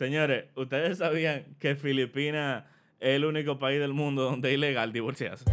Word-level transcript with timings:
Señores, 0.00 0.46
¿ustedes 0.54 0.96
sabían 0.96 1.44
que 1.58 1.76
Filipinas 1.76 2.64
es 3.00 3.16
el 3.16 3.26
único 3.26 3.58
país 3.58 3.78
del 3.78 3.92
mundo 3.92 4.22
donde 4.22 4.48
es 4.48 4.54
ilegal 4.54 4.94
divorciarse? 4.94 5.44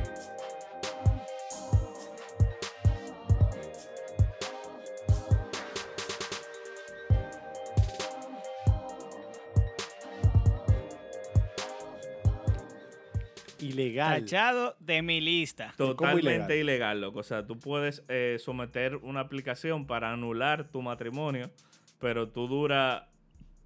Ilegal. 13.59 14.21
Tachado 14.21 14.77
de 14.79 15.02
mi 15.02 15.20
lista. 15.20 15.73
Totalmente 15.75 16.57
ilegal? 16.57 17.02
loco. 17.02 17.20
O 17.20 17.23
sea, 17.23 17.45
tú 17.45 17.59
puedes 17.59 18.02
eh, 18.07 18.38
someter 18.39 18.95
una 18.95 19.20
aplicación 19.20 19.86
para 19.86 20.14
anular 20.14 20.71
tu 20.71 20.82
matrimonio, 20.82 21.52
pero 22.00 22.29
tú 22.29 22.48
dura 22.48 23.09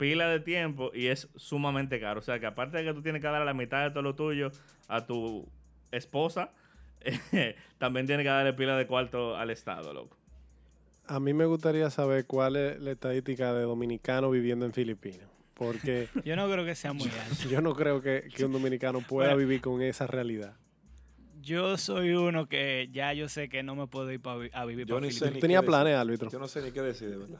pila 0.02 0.28
de 0.28 0.40
tiempo 0.40 0.90
y 0.96 1.08
es 1.08 1.30
sumamente 1.36 2.00
caro. 2.00 2.20
O 2.20 2.24
sea, 2.24 2.40
que 2.40 2.48
aparte 2.48 2.78
de 2.80 2.84
que 2.86 2.94
tú 2.96 3.04
tienes 3.04 3.22
que 3.22 3.28
dar 3.28 3.46
la 3.46 3.54
mitad 3.54 3.84
de 3.84 3.92
todo 3.92 4.02
lo 4.02 4.16
tuyo 4.16 4.50
a 4.88 5.06
tu 5.06 5.48
esposa, 5.92 6.52
también 7.78 8.08
tienes 8.08 8.24
que 8.24 8.30
darle 8.30 8.54
pila 8.54 8.76
de 8.78 8.88
cuarto 8.88 9.36
al 9.38 9.52
Estado, 9.52 9.94
loco. 9.94 10.18
A 11.06 11.20
mí 11.20 11.34
me 11.34 11.46
gustaría 11.46 11.90
saber 11.92 12.26
cuál 12.26 12.56
es 12.56 12.80
la 12.80 12.92
estadística 12.92 13.54
de 13.54 13.62
dominicanos 13.62 14.32
viviendo 14.32 14.66
en 14.66 14.74
Filipinas. 14.74 15.28
Porque 15.54 16.08
Yo 16.26 16.36
no 16.36 16.50
creo 16.52 16.66
que 16.66 16.74
sea 16.74 16.94
muy 16.94 17.08
alto. 17.10 17.48
yo 17.48 17.62
no 17.62 17.76
creo 17.76 18.02
que, 18.02 18.28
que 18.36 18.46
un 18.46 18.54
dominicano 18.54 19.02
pueda 19.02 19.30
Bueno. 19.30 19.38
vivir 19.48 19.62
con 19.62 19.84
esa 19.84 20.08
realidad. 20.08 20.56
Yo 21.42 21.78
soy 21.78 22.12
uno 22.12 22.48
que 22.48 22.90
ya 22.92 23.14
yo 23.14 23.28
sé 23.30 23.50
que 23.50 23.62
no 23.64 23.76
me 23.76 23.88
puedo 23.88 24.12
ir 24.12 24.20
pa 24.22 24.38
a 24.54 24.66
vivir 24.66 24.86
Yo 24.88 24.96
para 24.96 25.06
ni 25.06 25.12
sé 25.12 25.20
Filipinas. 25.20 25.34
ni 25.36 25.42
Tenía 25.42 25.62
planes, 25.64 25.96
árbitro. 25.96 26.30
Yo 26.32 26.40
no 26.40 26.48
sé 26.48 26.62
ni 26.62 26.72
qué 26.72 26.82
decir, 26.82 27.10
de 27.10 27.18
verdad. 27.18 27.40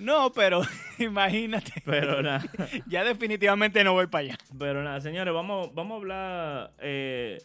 No, 0.00 0.32
pero 0.32 0.62
imagínate. 0.98 1.82
Pero 1.84 2.22
nada. 2.22 2.42
Ya 2.86 3.04
definitivamente 3.04 3.84
no 3.84 3.92
voy 3.92 4.06
para 4.06 4.24
allá. 4.24 4.38
Pero 4.58 4.82
nada, 4.82 5.00
señores, 5.00 5.32
vamos, 5.32 5.74
vamos 5.74 5.92
a 5.92 5.96
hablar 5.96 6.72
eh, 6.78 7.38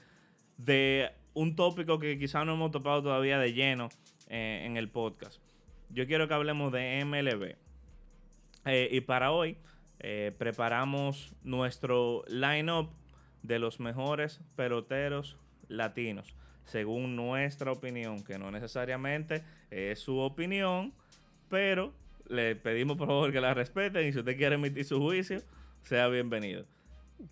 de 0.57 1.11
un 1.33 1.55
tópico 1.55 1.99
que 1.99 2.17
quizás 2.17 2.45
no 2.45 2.53
hemos 2.53 2.71
topado 2.71 3.03
todavía 3.03 3.37
de 3.39 3.53
lleno 3.53 3.89
eh, 4.29 4.63
en 4.65 4.77
el 4.77 4.89
podcast. 4.89 5.41
Yo 5.89 6.07
quiero 6.07 6.27
que 6.27 6.33
hablemos 6.33 6.71
de 6.71 7.03
MLB. 7.05 7.55
Eh, 8.65 8.89
y 8.91 9.01
para 9.01 9.31
hoy 9.31 9.57
preparamos 10.37 11.33
nuestro 11.41 12.23
line-up 12.27 12.91
de 13.41 13.57
los 13.57 13.79
mejores 13.79 14.39
peloteros 14.55 15.35
latinos, 15.67 16.35
según 16.65 17.15
nuestra 17.15 17.71
opinión, 17.71 18.23
que 18.23 18.37
no 18.37 18.51
necesariamente 18.51 19.43
es 19.71 19.99
su 19.99 20.19
opinión, 20.19 20.93
pero 21.49 21.91
le 22.27 22.55
pedimos 22.55 22.97
por 22.97 23.07
favor 23.07 23.31
que 23.31 23.41
la 23.41 23.53
respeten 23.53 24.07
y 24.07 24.13
si 24.13 24.19
usted 24.19 24.37
quiere 24.37 24.55
emitir 24.55 24.85
su 24.85 24.99
juicio, 24.99 25.41
sea 25.83 26.07
bienvenido. 26.07 26.65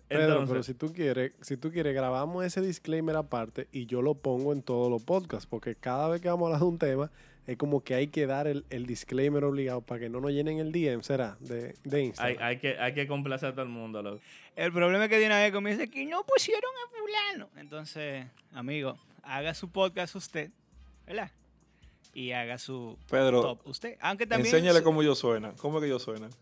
Pedro, 0.08 0.26
pero 0.26 0.40
Entonces, 0.40 0.66
si 0.66 0.74
tú 0.74 0.92
quieres, 0.92 1.32
si 1.42 1.56
tú 1.56 1.70
quieres, 1.70 1.94
grabamos 1.94 2.44
ese 2.44 2.60
disclaimer 2.60 3.16
aparte 3.16 3.68
y 3.70 3.86
yo 3.86 4.00
lo 4.00 4.14
pongo 4.14 4.52
en 4.52 4.62
todos 4.62 4.90
los 4.90 5.02
podcasts, 5.02 5.46
porque 5.46 5.74
cada 5.74 6.08
vez 6.08 6.20
que 6.20 6.28
vamos 6.28 6.44
a 6.44 6.46
hablar 6.46 6.60
de 6.60 6.66
un 6.66 6.78
tema, 6.78 7.10
es 7.46 7.58
como 7.58 7.82
que 7.84 7.94
hay 7.94 8.08
que 8.08 8.26
dar 8.26 8.46
el, 8.46 8.64
el 8.70 8.86
disclaimer 8.86 9.44
obligado 9.44 9.82
para 9.82 10.00
que 10.00 10.08
no 10.08 10.20
nos 10.20 10.32
llenen 10.32 10.58
el 10.58 10.72
DM, 10.72 11.02
será, 11.02 11.36
de, 11.40 11.74
de 11.84 11.96
hay, 11.96 12.04
Instagram. 12.06 12.42
hay 12.42 12.58
que, 12.58 12.78
hay 12.78 12.94
que 12.94 13.06
complacer 13.06 13.50
a 13.50 13.52
todo 13.52 13.62
el 13.62 13.68
mundo, 13.68 14.02
loco. 14.02 14.22
El 14.56 14.72
problema 14.72 15.04
es 15.04 15.10
que 15.10 15.18
de 15.18 15.26
una 15.26 15.38
vez 15.38 15.52
comienza 15.52 15.86
que 15.86 16.06
no 16.06 16.24
pusieron 16.24 16.70
a 16.70 16.96
fulano. 16.96 17.50
Entonces, 17.56 18.26
amigo, 18.52 18.96
haga 19.22 19.52
su 19.52 19.70
podcast 19.70 20.14
usted, 20.14 20.50
¿verdad? 21.06 21.30
Y 22.14 22.32
haga 22.32 22.58
su 22.58 22.96
Pedro, 23.10 23.42
top 23.42 23.66
usted. 23.66 23.96
Aunque 24.00 24.26
también... 24.26 24.54
enséñale 24.54 24.78
su- 24.78 24.84
cómo 24.84 25.02
yo 25.02 25.14
suena. 25.14 25.52
¿Cómo 25.56 25.78
es 25.78 25.82
que 25.84 25.90
yo 25.90 25.98
suena? 25.98 26.28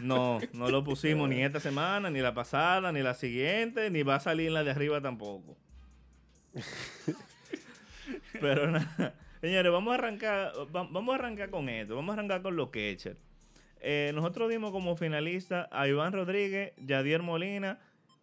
No, 0.00 0.40
no 0.52 0.70
lo 0.70 0.82
pusimos 0.84 1.28
ni 1.28 1.42
esta 1.42 1.60
semana, 1.60 2.10
ni 2.10 2.20
la 2.20 2.34
pasada, 2.34 2.92
ni 2.92 3.00
la 3.02 3.14
siguiente, 3.14 3.90
ni 3.90 4.02
va 4.02 4.16
a 4.16 4.20
salir 4.20 4.48
en 4.48 4.54
la 4.54 4.64
de 4.64 4.70
arriba 4.72 5.00
tampoco. 5.00 5.56
Pero 8.40 8.70
nada, 8.70 9.14
señores, 9.40 9.72
vamos 9.72 9.92
a 9.92 9.94
arrancar, 9.94 10.52
va- 10.74 10.88
vamos 10.90 11.12
a 11.12 11.14
arrancar 11.18 11.50
con 11.50 11.68
esto, 11.68 11.96
vamos 11.96 12.10
a 12.10 12.14
arrancar 12.18 12.42
con 12.42 12.56
los 12.56 12.68
catchers. 12.70 13.18
Eh, 13.80 14.10
nosotros 14.14 14.50
dimos 14.50 14.72
como 14.72 14.96
finalista 14.96 15.68
a 15.70 15.86
Iván 15.88 16.12
Rodríguez, 16.12 16.72
Yadier 16.78 17.22
Molina 17.22 17.78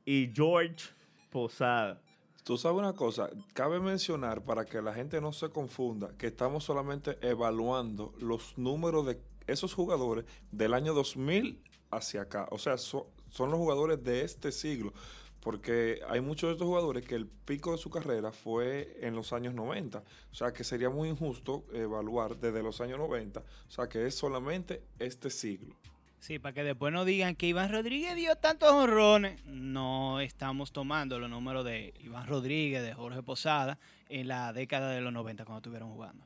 y 0.06 0.30
George 0.34 0.86
Posada. 1.34 2.00
Tú 2.44 2.58
sabes 2.58 2.78
una 2.78 2.94
cosa, 2.94 3.30
cabe 3.54 3.80
mencionar 3.80 4.44
para 4.44 4.66
que 4.66 4.82
la 4.82 4.94
gente 4.94 5.20
no 5.20 5.34
se 5.34 5.50
confunda 5.50 6.16
que 6.18 6.28
estamos 6.28 6.64
solamente 6.64 7.18
evaluando 7.28 8.14
los 8.20 8.58
números 8.58 9.06
de 9.08 9.20
esos 9.48 9.74
jugadores 9.74 10.26
del 10.52 10.74
año 10.74 10.94
2000 10.94 11.62
hacia 11.90 12.22
acá. 12.22 12.48
O 12.52 12.58
sea, 12.60 12.78
so- 12.78 13.10
son 13.32 13.50
los 13.50 13.58
jugadores 13.60 14.04
de 14.04 14.22
este 14.22 14.52
siglo. 14.52 14.94
Porque 15.40 16.00
hay 16.08 16.22
muchos 16.22 16.48
de 16.48 16.52
estos 16.54 16.68
jugadores 16.68 17.06
que 17.06 17.16
el 17.16 17.28
pico 17.28 17.72
de 17.74 17.78
su 17.78 17.90
carrera 17.90 18.32
fue 18.32 18.98
en 19.02 19.14
los 19.16 19.34
años 19.34 19.54
90. 19.54 20.04
O 20.32 20.36
sea, 20.36 20.54
que 20.54 20.64
sería 20.64 20.90
muy 20.90 21.10
injusto 21.10 21.66
evaluar 21.74 22.38
desde 22.38 22.64
los 22.64 22.80
años 22.80 22.98
90. 23.00 23.42
O 23.42 23.72
sea, 23.72 23.90
que 23.90 24.06
es 24.06 24.16
solamente 24.16 24.84
este 25.00 25.30
siglo. 25.30 25.76
Sí, 26.24 26.40
para 26.40 26.54
que 26.54 26.64
después 26.64 26.94
no 26.94 27.04
digan 27.04 27.36
que 27.36 27.48
Iván 27.48 27.70
Rodríguez 27.70 28.16
dio 28.16 28.38
tantos 28.38 28.72
honrones. 28.72 29.44
No 29.44 30.22
estamos 30.22 30.72
tomando 30.72 31.20
los 31.20 31.30
números 31.30 31.66
de 31.66 31.94
Iván 32.00 32.28
Rodríguez, 32.28 32.82
de 32.82 32.94
Jorge 32.94 33.22
Posada, 33.22 33.78
en 34.08 34.30
la 34.30 34.54
década 34.54 34.92
de 34.92 35.02
los 35.02 35.12
90 35.12 35.44
cuando 35.44 35.58
estuvieron 35.58 35.92
jugando. 35.92 36.24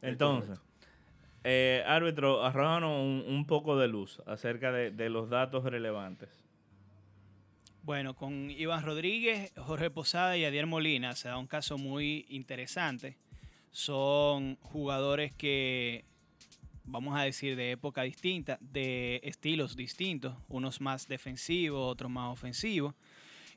Entonces, 0.00 0.58
eh, 1.44 1.84
árbitro, 1.86 2.42
arrójanos 2.42 2.98
un, 2.98 3.24
un 3.28 3.44
poco 3.44 3.76
de 3.76 3.88
luz 3.88 4.22
acerca 4.24 4.72
de, 4.72 4.90
de 4.90 5.10
los 5.10 5.28
datos 5.28 5.62
relevantes. 5.64 6.30
Bueno, 7.82 8.16
con 8.16 8.50
Iván 8.50 8.86
Rodríguez, 8.86 9.52
Jorge 9.58 9.90
Posada 9.90 10.34
y 10.38 10.46
Adiel 10.46 10.66
Molina 10.66 11.14
se 11.14 11.28
da 11.28 11.36
un 11.36 11.46
caso 11.46 11.76
muy 11.76 12.24
interesante. 12.30 13.18
Son 13.70 14.56
jugadores 14.62 15.34
que, 15.34 16.06
vamos 16.86 17.18
a 17.18 17.22
decir, 17.22 17.56
de 17.56 17.72
época 17.72 18.02
distinta, 18.02 18.58
de 18.60 19.20
estilos 19.24 19.76
distintos, 19.76 20.34
unos 20.48 20.80
más 20.80 21.08
defensivos, 21.08 21.90
otros 21.92 22.10
más 22.10 22.32
ofensivos. 22.32 22.94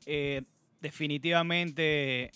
Eh, 0.06 0.42
definitivamente, 0.80 2.30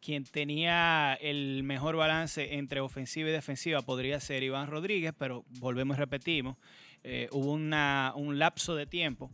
quien 0.00 0.24
tenía 0.24 1.14
el 1.20 1.62
mejor 1.62 1.96
balance 1.96 2.54
entre 2.54 2.80
ofensiva 2.80 3.28
y 3.28 3.32
defensiva 3.32 3.82
podría 3.82 4.18
ser 4.20 4.42
Iván 4.42 4.68
Rodríguez, 4.68 5.12
pero 5.16 5.44
volvemos 5.60 5.96
y 5.96 6.00
repetimos, 6.00 6.56
eh, 7.04 7.28
hubo 7.32 7.52
una- 7.52 8.12
un 8.16 8.38
lapso 8.38 8.74
de 8.74 8.86
tiempo 8.86 9.30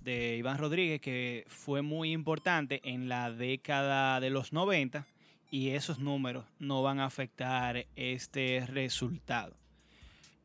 de 0.00 0.36
Iván 0.36 0.58
Rodríguez 0.58 1.00
que 1.00 1.44
fue 1.48 1.82
muy 1.82 2.12
importante 2.12 2.80
en 2.84 3.08
la 3.08 3.30
década 3.32 4.18
de 4.20 4.30
los 4.30 4.52
90 4.52 5.06
y 5.50 5.70
esos 5.70 5.98
números 5.98 6.44
no 6.58 6.82
van 6.82 6.98
a 6.98 7.04
afectar 7.06 7.86
este 7.94 8.64
resultado. 8.66 9.54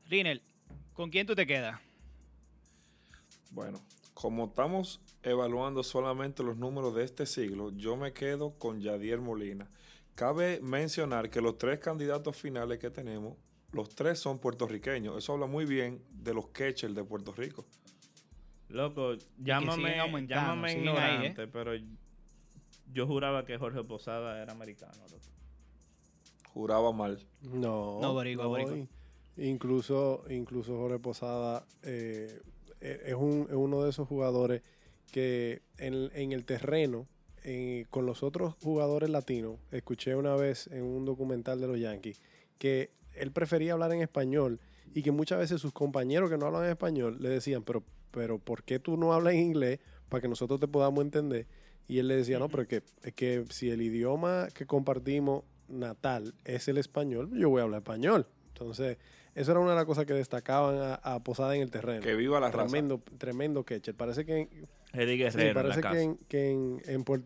Rinel, 0.10 0.42
¿con 0.94 1.10
quién 1.10 1.28
tú 1.28 1.36
te 1.36 1.46
quedas? 1.46 1.80
Bueno, 3.52 3.80
como 4.14 4.46
estamos 4.46 5.02
evaluando 5.24 5.84
solamente 5.84 6.44
los 6.44 6.58
números 6.58 6.96
de 6.96 7.04
este 7.04 7.26
siglo, 7.26 7.72
yo 7.76 7.96
me 7.98 8.14
quedo 8.14 8.52
con 8.58 8.80
Yadier 8.82 9.20
Molina. 9.20 9.70
Cabe 10.16 10.60
mencionar 10.62 11.30
que 11.30 11.42
los 11.42 11.58
tres 11.58 11.80
candidatos 11.80 12.36
finales 12.36 12.80
que 12.80 12.90
tenemos, 12.90 13.36
los 13.72 13.90
tres 13.90 14.20
son 14.20 14.40
puertorriqueños. 14.40 15.18
Eso 15.18 15.34
habla 15.34 15.46
muy 15.46 15.66
bien 15.66 16.04
de 16.10 16.34
los 16.34 16.48
catchers 16.48 16.96
de 16.96 17.04
Puerto 17.04 17.32
Rico. 17.34 17.66
Loco, 18.70 19.14
llámame, 19.38 19.96
llámame 20.28 20.70
siguen 20.74 20.88
ahí, 20.90 21.12
¿eh? 21.12 21.16
ignorante, 21.18 21.48
pero 21.48 21.72
yo 22.92 23.08
juraba 23.08 23.46
que 23.46 23.58
Jorge 23.58 23.84
Posada 23.84 24.42
era 24.42 24.52
americano. 24.52 24.94
loco. 25.12 25.24
Juraba 26.54 26.92
mal. 26.92 27.20
No, 27.44 28.00
No, 28.02 28.60
in- 28.60 28.90
Incluso, 29.38 30.24
incluso 30.30 30.78
Jorge 30.78 31.00
Posada 31.00 31.66
eh, 31.84 32.40
e- 32.82 33.02
es, 33.06 33.14
un- 33.14 33.48
es 33.50 33.56
uno 33.56 33.84
de 33.84 33.90
esos 33.92 34.08
jugadores 34.08 34.62
que 35.12 35.62
en, 35.78 36.10
en 36.14 36.32
el 36.32 36.44
terreno, 36.46 37.08
con 37.92 38.06
los 38.06 38.24
otros 38.24 38.56
jugadores 38.62 39.10
latinos, 39.10 39.56
escuché 39.72 40.16
una 40.18 40.36
vez 40.36 40.68
en 40.68 40.84
un 40.84 41.06
documental 41.06 41.62
de 41.62 41.68
los 41.68 41.80
Yankees 41.80 42.20
que 42.58 42.90
él 43.14 43.32
prefería 43.32 43.72
hablar 43.72 43.94
en 43.94 44.02
español 44.02 44.60
y 44.94 45.02
que 45.02 45.12
muchas 45.12 45.40
veces 45.40 45.62
sus 45.62 45.72
compañeros 45.72 46.30
que 46.30 46.38
no 46.38 46.48
hablan 46.48 46.66
español 46.66 47.18
le 47.22 47.30
decían, 47.30 47.64
pero, 47.64 47.84
pero 48.12 48.38
¿por 48.38 48.64
qué 48.64 48.80
tú 48.80 48.98
no 48.98 49.14
hablas 49.14 49.36
en 49.36 49.40
inglés 49.40 49.80
para 50.10 50.20
que 50.22 50.28
nosotros 50.28 50.60
te 50.60 50.68
podamos 50.68 51.06
entender? 51.06 51.48
Y 51.88 52.00
él 52.00 52.10
le 52.10 52.18
decía, 52.18 52.38
no, 52.38 52.50
pero 52.50 52.68
que, 52.68 52.84
es 53.04 53.14
que 53.14 53.46
si 53.50 53.70
el 53.70 53.82
idioma 53.82 54.50
que 54.54 54.66
compartimos 54.66 55.44
natal 55.70 56.34
es 56.44 56.68
el 56.68 56.78
español, 56.78 57.30
yo 57.34 57.50
voy 57.50 57.62
a 57.62 57.64
hablar 57.64 57.80
español. 57.80 58.28
Entonces, 58.50 58.98
eso 59.40 59.52
era 59.52 59.60
una 59.60 59.70
de 59.72 59.76
las 59.78 59.86
cosas 59.86 60.06
que 60.06 60.14
destacaban 60.14 60.78
a, 60.82 60.96
a 60.96 61.20
Posada 61.24 61.56
en 61.56 61.62
el 61.62 61.72
terreno. 61.72 62.02
Que 62.02 62.16
viva 62.16 62.40
la 62.40 62.52
raza. 62.52 62.66
tremendo, 62.68 63.02
tremendo 63.18 63.64
catcher. 63.64 63.96
Parece 63.96 64.26
que, 64.26 64.38
en- 64.42 64.50
Eddie 64.94 65.32
sí, 65.32 65.38
Guerrero 65.38 65.62
en 65.62 65.70
la 65.70 65.76
parece 65.76 65.82
que, 65.82 66.02
en, 66.02 66.18
que 66.28 66.52
en, 66.52 66.82
en 66.86 67.06
Puer- 67.06 67.24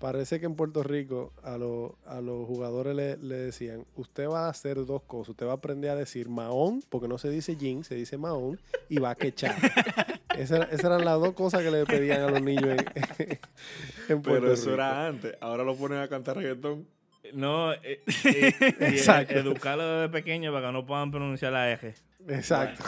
Parece 0.00 0.38
que 0.38 0.44
en 0.44 0.54
Puerto 0.54 0.82
Rico 0.82 1.32
a, 1.42 1.56
los- 1.56 1.92
a 2.04 2.20
los 2.20 2.46
jugadores 2.46 2.94
le, 2.94 3.16
le 3.16 3.36
decían, 3.36 3.86
usted 3.96 4.28
va 4.28 4.46
a 4.46 4.48
hacer 4.50 4.84
dos 4.84 5.02
cosas. 5.04 5.30
Usted 5.30 5.46
va 5.46 5.52
a 5.52 5.54
aprender 5.54 5.90
a 5.90 5.94
decir 5.96 6.28
Mahón, 6.28 6.82
porque 6.90 7.08
no 7.08 7.16
se 7.16 7.30
dice 7.30 7.54
Jin, 7.56 7.84
se 7.84 7.94
dice 7.94 8.18
Mahón, 8.18 8.60
y 8.90 8.98
va 8.98 9.10
a 9.10 9.14
quechar. 9.14 9.54
Esas, 10.36 10.56
era- 10.58 10.64
esas 10.66 10.84
eran 10.86 11.04
las 11.04 11.20
dos 11.20 11.32
cosas 11.34 11.62
que 11.62 11.70
le 11.70 11.86
pedían 11.86 12.20
a 12.22 12.28
los 12.30 12.42
niños 12.42 12.64
en, 12.64 12.78
en 14.08 14.20
Puerto 14.22 14.40
Pero 14.42 14.52
eso 14.52 14.64
Rico. 14.64 14.74
era 14.74 15.06
antes. 15.06 15.34
Ahora 15.40 15.62
lo 15.62 15.76
ponen 15.76 15.98
a 16.00 16.08
cantar 16.08 16.36
reggaetón. 16.36 16.88
No, 17.34 17.72
eh, 17.72 18.02
eh, 18.24 18.54
Exacto. 18.80 19.34
educarlo 19.34 19.86
desde 20.00 20.12
pequeño 20.12 20.52
para 20.52 20.68
que 20.68 20.72
no 20.72 20.86
puedan 20.86 21.10
pronunciar 21.10 21.52
la 21.52 21.70
eje. 21.72 21.94
Exacto. 22.28 22.84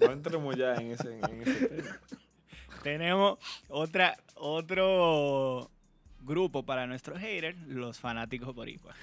No 0.00 0.12
entremos 0.12 0.56
ya 0.56 0.74
en 0.74 0.90
ese, 0.92 1.18
en 1.18 1.42
ese 1.42 1.66
tema. 1.68 1.98
Tenemos 2.82 3.38
otra, 3.68 4.16
otro 4.34 5.70
grupo 6.20 6.64
para 6.64 6.86
nuestros 6.86 7.18
haters, 7.18 7.56
los 7.66 7.98
fanáticos 8.00 8.54
boricuas. 8.54 8.96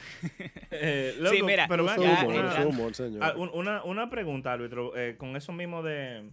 Eh, 0.72 1.16
Sí, 1.32 1.42
mira, 1.44 1.68
pero 1.68 1.86
ya 1.86 1.96
humor, 2.26 2.66
humor, 2.68 2.96
señor. 2.96 3.24
ah, 3.24 3.34
un- 3.36 3.52
una, 3.54 3.84
una 3.84 4.10
pregunta, 4.10 4.54
árbitro, 4.54 4.96
eh, 4.98 5.16
con 5.18 5.36
eso 5.36 5.52
mismo 5.52 5.82
de, 5.84 6.30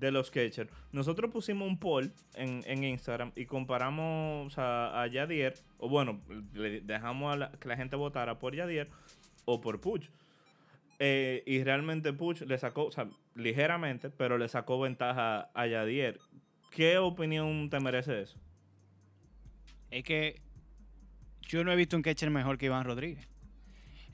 de 0.00 0.10
los 0.10 0.30
catchers. 0.30 0.70
Nosotros 0.92 1.30
pusimos 1.30 1.68
un 1.68 1.78
poll 1.78 2.12
en, 2.34 2.62
en 2.66 2.82
Instagram 2.82 3.32
y 3.36 3.46
comparamos 3.46 4.52
sea, 4.54 5.00
a 5.00 5.06
Yadier, 5.06 5.54
o 5.78 5.88
bueno, 5.88 6.20
le 6.54 6.80
dejamos 6.80 7.32
a 7.32 7.36
la- 7.36 7.52
que 7.52 7.68
la 7.68 7.76
gente 7.76 7.94
votara 7.96 8.38
por 8.38 8.56
Yadier 8.56 8.88
o 9.44 9.60
por 9.60 9.80
Puch. 9.80 10.08
Eh, 10.98 11.42
y 11.46 11.62
realmente 11.62 12.12
Puch 12.12 12.42
le 12.42 12.58
sacó, 12.58 12.86
o 12.86 12.90
sea, 12.90 13.08
ligeramente, 13.34 14.10
pero 14.10 14.36
le 14.38 14.48
sacó 14.48 14.80
ventaja 14.80 15.50
a 15.54 15.66
Yadier. 15.66 16.18
¿Qué 16.70 16.98
opinión 16.98 17.68
te 17.70 17.80
merece 17.80 18.22
eso? 18.22 18.38
Es 19.90 20.04
que 20.04 20.40
yo 21.42 21.64
no 21.64 21.72
he 21.72 21.76
visto 21.76 21.96
un 21.96 22.02
catcher 22.02 22.30
mejor 22.30 22.58
que 22.58 22.66
Iván 22.66 22.84
Rodríguez. 22.84 23.26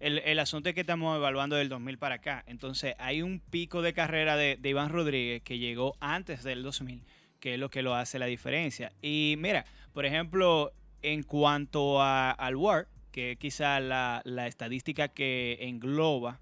El, 0.01 0.19
el 0.19 0.39
asunto 0.39 0.69
es 0.69 0.75
que 0.75 0.83
estamos 0.83 1.17
evaluando 1.17 1.57
del 1.57 1.69
2000 1.69 1.99
para 1.99 2.17
acá. 2.17 2.45
Entonces, 2.47 2.95
hay 2.99 3.23
un 3.23 3.41
pico 3.41 3.83
de 3.83 3.93
carrera 3.93 4.37
de, 4.37 4.57
de 4.61 4.69
Iván 4.69 4.91
Rodríguez 4.91 5.43
que 5.43 5.59
llegó 5.59 5.97
antes 6.01 6.43
del 6.43 6.63
2000, 6.63 7.03
que 7.41 7.55
es 7.55 7.61
lo 7.61 7.71
que 7.71 7.83
lo 7.83 7.95
hace 7.95 8.19
la 8.19 8.27
diferencia. 8.27 8.93
Y 9.03 9.37
mira, 9.39 9.65
por 9.93 10.05
ejemplo, 10.07 10.73
en 11.03 11.23
cuanto 11.23 12.01
a- 12.03 12.31
al 12.33 12.57
WAR, 12.57 12.89
que 13.13 13.33
es 13.33 13.39
quizá 13.39 13.81
la, 13.81 14.21
la 14.25 14.47
estadística 14.47 15.09
que 15.09 15.57
engloba 15.61 16.39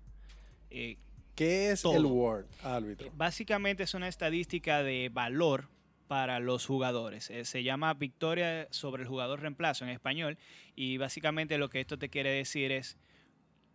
eh, 0.71 0.97
¿Qué 1.37 1.71
es 1.71 1.83
todo. 1.83 1.97
el 1.97 2.05
Word, 2.07 2.47
árbitro? 2.63 3.11
Básicamente 3.15 3.83
es 3.85 3.95
una 3.95 4.09
estadística 4.09 4.83
de 4.83 5.11
valor 5.13 5.69
para 6.09 6.39
los 6.41 6.67
jugadores. 6.67 7.31
Eh, 7.31 7.45
se 7.45 7.63
llama 7.63 7.95
victoria 7.95 8.67
sobre 8.71 9.03
el 9.03 9.09
jugador 9.09 9.41
reemplazo 9.41 9.85
en 9.85 9.91
español 9.91 10.37
y 10.77 10.97
básicamente 10.97 11.59
lo 11.59 11.71
que 11.71 11.81
esto 11.81 11.99
te 11.99 12.09
quiere 12.09 12.31
decir 12.31 12.73
es 12.73 12.97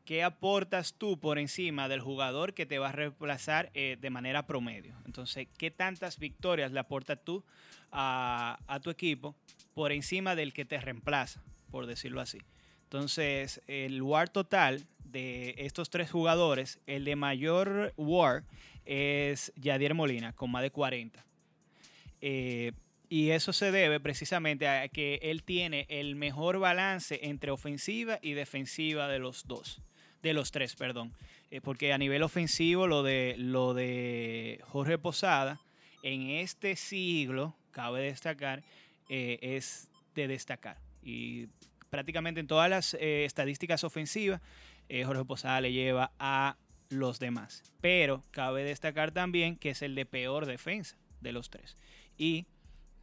qué 0.09 0.23
aportas 0.23 0.95
tú 0.95 1.19
por 1.19 1.37
encima 1.37 1.87
del 1.87 2.01
jugador 2.01 2.55
que 2.55 2.65
te 2.65 2.79
va 2.79 2.89
a 2.89 2.91
reemplazar 2.91 3.69
eh, 3.75 3.95
de 4.01 4.09
manera 4.09 4.47
promedio. 4.47 4.95
Entonces, 5.05 5.47
qué 5.59 5.69
tantas 5.69 6.17
victorias 6.17 6.71
le 6.71 6.79
aportas 6.79 7.19
tú 7.23 7.43
a, 7.91 8.57
tu 8.81 8.89
equipo 8.89 9.35
por 9.75 9.91
encima 9.91 10.35
del 10.35 10.51
que 10.51 10.65
te 10.65 10.81
reemplaza, 10.81 11.43
por 11.69 11.85
decirlo 11.85 12.21
así. 12.21 12.39
Entonces, 12.85 13.61
el 13.67 14.01
WAR 14.01 14.29
total 14.29 14.87
de 15.03 15.53
estos 15.59 15.91
tres 15.91 16.09
jugadores, 16.09 16.79
el 16.87 17.05
de 17.05 17.15
mayor 17.15 17.93
WAR 17.95 18.45
es 18.85 19.53
Yadier 19.57 19.93
Molina, 19.93 20.33
con 20.33 20.49
más 20.49 20.63
de 20.63 20.71
40. 20.71 21.23
Eh, 22.21 22.71
y 23.09 23.29
eso 23.29 23.53
se 23.53 23.71
debe 23.71 23.99
precisamente 23.99 24.67
a 24.67 24.87
que 24.87 25.19
él 25.21 25.43
tiene 25.43 25.85
el 25.87 26.15
mejor 26.15 26.57
balance 26.57 27.19
entre 27.21 27.51
ofensiva 27.51 28.17
y 28.23 28.33
defensiva 28.33 29.07
de 29.07 29.19
los 29.19 29.45
dos, 29.45 29.83
de 30.21 30.33
los 30.33 30.51
tres, 30.51 30.75
perdón. 30.75 31.13
Eh, 31.51 31.61
porque 31.61 31.93
a 31.93 31.97
nivel 31.97 32.23
ofensivo 32.23 32.87
lo 32.87 33.03
de, 33.03 33.35
lo 33.37 33.73
de 33.73 34.61
Jorge 34.67 34.97
Posada 34.97 35.59
en 36.03 36.29
este 36.29 36.75
siglo, 36.75 37.55
cabe 37.71 38.01
destacar, 38.01 38.63
eh, 39.09 39.39
es 39.41 39.89
de 40.15 40.27
destacar. 40.27 40.77
Y 41.01 41.47
prácticamente 41.89 42.39
en 42.39 42.47
todas 42.47 42.69
las 42.69 42.93
eh, 42.95 43.25
estadísticas 43.25 43.83
ofensivas, 43.83 44.41
Jorge 45.05 45.23
Posada 45.23 45.61
le 45.61 45.71
lleva 45.71 46.11
a 46.17 46.57
los 46.89 47.19
demás. 47.19 47.61
Pero 47.79 48.23
cabe 48.31 48.63
destacar 48.63 49.11
también 49.11 49.55
que 49.55 49.69
es 49.69 49.83
el 49.83 49.93
de 49.93 50.07
peor 50.07 50.47
defensa 50.47 50.97
de 51.21 51.31
los 51.31 51.51
tres. 51.51 51.77
Y 52.17 52.47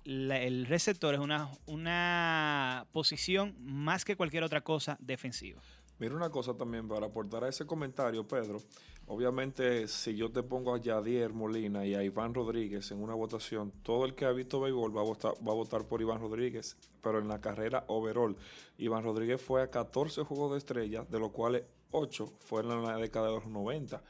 el 0.05 0.67
receptor 0.67 1.15
es 1.15 1.21
una, 1.21 1.49
una 1.67 2.87
posición 2.93 3.55
más 3.61 4.05
que 4.05 4.17
cualquier 4.17 4.43
otra 4.43 4.63
cosa 4.63 4.97
defensiva. 5.01 5.61
Mira 5.99 6.15
una 6.15 6.31
cosa 6.31 6.55
también 6.55 6.87
para 6.89 7.07
aportar 7.07 7.45
a 7.45 7.49
ese 7.49 7.65
comentario, 7.67 8.27
Pedro. 8.29 8.59
Obviamente, 9.07 9.89
si 9.89 10.15
yo 10.15 10.31
te 10.31 10.43
pongo 10.43 10.75
a 10.75 10.79
Yadier 10.81 11.33
Molina 11.33 11.87
y 11.87 11.95
a 11.95 12.03
Iván 12.03 12.35
Rodríguez 12.35 12.91
en 12.91 13.03
una 13.03 13.15
votación, 13.15 13.73
todo 13.83 14.05
el 14.05 14.15
que 14.15 14.25
ha 14.27 14.33
visto 14.33 14.61
béisbol 14.61 14.95
va 14.97 15.01
a 15.03 15.55
votar, 15.55 15.87
por 15.87 16.01
Iván 16.03 16.21
Rodríguez, 16.21 16.77
pero 17.03 17.19
en 17.19 17.29
la 17.29 17.41
carrera 17.41 17.85
overall. 17.87 18.37
Iván 18.79 19.05
Rodríguez 19.05 19.41
fue 19.41 19.63
a 19.63 19.71
14 19.71 20.23
juegos 20.25 20.53
de 20.53 20.59
estrellas, 20.59 21.09
de 21.11 21.19
los 21.21 21.31
cuales 21.31 21.63
8 21.93 22.27
fueron 22.41 22.73
en 22.81 22.83
la 22.85 22.97
década 22.99 23.29
de 23.29 23.35
los 23.37 23.47
90 23.47 24.03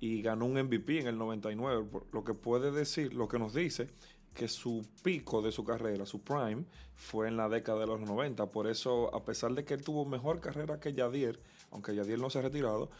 y 0.00 0.20
ganó 0.20 0.46
un 0.46 0.58
MVP 0.58 0.98
en 1.00 1.06
el 1.06 1.16
99, 1.16 1.84
por- 1.90 2.06
lo 2.12 2.24
que 2.24 2.34
puede 2.34 2.72
decir, 2.72 3.14
lo 3.14 3.28
que 3.28 3.38
nos 3.38 3.54
dice 3.54 3.88
que 4.34 4.48
su 4.48 4.86
pico 5.02 5.42
de 5.42 5.52
su 5.52 5.64
carrera, 5.64 6.06
su 6.06 6.22
prime, 6.22 6.64
fue 6.94 7.28
en 7.28 7.36
la 7.36 7.48
década 7.48 7.80
de 7.80 7.86
los 7.86 8.00
90. 8.00 8.46
Por 8.50 8.66
eso, 8.66 9.14
a 9.14 9.24
pesar 9.24 9.52
de 9.52 9.64
que 9.64 9.74
él 9.74 9.82
tuvo 9.84 10.04
mejor 10.04 10.40
carrera 10.40 10.80
que 10.80 10.92
Yadier, 10.94 11.38
aunque 11.70 11.94
Yadier 11.94 12.18
no 12.18 12.30
se 12.30 12.38
ha 12.38 12.42
retirado, 12.42 12.90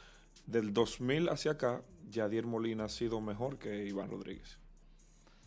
del 0.46 0.73
2000 0.73 1.29
hacia 1.29 1.52
acá, 1.52 1.82
Yadier 2.11 2.46
Molina 2.46 2.84
ha 2.84 2.88
sido 2.88 3.20
mejor 3.20 3.58
que 3.58 3.87
Iván 3.87 4.11
Rodríguez. 4.11 4.58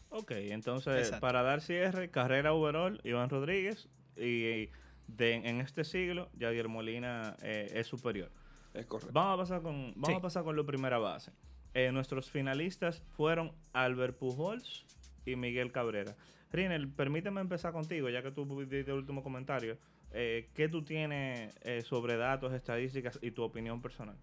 Ok, 0.10 0.32
entonces 0.32 0.96
Exacto. 0.98 1.20
para 1.22 1.44
dar 1.44 1.62
cierre, 1.62 2.10
carrera 2.10 2.54
overall, 2.54 3.02
Iván 3.04 3.30
Rodríguez 3.30 3.90
y 4.16 4.70
de, 5.08 5.34
en 5.34 5.60
este 5.60 5.84
siglo, 5.84 6.30
Yadier 6.38 6.68
Molina 6.70 7.36
eh, 7.42 7.70
es 7.74 7.88
superior. 7.88 8.32
Es 8.74 8.86
correcto. 8.86 9.12
Vamos 9.14 9.34
a 9.34 9.38
pasar 9.44 9.62
con, 9.62 9.92
vamos 9.96 10.08
Sí. 10.10 10.14
a 10.14 10.22
pasar 10.22 10.44
con 10.44 10.56
la 10.56 10.64
primera 10.64 10.98
base. 10.98 11.32
Eh, 11.74 11.92
nuestros 11.92 12.32
finalistas 12.32 13.02
fueron 13.18 13.52
Albert 13.74 14.18
Pujols 14.18 14.86
y 15.26 15.36
Miguel 15.36 15.72
Cabrera. 15.72 16.16
Rinel, 16.52 16.88
permíteme 16.90 17.42
empezar 17.42 17.74
contigo, 17.74 18.10
ya 18.10 18.24
que 18.24 18.32
tú 18.32 18.46
diste 18.62 18.92
el 18.92 18.98
último 18.98 19.24
comentario. 19.24 19.78
Eh, 20.12 20.50
¿Qué 20.54 20.70
tú 20.70 20.84
tienes 20.84 21.54
eh, 21.64 21.82
sobre 21.82 22.16
datos, 22.16 22.54
estadísticas 22.54 23.20
y 23.22 23.32
tu 23.32 23.44
opinión 23.44 23.82
personal? 23.82 24.16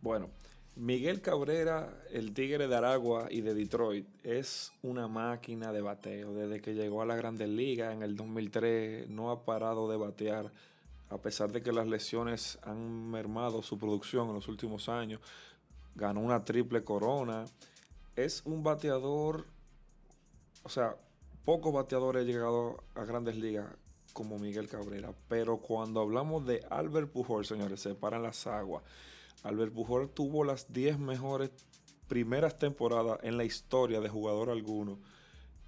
Bueno, 0.00 0.30
Miguel 0.76 1.20
Cabrera, 1.20 2.02
el 2.10 2.32
Tigre 2.34 2.66
de 2.66 2.74
Aragua 2.74 3.28
y 3.30 3.42
de 3.42 3.54
Detroit, 3.54 4.06
es 4.24 4.72
una 4.82 5.06
máquina 5.06 5.72
de 5.72 5.82
bateo. 5.82 6.32
Desde 6.34 6.60
que 6.60 6.74
llegó 6.74 7.00
a 7.00 7.06
la 7.06 7.14
Grandes 7.14 7.48
Ligas 7.48 7.94
en 7.94 8.02
el 8.02 8.16
2003, 8.16 9.08
no 9.08 9.30
ha 9.30 9.44
parado 9.44 9.88
de 9.88 9.96
batear, 9.96 10.50
a 11.10 11.18
pesar 11.18 11.52
de 11.52 11.62
que 11.62 11.72
las 11.72 11.86
lesiones 11.86 12.58
han 12.64 13.08
mermado 13.08 13.62
su 13.62 13.78
producción 13.78 14.28
en 14.28 14.34
los 14.34 14.48
últimos 14.48 14.88
años. 14.88 15.20
Ganó 15.94 16.20
una 16.20 16.44
triple 16.44 16.82
corona. 16.82 17.44
Es 18.16 18.42
un 18.44 18.64
bateador, 18.64 19.46
o 20.64 20.68
sea, 20.68 20.96
pocos 21.44 21.72
bateadores 21.72 22.22
han 22.22 22.26
llegado 22.26 22.82
a 22.94 23.04
Grandes 23.04 23.36
Ligas 23.36 23.66
como 24.12 24.38
Miguel 24.38 24.68
Cabrera. 24.68 25.14
Pero 25.28 25.58
cuando 25.58 26.00
hablamos 26.00 26.46
de 26.46 26.64
Albert 26.70 27.12
Pujol, 27.12 27.44
señores, 27.44 27.80
se 27.80 27.94
paran 27.94 28.22
las 28.22 28.46
aguas. 28.46 28.82
Albert 29.42 29.74
Pujol 29.74 30.10
tuvo 30.10 30.42
las 30.42 30.72
10 30.72 30.98
mejores 30.98 31.50
primeras 32.08 32.58
temporadas 32.58 33.18
en 33.22 33.36
la 33.36 33.44
historia 33.44 34.00
de 34.00 34.08
jugador 34.08 34.48
alguno. 34.48 34.98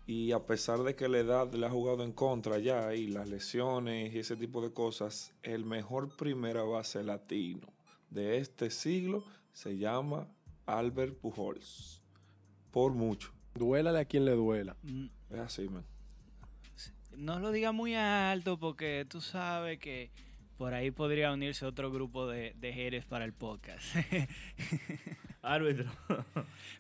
Y 0.07 0.33
a 0.33 0.47
pesar 0.47 0.83
de 0.83 0.95
que 0.95 1.09
la 1.09 1.19
edad 1.19 1.53
le 1.53 1.67
ha 1.67 1.71
jugado 1.71 2.05
en 2.05 2.13
contra 2.13 2.59
ya 2.59 2.95
y 2.95 3.09
las 3.09 3.29
lesiones 3.29 4.15
y 4.15 4.21
ese 4.21 4.37
tipo 4.37 4.63
de 4.63 4.73
cosas, 4.73 5.35
el 5.43 5.65
mejor 5.65 6.17
primera 6.17 6.63
base 6.63 7.03
latino 7.03 7.67
de 8.11 8.39
este 8.39 8.71
siglo 8.71 9.25
se 9.53 9.77
llama 9.77 10.29
Albert 10.65 11.19
Pujols. 11.19 12.01
Por 12.71 12.93
mucho. 12.93 13.36
Duélale 13.59 13.99
a 14.01 14.05
quien 14.05 14.25
le 14.25 14.33
duela. 14.33 14.77
Mm, 14.83 15.07
Es 15.31 15.39
así, 15.41 15.69
man. 15.69 15.85
No 17.17 17.39
lo 17.41 17.51
diga 17.51 17.73
muy 17.73 17.95
alto 17.95 18.59
porque 18.59 19.07
tú 19.09 19.21
sabes 19.23 19.79
que 19.79 20.11
por 20.59 20.75
ahí 20.75 20.91
podría 20.91 21.33
unirse 21.33 21.65
otro 21.65 21.91
grupo 21.91 22.27
de, 22.27 22.53
de 22.57 22.73
haters 22.73 23.07
para 23.07 23.25
el 23.25 23.33
podcast. 23.33 23.85
Árbitro, 25.43 25.91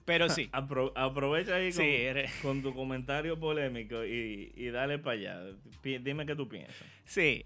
Pero 0.05 0.29
sí, 0.29 0.49
apro- 0.53 0.93
aprovecha 0.97 1.55
ahí 1.55 1.71
con, 1.73 1.83
sí, 1.85 1.89
eres- 1.89 2.33
con 2.43 2.63
tu 2.63 2.75
comentario 2.75 3.39
polémico 3.39 4.05
y, 4.05 4.53
y 4.57 4.67
dale 4.71 4.99
para 4.99 5.13
allá. 5.17 5.41
Dime 5.83 6.27
qué 6.27 6.35
tú 6.37 6.49
piensas. 6.49 6.77
sí. 7.05 7.45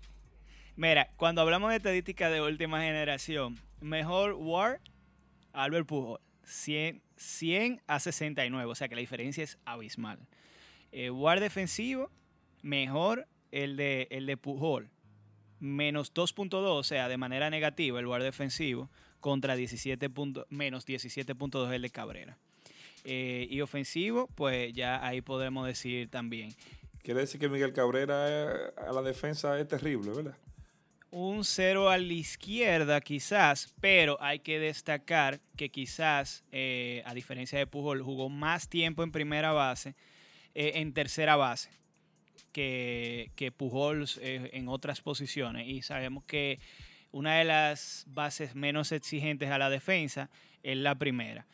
Mira, 0.77 1.11
cuando 1.17 1.43
hablamos 1.43 1.69
de 1.71 1.77
estadística 1.77 2.31
de 2.31 2.41
última 2.41 2.81
generación, 2.81 3.59
mejor 3.83 4.33
WAR, 4.33 4.81
Albert 5.53 5.87
Pujol, 5.87 6.21
100, 6.51 7.03
100 7.17 7.83
a 7.87 8.01
69, 8.01 8.71
o 8.71 8.75
sea 8.75 8.89
que 8.89 8.95
la 8.95 9.01
diferencia 9.01 9.45
es 9.45 9.59
abismal. 9.65 10.19
Eh, 10.93 11.11
WAR 11.11 11.41
defensivo, 11.41 12.11
mejor 12.63 13.27
el 13.53 13.77
de, 13.77 14.09
el 14.11 14.27
de 14.27 14.37
Pujol. 14.37 14.91
Menos 15.61 16.13
2.2, 16.15 16.55
o 16.55 16.83
sea, 16.83 17.09
de 17.09 17.17
manera 17.17 17.51
negativa 17.51 17.99
el 17.99 18.05
lugar 18.05 18.23
defensivo, 18.23 18.91
contra 19.21 19.55
17 19.55 20.09
menos 20.49 20.87
17.2 20.87 21.73
el 21.73 21.83
de 21.83 21.91
Cabrera. 21.91 22.39
Eh, 23.05 23.47
y 23.51 23.61
ofensivo, 23.61 24.29
pues 24.35 24.73
ya 24.73 25.07
ahí 25.07 25.21
podemos 25.21 25.67
decir 25.67 26.09
también. 26.11 26.55
Quiere 27.03 27.21
decir 27.21 27.41
que 27.41 27.49
Miguel 27.49 27.73
Cabrera 27.73 28.27
eh, 28.29 28.73
a 28.77 28.93
la 28.93 29.03
defensa 29.03 29.59
es 29.59 29.69
terrible, 29.69 30.11
¿verdad? 30.11 30.37
Un 31.11 31.45
cero 31.45 31.91
a 31.91 31.99
la 31.99 32.13
izquierda 32.13 33.01
quizás, 33.01 33.75
pero 33.81 34.17
hay 34.21 34.39
que 34.39 34.61
destacar 34.61 35.41
que 35.57 35.71
quizás, 35.71 36.45
eh, 36.53 37.03
a 37.05 37.15
diferencia 37.15 37.59
de 37.59 37.67
Pujol, 37.67 38.03
jugó 38.03 38.29
más 38.29 38.69
tiempo 38.69 39.03
en 39.03 39.11
primera 39.11 39.53
base, 39.53 39.97
en 40.55 40.93
tercera 40.93 41.37
base 41.37 41.71
que, 42.53 43.31
que 43.37 43.53
Pujols 43.53 44.19
en 44.23 44.69
otras 44.69 45.01
posiciones. 45.01 45.67
Y 45.69 45.83
sabemos 45.83 46.25
que 46.25 46.61
una 47.13 47.39
de 47.39 47.45
las 47.45 48.05
bases 48.09 48.55
menos 48.55 48.93
exigentes 48.93 49.51
a 49.51 49.59
la 49.59 49.71
defensa 49.71 50.31
es 50.63 50.77
la 50.77 50.95
primera. 50.95 51.47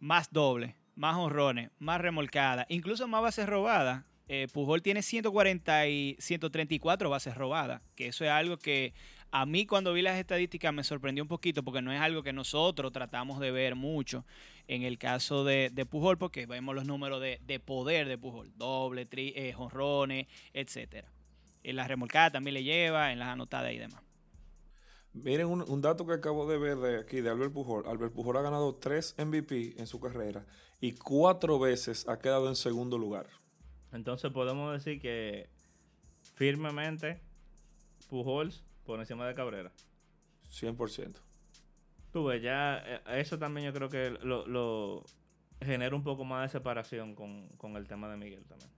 Más 0.00 0.32
doble, 0.32 0.76
más 0.94 1.16
honrones, 1.16 1.70
más 1.78 2.00
remolcada, 2.00 2.66
incluso 2.68 3.06
más 3.08 3.22
bases 3.22 3.46
robadas. 3.46 4.04
Eh, 4.28 4.48
Pujol 4.52 4.82
tiene 4.82 5.02
140 5.02 5.88
y 5.88 6.16
134 6.18 7.10
bases 7.10 7.34
robadas, 7.34 7.82
que 7.94 8.06
eso 8.06 8.24
es 8.24 8.30
algo 8.30 8.56
que 8.56 8.94
a 9.30 9.46
mí 9.46 9.66
cuando 9.66 9.92
vi 9.92 10.02
las 10.02 10.18
estadísticas 10.18 10.74
me 10.74 10.84
sorprendió 10.84 11.24
un 11.24 11.28
poquito 11.28 11.62
porque 11.62 11.80
no 11.80 11.92
es 11.92 12.00
algo 12.00 12.22
que 12.22 12.32
nosotros 12.32 12.92
tratamos 12.92 13.40
de 13.40 13.50
ver 13.50 13.74
mucho 13.74 14.26
en 14.68 14.82
el 14.82 14.98
caso 14.98 15.44
de, 15.44 15.86
Pujol 15.88 16.18
porque 16.18 16.46
vemos 16.46 16.74
los 16.74 16.84
números 16.84 17.20
de, 17.20 17.60
poder 17.60 18.08
de 18.08 18.18
Pujol, 18.18 18.52
doble, 18.56 19.06
tri, 19.06 19.32
eh, 19.34 19.52
jonrones, 19.52 20.26
etc. 20.52 21.06
En 21.62 21.76
la 21.76 21.88
remolcada 21.88 22.30
también 22.30 22.54
le 22.54 22.62
lleva, 22.62 23.12
en 23.12 23.18
las 23.18 23.28
anotadas 23.28 23.72
y 23.72 23.78
demás. 23.78 24.02
Miren 25.14 25.46
un, 25.46 25.80
dato 25.82 26.06
que 26.06 26.14
acabo 26.14 26.46
de 26.46 26.56
ver 26.56 26.78
de 26.78 26.98
aquí 27.00 27.20
de 27.20 27.28
Albert 27.28 27.52
Pujol. 27.52 27.86
Albert 27.86 28.14
Pujol 28.14 28.36
ha 28.38 28.42
ganado 28.42 28.74
tres 28.76 29.14
MVP 29.18 29.74
en 29.78 29.86
su 29.86 30.00
carrera 30.00 30.46
y 30.80 30.92
cuatro 30.92 31.58
veces 31.58 32.08
ha 32.08 32.18
quedado 32.18 32.48
en 32.48 32.56
segundo 32.56 32.96
lugar. 32.96 33.26
Entonces 33.92 34.30
podemos 34.32 34.72
decir 34.72 35.00
que 35.00 35.48
firmemente 36.34 37.20
Pujols 38.08 38.64
por 38.84 39.00
encima 39.00 39.26
de 39.26 39.34
Cabrera. 39.34 39.72
100%. 40.50 41.16
Tú 42.12 42.24
ves, 42.24 42.42
ya 42.42 42.82
eh, 42.84 43.00
eso 43.20 43.38
también 43.38 43.66
yo 43.66 43.72
creo 43.72 43.88
que 43.88 44.10
lo, 44.10 45.04
genera 45.60 45.96
un 45.96 46.02
poco 46.02 46.24
más 46.24 46.42
de 46.42 46.58
separación 46.58 47.14
con, 47.14 47.76
el 47.76 47.86
tema 47.86 48.10
de 48.10 48.16
Miguel 48.16 48.44
también. 48.44 48.70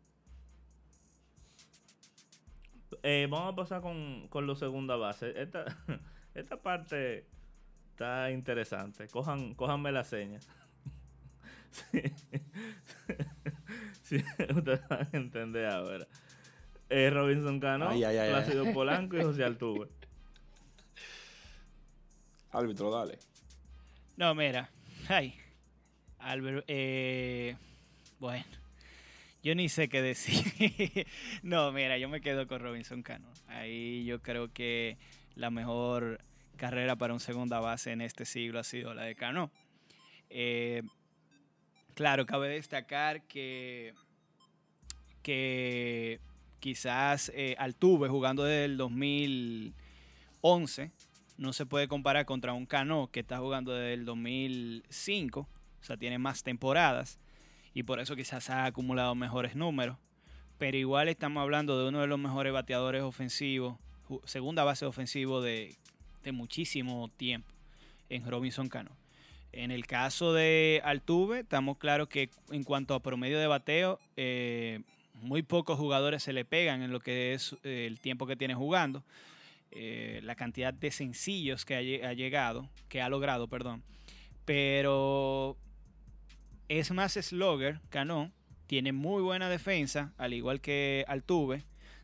Eh, 3.03 3.27
vamos 3.29 3.53
a 3.53 3.57
pasar 3.57 3.83
con, 3.83 4.29
con 4.29 4.47
los 4.47 4.59
segunda 4.59 4.97
base. 4.97 5.41
Esta, 5.41 5.65
esta 6.35 6.57
parte 6.63 7.27
está 7.91 8.31
interesante. 8.31 9.09
Cojan, 9.09 9.55
cójanme 9.55 9.91
la 9.91 10.05
seña. 10.05 10.39
sí. 11.71 12.03
ustedes 14.57 14.89
van 14.89 15.09
a 15.13 15.17
entender 15.17 15.67
ahora. 15.67 16.07
Eh, 16.91 17.11
Robinson 17.11 17.61
Cano, 17.61 17.91
Plácido 17.91 18.73
Polanco 18.73 19.17
y 19.17 19.23
José 19.23 19.45
Altuve. 19.45 19.89
Árbitro, 22.53 22.91
dale. 22.91 23.19
No, 24.17 24.35
mira. 24.35 24.71
Ay. 25.09 25.35
Albert, 26.19 26.65
eh, 26.69 27.57
bueno. 28.19 28.45
Yo 29.43 29.55
ni 29.55 29.69
sé 29.69 29.89
qué 29.89 30.01
decir. 30.01 31.07
no, 31.43 31.71
mira, 31.73 31.99
yo 31.99 32.09
me 32.09 32.21
quedo 32.21 32.47
con 32.47 32.61
Robinson 32.61 33.03
Cano. 33.03 33.29
Ahí 33.49 34.05
yo 34.05 34.23
creo 34.23 34.53
que 34.53 34.97
la 35.35 35.51
mejor 35.51 36.21
carrera 36.57 36.97
para 36.97 37.13
un 37.13 37.21
segunda 37.21 37.61
base 37.61 37.93
en 37.93 38.01
este 38.01 38.25
siglo 38.25 38.59
ha 38.59 38.65
sido 38.65 38.95
la 38.95 39.03
de 39.03 39.15
Cano. 39.15 39.51
Eh, 40.31 40.83
claro, 41.95 42.27
cabe 42.27 42.49
destacar 42.49 43.23
que, 43.23 43.95
que 45.23 46.21
quizás 46.61 47.33
eh, 47.35 47.57
Altuve 47.59 48.09
jugando 48.09 48.45
desde 48.45 48.67
el 48.67 48.77
2011 48.77 50.93
no 51.37 51.53
se 51.53 51.67
puede 51.67 51.89
comparar 51.89 52.27
contra 52.27 52.53
un 52.53 52.67
Cano 52.67 53.09
que 53.11 53.21
está 53.21 53.39
jugando 53.39 53.73
desde 53.73 53.95
el 53.95 54.05
2005, 54.05 55.41
o 55.41 55.49
sea, 55.81 55.97
tiene 55.97 56.19
más 56.19 56.43
temporadas 56.43 57.19
y 57.73 57.83
por 57.83 57.99
eso 57.99 58.15
quizás 58.15 58.51
ha 58.51 58.67
acumulado 58.67 59.15
mejores 59.15 59.57
números, 59.57 59.97
pero 60.59 60.77
igual 60.77 61.09
estamos 61.09 61.41
hablando 61.41 61.79
de 61.79 61.89
uno 61.89 62.01
de 62.01 62.07
los 62.07 62.19
mejores 62.19 62.53
bateadores 62.53 63.03
ofensivos 63.03 63.79
segunda 64.25 64.65
base 64.65 64.87
ofensivo 64.87 65.41
de, 65.41 65.77
muchísimo 66.33 67.09
tiempo 67.17 67.53
en 68.09 68.29
Robinson 68.29 68.69
Cano. 68.69 68.91
En 69.57 69.71
el 69.71 69.87
caso 69.87 70.33
de 70.33 70.81
Altuve, 70.85 71.41
estamos 71.41 71.79
claros 71.79 72.09
que 72.09 72.29
en 72.51 72.65
cuanto 72.65 72.93
a 72.93 73.01
promedio 73.01 73.39
de 73.39 73.47
bateo, 73.47 74.01
eh, 74.17 74.81
muy 75.15 75.43
pocos 75.43 75.79
jugadores 75.79 76.25
se 76.25 76.33
le 76.33 76.45
pegan 76.45 76.83
en 76.83 76.91
lo 76.91 76.99
que 76.99 77.35
es 77.35 77.55
eh, 77.63 77.87
el 77.87 78.01
tiempo 78.01 78.27
que 78.27 78.35
tiene 78.35 78.57
jugando. 78.57 79.05
Eh, 79.71 80.19
la 80.25 80.35
cantidad 80.35 80.75
de 80.75 80.91
sencillos 80.91 81.65
que 81.65 81.77
ha, 81.77 82.13
llegado, 82.15 82.69
que 82.89 83.01
ha 83.01 83.09
logrado, 83.09 83.47
perdón. 83.47 83.85
Pero 84.45 85.57
es 86.69 86.91
más 86.91 87.13
slugger, 87.13 87.81
Cano. 87.91 88.33
Tiene 88.67 88.91
muy 88.93 89.23
buena 89.23 89.49
defensa, 89.49 90.15
al 90.19 90.35
igual 90.35 90.61
que 90.61 91.05
Altuve. 91.07 91.63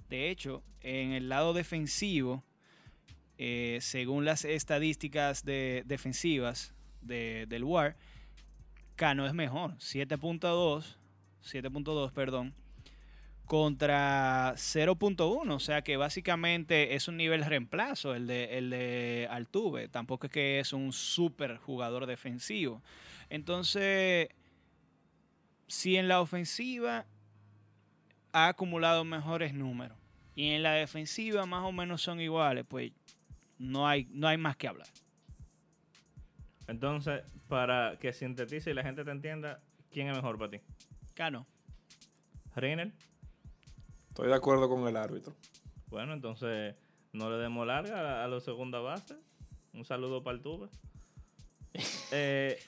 De 0.09 0.31
hecho, 0.31 0.63
en 0.83 1.13
el 1.13 1.29
lado 1.29 1.53
defensivo, 1.53 2.45
según 3.81 4.25
las 4.25 4.45
estadísticas 4.45 5.45
de, 5.45 5.83
defensivas 5.87 6.75
del 7.01 7.65
WAR, 7.65 7.97
Cano 8.97 9.27
es 9.27 9.33
mejor. 9.33 9.77
7.2, 9.79 10.97
7.2, 11.43 12.13
perdón, 12.13 12.55
contra 13.47 14.53
0.1. 14.57 15.51
O 15.51 15.59
sea 15.59 15.83
que 15.83 15.97
básicamente 15.97 16.95
es 16.95 17.09
un 17.09 17.17
nivel 17.17 17.45
reemplazo 17.45 18.15
el 18.15 18.27
de, 18.27 18.59
el 18.59 18.71
de 18.71 19.27
Altuve. 19.31 19.89
Tampoco 19.89 20.27
es 20.27 20.33
que 20.33 20.61
es 20.61 20.73
un 20.73 20.93
super 20.93 21.57
jugador 21.57 22.07
defensivo. 22.07 22.83
Entonces, 23.31 24.29
si 25.67 25.97
en 25.97 26.09
la 26.09 26.21
ofensiva 26.21 27.07
ha 28.33 28.49
acumulado 28.49 29.05
mejores 29.05 29.55
números 29.55 29.97
y 30.35 30.51
en 30.51 30.63
la 30.63 30.73
defensiva 30.73 31.47
más 31.47 31.65
o 31.65 31.73
menos 31.73 32.03
son 32.03 32.21
iguales, 32.21 32.65
pues 32.69 32.93
no 33.59 33.87
hay, 33.87 34.07
no 34.11 34.29
hay 34.29 34.37
más 34.37 34.57
que 34.57 34.69
hablar. 34.69 34.89
Entonces, 36.71 37.25
para 37.49 37.99
que 37.99 38.13
sintetice 38.13 38.71
y 38.71 38.75
la 38.75 38.85
gente 38.85 39.05
te 39.05 39.11
entienda, 39.11 39.61
¿quién 39.91 40.07
es 40.07 40.15
mejor 40.15 40.39
para 40.39 40.53
ti? 40.53 40.61
Cano. 41.15 41.45
¿Reiner? 42.55 42.93
Estoy 44.11 44.29
de 44.29 44.35
acuerdo 44.37 44.69
con 44.69 44.87
el 44.87 44.97
árbitro. 44.97 45.35
Bueno, 45.89 46.13
entonces 46.13 46.77
no 47.13 47.29
le 47.29 47.39
demos 47.39 47.67
larga 47.67 48.23
a, 48.23 48.29
los 48.29 48.45
segunda 48.45 48.79
base. 48.79 49.17
Un 49.73 49.85
saludo 49.85 50.23
para 50.23 50.37
el 50.37 50.43
tuve. 50.43 50.69
Eh, 52.13 52.59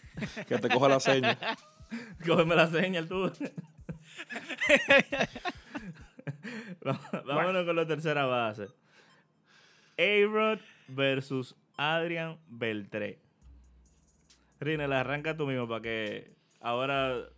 que 0.46 0.58
te 0.58 0.68
coja 0.68 0.88
la 0.88 1.00
seña. 1.00 1.36
Cógeme 2.26 2.54
la 2.54 2.68
seña, 2.68 3.00
el 3.00 3.08
tuve. 3.08 3.32
Vámonos 7.24 7.66
con 7.66 7.76
la 7.76 7.86
tercera 7.86 8.24
base. 8.26 8.66
A-Rod 9.96 10.58
versus 10.88 11.56
Adrian 11.76 12.38
Beltré. 12.48 13.20
Rinel, 14.62 14.92
arranca 14.92 15.36
tú 15.36 15.46
mismo 15.46 15.68
para 15.68 15.82
que 15.82 16.34
ahora 16.60 17.28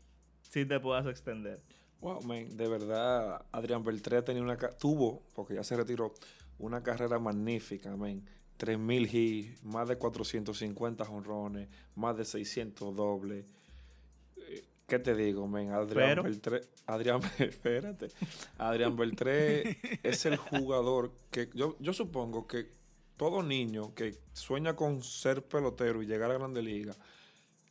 sí 0.43 0.65
te 0.65 0.81
puedas 0.81 1.07
extender. 1.07 1.61
Wow, 2.01 2.23
man, 2.23 2.57
de 2.57 2.69
verdad, 2.69 3.45
Adrian 3.53 3.83
Beltré 3.83 4.23
tenía 4.23 4.43
una 4.43 4.57
tuvo, 4.57 5.23
porque 5.35 5.55
ya 5.55 5.65
se 5.65 5.77
retiró, 5.77 6.15
una 6.59 6.83
carrera 6.83 7.19
magnífica, 7.19 7.97
man. 7.97 8.23
3000 8.57 9.15
hits, 9.15 9.65
más 9.65 9.89
de 9.89 9.97
450 9.97 11.05
honrones, 11.05 11.69
más 11.97 12.17
de 12.17 12.25
600 12.25 12.95
dobles 12.95 13.45
¿Qué 14.87 14.99
te 14.99 15.15
digo, 15.15 15.49
men? 15.49 15.71
Adrián 15.71 16.23
Beltré. 16.23 16.61
Adrián, 16.87 17.21
espérate. 17.39 18.09
Adrián 18.59 18.97
Beltré 18.97 19.79
es 20.03 20.27
el 20.27 20.37
jugador 20.37 21.13
que. 21.31 21.49
Yo, 21.55 21.77
yo 21.81 21.93
supongo 21.93 22.47
que 22.47 22.71
todo 23.17 23.43
niño 23.43 23.95
que 23.95 24.19
sueña 24.33 24.75
con 24.75 25.03
ser 25.03 25.43
pelotero 25.43 26.03
y 26.03 26.07
llegar 26.07 26.31
a 26.31 26.39
Grande 26.39 26.63
Liga 26.63 26.95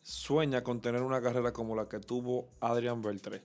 sueña 0.04 0.64
con 0.64 0.82
tener 0.82 1.02
una 1.02 1.22
carrera 1.22 1.54
como 1.54 1.76
la 1.76 1.88
que 1.88 2.00
tuvo 2.00 2.50
Adrián 2.60 3.02
Beltré. 3.02 3.42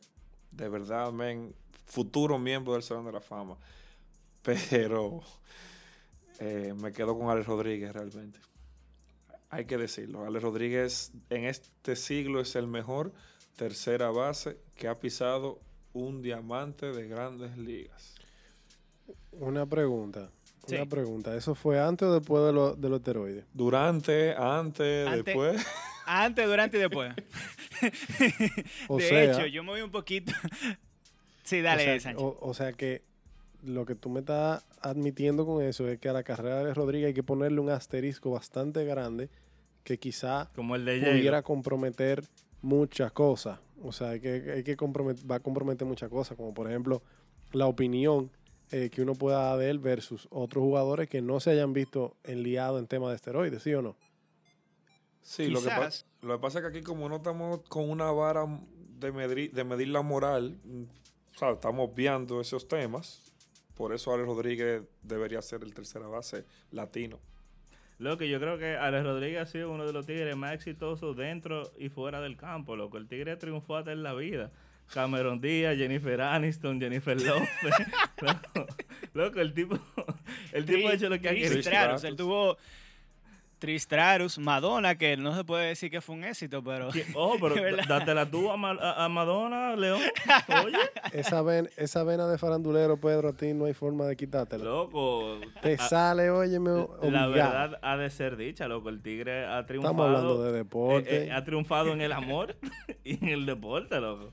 De 0.51 0.69
verdad, 0.69 1.13
men. 1.13 1.55
Futuro 1.87 2.39
miembro 2.39 2.75
del 2.75 2.83
Salón 2.83 3.07
de 3.07 3.13
la 3.13 3.21
Fama. 3.21 3.57
Pero 4.43 5.23
eh, 6.39 6.75
me 6.77 6.93
quedo 6.93 7.17
con 7.19 7.31
Alex 7.31 7.47
Rodríguez 7.47 7.93
realmente. 7.93 8.39
Hay 9.49 9.65
que 9.65 9.79
decirlo. 9.79 10.27
Alex 10.27 10.43
Rodríguez 10.43 11.13
en 11.31 11.45
este 11.45 11.97
siglo 11.97 12.41
es 12.41 12.55
el 12.57 12.67
mejor 12.67 13.15
tercera 13.57 14.11
base 14.11 14.59
que 14.75 14.89
ha 14.89 14.99
pisado 15.01 15.61
un 15.95 16.21
diamante 16.21 16.93
de 16.93 17.09
grandes 17.09 17.57
ligas. 17.57 18.15
Una 19.33 19.65
pregunta. 19.65 20.31
Sí. 20.69 20.77
Una 20.77 20.87
pregunta. 20.87 21.35
¿Eso 21.37 21.55
fue 21.55 21.81
antes 21.81 22.07
o 22.09 22.15
después 22.15 22.45
de, 22.45 22.53
lo- 22.53 22.75
de 22.75 22.89
los 22.89 22.99
esteroides? 22.99 23.45
Durante, 23.55 24.35
antes, 24.35 25.07
Antes. 25.07 25.25
después. 25.25 25.67
Antes, 26.07 26.47
durante 26.47 26.79
y 26.79 26.81
después. 26.81 27.13
O 28.89 28.97
de 28.99 29.09
sea, 29.09 29.25
hecho, 29.25 29.47
yo 29.47 29.63
me 29.63 29.71
voy 29.73 29.81
un 29.83 29.91
poquito. 29.91 30.33
sí, 31.43 31.61
dale, 31.61 31.83
o 31.83 31.85
sea, 31.87 32.01
Sánchez. 32.01 32.23
o- 32.25 32.39
o 32.41 32.55
sea 32.55 32.73
que 32.73 33.03
lo 33.65 33.85
que 33.85 33.95
tú 33.95 34.09
me 34.09 34.21
estás 34.21 34.65
admitiendo 34.81 35.45
con 35.45 35.63
eso 35.63 35.89
es 35.89 35.99
que 35.99 36.09
a 36.09 36.13
la 36.13 36.23
carrera 36.23 36.63
de 36.65 36.73
Rodríguez 36.75 37.09
hay 37.09 37.15
que 37.15 37.23
ponerle 37.23 37.61
un 37.61 37.71
asterisco 37.71 38.31
bastante 38.31 38.85
grande 38.85 39.29
que 39.85 39.99
quizá 39.99 40.49
Como 40.55 40.77
el 40.77 40.85
de 40.85 41.01
pudiera 41.01 41.43
comprometer 41.43 42.23
muchas 42.63 43.11
cosas. 43.13 43.59
O 43.83 43.93
sea, 43.93 44.11
hay 44.11 44.21
que, 44.21 44.53
hay 44.55 44.63
que 44.65 44.77
va 44.77 45.37
a 45.37 45.41
comprometer 45.41 45.87
muchas 45.87 46.09
cosas, 46.09 46.37
como 46.37 46.55
por 46.55 46.69
ejemplo 46.69 47.03
la 47.53 47.67
opinión 47.67 48.31
eh, 48.71 48.91
que 48.91 49.03
uno 49.03 49.15
pueda 49.15 49.43
dar 49.51 49.59
de 49.59 49.71
él 49.71 49.79
versus 49.79 50.27
otros 50.31 50.63
jugadores 50.63 51.09
que 51.09 51.23
no 51.23 51.41
se 51.41 51.51
hayan 51.51 51.73
visto 51.73 52.17
enliados 52.25 52.81
en 52.81 52.87
temas 52.87 53.11
de 53.11 53.17
esteroides, 53.17 53.63
¿sí 53.63 53.73
o 53.75 53.83
no? 53.83 53.97
Sí, 55.23 55.49
lo 55.49 55.61
que, 55.61 55.69
pa- 55.69 55.77
Quizás. 55.77 56.07
lo 56.23 56.35
que 56.37 56.41
pasa 56.43 56.59
es 56.59 56.63
que 56.65 56.69
aquí 56.79 56.83
como 56.83 57.09
no 57.09 57.17
estamos 57.17 57.61
con 57.69 57.89
una 57.91 58.11
vara 58.11 58.47
de 58.99 59.13
medir, 59.13 59.53
de 59.53 59.65
medir 59.65 59.89
la 59.89 60.03
moral, 60.03 60.59
o 61.35 61.39
sea, 61.39 61.51
estamos 61.53 61.95
viendo 61.95 62.41
esos 62.41 62.67
temas. 62.67 63.25
Por 63.75 63.95
eso 63.95 64.13
Alex 64.13 64.27
Rodríguez 64.27 64.83
debería 65.03 65.41
ser 65.41 65.63
el 65.63 65.73
tercera 65.73 66.09
base 66.09 66.45
latino. 66.73 67.21
Lo 67.99 68.17
que 68.17 68.29
yo 68.29 68.41
creo 68.41 68.59
que 68.59 68.77
Alex 68.77 69.05
Rodríguez 69.05 69.41
ha 69.43 69.47
sido 69.47 69.71
uno 69.71 69.87
de 69.87 69.93
los 69.93 70.05
tigres 70.07 70.37
más 70.37 70.55
exitosos 70.55 71.17
dentro 71.17 71.73
y 71.79 71.89
fuera 71.89 72.21
del 72.21 72.37
campo, 72.37 72.75
loco. 72.77 72.97
El 72.97 73.07
tigre 73.07 73.37
triunfó 73.37 73.77
hasta 73.77 73.93
en 73.93 74.03
la 74.03 74.15
vida. 74.15 74.51
Cameron 74.93 75.41
Díaz, 75.41 75.77
Jennifer 75.77 76.21
Aniston, 76.21 76.81
Jennifer 76.81 77.21
López. 77.21 77.49
loco, 78.21 78.67
loco, 79.15 79.41
el 79.41 79.53
tipo, 79.55 79.79
el 80.53 80.65
tipo 80.65 80.89
ha 80.89 80.93
hecho 80.95 81.09
lo 81.09 81.21
que 81.21 81.29
ha 81.29 81.33
querido. 81.33 81.53
Tris 81.53 81.67
Stratus, 81.67 82.01
Stratus. 82.01 82.05
Él 82.05 82.17
tuvo 82.17 82.57
Tristrarus, 83.59 84.39
Madonna, 84.39 84.95
que 84.97 85.17
no 85.17 85.35
se 85.35 85.43
puede 85.43 85.67
decir 85.67 85.91
que 85.91 86.01
fue 86.01 86.15
un 86.15 86.23
éxito, 86.23 86.63
pero. 86.63 86.91
Que- 86.91 87.05
Oh, 87.17 87.37
pero 87.41 87.57
dátela 87.89 88.31
tú 88.31 88.53
a, 88.53 88.57
Ma- 88.57 88.79
a- 88.81 89.05
a 89.05 89.09
Madonna, 89.09 89.75
León. 89.75 90.01
Oye, 90.65 90.77
Esa, 91.13 91.43
ven- 91.43 91.69
esa 91.77 92.05
vena 92.05 92.29
de 92.29 92.39
farandulero, 92.39 92.99
Pedro, 93.01 93.31
a 93.31 93.33
ti 93.33 93.53
no 93.55 93.65
hay 93.65 93.75
forma 93.75 94.05
de 94.07 94.15
quitártela. 94.17 94.63
loco. 94.65 95.41
Te 95.61 95.75
a- 95.75 95.79
sale, 95.89 96.31
óyeme, 96.31 96.71
la 96.71 96.77
obligado. 96.85 97.33
verdad 97.33 97.79
ha 97.83 97.97
de 97.97 98.11
ser 98.11 98.37
dicha, 98.37 98.69
loco. 98.69 98.91
El 98.91 99.03
tigre 99.03 99.45
ha 99.47 99.67
triunfado. 99.67 99.93
Estamos 99.93 100.07
hablando 100.17 100.43
de 100.45 100.53
deporte. 100.53 101.17
eh, 101.17 101.27
eh, 101.27 101.33
ha 101.33 101.43
triunfado 101.43 101.93
en 101.93 102.01
el 102.01 102.13
amor 102.13 102.55
y 103.05 103.15
en 103.17 103.29
el 103.29 103.45
deporte, 103.45 103.99
loco. 104.01 104.33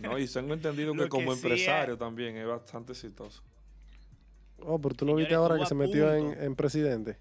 ¿No? 0.00 0.18
Y 0.18 0.26
tengo 0.26 0.54
entendido 0.54 0.92
que 0.94 1.02
Lo 1.02 1.08
como 1.08 1.32
sí 1.34 1.38
empresario 1.42 1.94
es- 1.94 1.98
también 2.00 2.36
es 2.36 2.46
bastante 2.46 2.92
exitoso. 2.92 3.42
Oh, 4.60 4.80
pero 4.80 4.94
tú 4.94 5.04
Señores, 5.04 5.24
viste 5.24 5.34
ahora 5.34 5.58
que 5.58 5.66
se 5.66 5.74
metió 5.74 6.12
en, 6.14 6.54
presidente. 6.54 7.18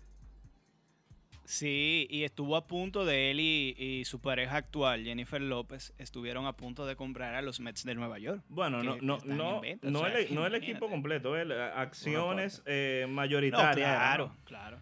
Sí, 1.44 2.08
y 2.10 2.24
estuvo 2.24 2.56
a 2.56 2.66
punto 2.66 3.04
de 3.04 3.32
él 3.32 3.40
y, 3.42 3.76
y 3.78 4.06
su 4.06 4.20
pareja 4.22 4.56
actual, 4.58 5.04
Jennifer 5.04 5.42
López, 5.42 5.94
estuvieron 5.98 6.46
a 6.46 6.54
punto 6.56 6.86
de 6.86 6.96
comprar 6.96 7.36
a 7.36 7.42
los 7.42 7.60
Mets 7.60 7.84
de 7.84 7.94
Nueva 7.94 8.20
York. 8.20 8.42
Bueno, 8.48 8.80
que- 8.80 8.86
no, 8.86 8.96
que 8.98 9.06
no, 9.06 9.18
no, 9.36 9.58
o 9.58 9.62
no, 9.92 10.00
sea, 10.00 10.20
el, 10.20 10.34
no 10.34 10.46
el 10.46 10.56
equipo 10.56 10.88
completo, 10.90 11.36
el, 11.36 11.52
acciones 11.52 12.62
eh, 12.66 13.06
mayoritarias. 13.10 13.76
claro, 13.98 14.28
¿no? 14.28 14.46
claro. 14.46 14.78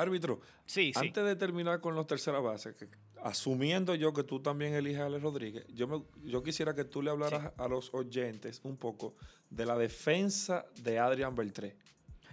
Árbitro, 0.00 0.40
Sí, 0.66 0.92
sí. 0.92 1.06
antes 1.06 1.24
de 1.24 1.36
terminar 1.36 1.80
con 1.80 1.94
los 1.94 2.06
terceras 2.06 2.42
bases, 2.42 2.74
que- 2.74 2.88
asumiendo 3.22 3.94
yo 3.94 4.12
que 4.12 4.22
tú 4.22 4.40
también 4.40 4.74
eliges 4.74 5.00
a 5.00 5.06
Alex 5.06 5.22
Rodríguez, 5.22 5.66
yo, 5.68 5.88
me- 5.88 6.02
yo 6.30 6.42
quisiera 6.42 6.74
que 6.74 6.84
tú 6.84 7.00
le 7.02 7.10
hablaras 7.10 7.52
a 7.56 7.68
los 7.68 7.92
oyentes 7.94 8.60
un 8.64 8.76
poco 8.76 9.14
de 9.50 9.64
la 9.66 9.78
defensa 9.78 10.66
de 10.82 10.98
Adrian 10.98 11.34
Beltré. 11.34 11.74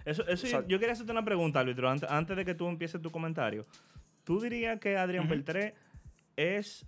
Eso, 0.04 0.26
eso 0.26 0.46
O 0.46 0.50
sea- 0.50 0.66
yo 0.66 0.78
quería 0.78 0.92
hacerte 0.92 1.12
una 1.12 1.24
pregunta, 1.24 1.60
árbitro, 1.60 1.88
antes, 1.88 2.10
antes 2.10 2.36
de 2.36 2.44
que 2.44 2.54
tú 2.54 2.68
empieces 2.68 3.00
tu 3.00 3.10
comentario. 3.10 3.64
¿Tú 4.24 4.40
dirías 4.40 4.78
que 4.80 4.96
Adrián 4.96 5.24
Ujú. 5.24 5.30
Beltré 5.30 5.74
es, 6.36 6.84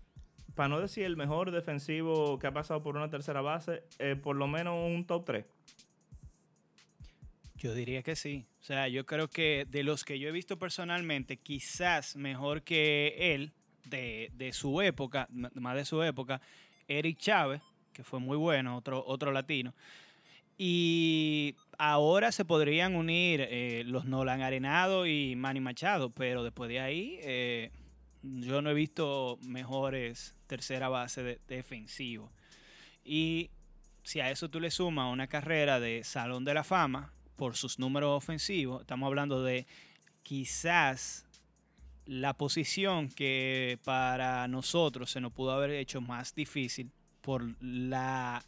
para 0.55 0.69
no 0.69 0.81
decir 0.81 1.05
el 1.05 1.17
mejor 1.17 1.51
defensivo 1.51 2.39
que 2.39 2.47
ha 2.47 2.53
pasado 2.53 2.83
por 2.83 2.97
una 2.97 3.09
tercera 3.11 3.41
base, 3.41 3.85
eh, 3.99 4.17
por 4.21 4.37
lo 4.37 4.47
menos 4.49 4.75
un 4.87 5.07
top 5.07 5.25
3? 5.25 5.45
Yo 7.55 7.75
diría 7.75 8.03
que 8.03 8.17
sí. 8.17 8.47
O 8.61 8.65
sea, 8.65 8.89
yo 8.89 9.07
creo 9.07 9.29
que 9.29 9.67
de 9.69 9.85
los 9.85 10.05
que 10.05 10.19
yo 10.19 10.29
he 10.29 10.33
visto 10.33 10.59
personalmente, 10.59 11.37
quizás 11.37 12.17
mejor 12.17 12.63
que 12.63 13.35
él, 13.35 13.53
de, 13.85 14.31
de 14.35 14.53
su 14.53 14.81
época, 14.83 15.29
más 15.31 15.77
de 15.77 15.85
su 15.85 16.03
época, 16.03 16.41
Eric 16.89 17.19
Chávez, 17.19 17.63
que 17.93 18.05
fue 18.05 18.21
muy 18.21 18.37
bueno, 18.37 18.77
otro, 18.77 19.05
otro 19.07 19.33
latino. 19.33 19.75
Y 20.57 21.57
ahora 21.79 22.31
se 22.31 22.45
podrían 22.45 22.95
unir 22.95 23.41
eh, 23.41 23.83
los 23.87 24.05
Nolan 24.05 24.43
Arenado 24.43 25.07
y 25.07 25.35
Manny 25.37 25.61
Machado, 25.61 26.11
pero 26.11 26.45
después 26.45 26.69
de 26.69 26.81
ahí 26.81 27.19
eh, 27.23 27.71
yo 28.23 28.63
no 28.63 28.71
he 28.71 28.75
visto 28.75 29.39
mejores 29.43 30.35
tercera 30.47 30.89
base 30.89 31.23
de, 31.23 31.41
defensivo. 31.49 32.31
Y 33.05 33.51
si 34.05 34.21
a 34.21 34.31
eso 34.31 34.49
tú 34.49 34.61
le 34.61 34.71
sumas 34.71 35.13
una 35.13 35.27
carrera 35.27 35.81
de 35.81 36.05
Salón 36.05 36.45
de 36.45 36.55
la 36.55 36.63
Fama 36.63 37.14
por 37.37 37.57
sus 37.57 37.79
números 37.79 38.17
ofensivos, 38.17 38.83
estamos 38.83 39.07
hablando 39.07 39.43
de 39.43 39.67
quizás 40.23 41.27
la 42.07 42.35
posición 42.35 43.09
que 43.09 43.79
para 43.85 44.47
nosotros 44.49 45.11
se 45.11 45.21
nos 45.21 45.33
pudo 45.33 45.53
haber 45.53 45.71
hecho 45.71 46.01
más 46.01 46.35
difícil 46.35 46.91
por 47.21 47.43
la 47.63 48.45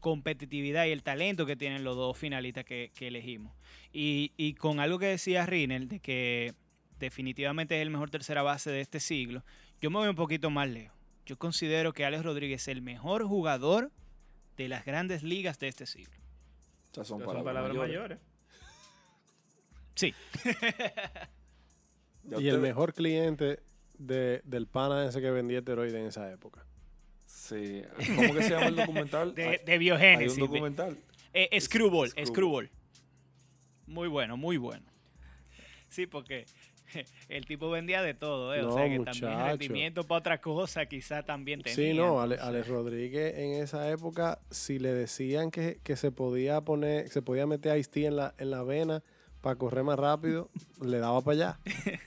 competitividad 0.00 0.86
y 0.86 0.90
el 0.90 1.02
talento 1.02 1.46
que 1.46 1.56
tienen 1.56 1.84
los 1.84 1.96
dos 1.96 2.16
finalistas 2.16 2.64
que, 2.64 2.90
elegimos. 3.00 3.52
Y, 3.92 4.32
y 4.36 4.54
con 4.54 4.80
algo 4.80 4.98
que 4.98 5.06
decía 5.06 5.46
Rinel, 5.46 5.88
de 5.88 6.00
que 6.00 6.54
definitivamente 6.98 7.76
es 7.76 7.82
el 7.82 7.90
mejor 7.90 8.10
tercera 8.10 8.42
base 8.42 8.70
de 8.70 8.80
este 8.80 9.00
siglo, 9.00 9.44
yo 9.80 9.90
me 9.90 9.98
voy 9.98 10.08
un 10.08 10.16
poquito 10.16 10.50
más 10.50 10.68
lejos. 10.68 10.96
Yo 11.24 11.36
considero 11.36 11.92
que 11.92 12.04
Alex 12.04 12.24
Rodríguez 12.24 12.62
es 12.62 12.68
el 12.68 12.82
mejor 12.82 13.24
jugador 13.24 13.90
de 14.56 14.68
las 14.68 14.84
grandes 14.84 15.22
ligas 15.22 15.58
de 15.58 15.68
este 15.68 15.86
siglo. 15.86 16.14
Son 16.92 17.04
Son 17.04 17.18
palabras, 17.20 17.44
palabras 17.44 17.76
mayores. 17.76 17.96
mayores. 17.98 18.18
Sí, 19.94 20.14
Y 22.38 22.48
el 22.48 22.58
mejor 22.58 22.92
cliente 22.92 23.60
de- 23.98 24.40
del 24.44 24.66
pana 24.66 25.06
ese 25.06 25.20
que 25.20 25.30
vendía 25.30 25.58
esteroides 25.58 25.94
en 25.94 26.06
esa 26.06 26.30
época. 26.32 26.64
Sí. 27.24 27.82
¿Cómo 28.16 28.34
que 28.34 28.42
se 28.42 28.50
llama 28.50 28.66
el 28.66 28.76
documental? 28.76 29.34
de, 29.34 29.44
Hay- 29.48 29.58
de 29.64 29.72
Hay 29.72 29.78
biogénesis. 29.78 30.34
un 30.38 30.40
documental. 30.48 30.98
Eh, 31.32 31.60
Screwball, 31.60 32.08
Screwball. 32.10 32.26
Screwball. 32.26 32.70
Muy 33.86 34.08
bueno, 34.08 34.36
muy 34.36 34.56
bueno. 34.56 34.84
Sí, 35.88 36.06
porque 36.06 36.46
el 37.28 37.46
tipo 37.46 37.70
vendía 37.70 38.02
de 38.02 38.14
todo, 38.14 38.54
¿eh? 38.54 38.62
o 38.62 38.68
No, 38.68 38.74
sea 38.74 38.84
que 38.84 38.98
también 39.00 39.32
muchacho. 39.32 39.46
rendimiento 39.48 40.04
para 40.04 40.18
otra 40.18 40.40
cosa 40.40 40.86
quizá 40.86 41.22
también 41.22 41.62
tenía. 41.62 41.74
Sí, 41.76 41.94
no, 41.94 42.20
Ale- 42.20 42.38
Alex 42.40 42.68
Rodríguez 42.68 43.34
en 43.36 43.62
esa 43.62 43.90
época, 43.90 44.38
si 44.50 44.78
le 44.78 44.92
decían 44.92 45.50
que, 45.50 45.78
que 45.82 45.96
se 45.96 46.10
podía 46.12 46.60
poner, 46.62 47.08
se 47.08 47.22
podía 47.22 47.46
meter 47.46 47.76
Ice 47.78 47.90
Tea 47.90 48.08
en 48.08 48.16
la, 48.16 48.34
en 48.38 48.50
la 48.50 48.62
vena 48.62 49.02
para 49.40 49.56
correr 49.56 49.84
más 49.84 49.98
rápido, 49.98 50.48
le 50.82 50.98
daba 50.98 51.20
para 51.22 51.34
allá. 51.34 51.60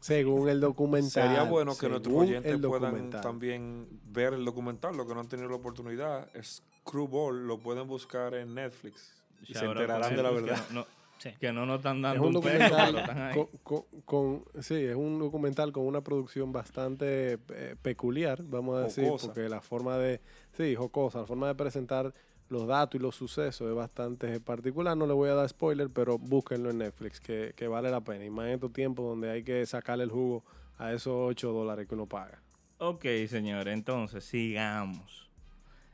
Según 0.00 0.48
el 0.50 0.60
documental. 0.60 1.10
Sería 1.10 1.44
bueno 1.44 1.76
que 1.78 1.88
nuestros 1.88 2.14
oyentes 2.14 2.58
puedan 2.58 3.08
también 3.10 3.88
ver 4.12 4.34
el 4.34 4.44
documental, 4.44 4.96
los 4.96 5.06
que 5.06 5.14
no 5.14 5.20
han 5.20 5.28
tenido 5.28 5.48
la 5.48 5.56
oportunidad. 5.56 6.28
Screwball 6.42 7.46
lo 7.46 7.58
pueden 7.58 7.86
buscar 7.88 8.34
en 8.34 8.54
Netflix 8.54 9.14
y 9.48 9.54
se 9.54 9.64
enterarán 9.64 10.14
de 10.14 10.22
la 10.22 10.30
verdad. 10.30 10.58
no- 10.70 10.80
no- 10.80 10.86
Sí. 11.24 11.30
que 11.40 11.52
no 11.52 11.64
nos 11.66 11.78
están 11.78 11.96
Es 11.96 12.02
dando 12.02 12.28
un 12.28 12.36
un, 12.36 12.42
peso, 12.42 12.52
pero 12.58 12.64
están 12.66 12.92
documental 12.92 13.22
ahí. 13.28 13.34
con, 13.34 13.46
con- 13.62 14.02
con- 14.04 14.62
sí, 14.62 14.74
es 14.74 14.94
un 14.94 15.18
documental 15.18 15.72
con 15.72 15.86
una 15.86 16.02
producción 16.02 16.52
bastante 16.52 17.38
eh, 17.48 17.76
peculiar, 17.80 18.42
vamos 18.44 18.76
a 18.76 18.80
decir, 18.84 19.04
Jocosa. 19.06 19.26
porque 19.28 19.48
la 19.48 19.60
forma 19.60 19.96
de, 19.98 20.20
sí, 20.52 20.74
jocosa, 20.76 21.20
la 21.20 21.26
forma 21.26 21.48
de 21.48 21.54
presentar 21.54 22.12
los 22.50 22.66
datos 22.66 23.00
y 23.00 23.02
los 23.02 23.16
sucesos 23.16 23.68
es 23.68 23.74
bastante 23.74 24.38
particular. 24.38 24.96
No 24.96 25.06
le 25.06 25.14
voy 25.14 25.30
a 25.30 25.34
dar 25.34 25.48
spoiler, 25.48 25.88
pero 25.90 26.18
búsquenlo 26.18 26.68
en 26.70 26.78
Netflix, 26.78 27.18
que, 27.20 27.54
que 27.56 27.66
vale 27.68 27.90
la 27.90 28.02
pena. 28.02 28.24
Y 28.24 28.30
más 28.30 28.46
en 28.48 28.52
estos 28.54 28.72
tiempos 28.72 29.06
donde 29.06 29.30
hay 29.30 29.42
que 29.42 29.64
sacarle 29.64 30.04
el 30.04 30.10
jugo 30.10 30.44
a 30.76 30.92
esos 30.92 31.14
8 31.16 31.52
dólares 31.52 31.88
que 31.88 31.94
uno 31.94 32.06
paga. 32.06 32.42
Ok, 32.78 33.04
señores, 33.28 33.72
entonces 33.72 34.24
sigamos. 34.24 35.30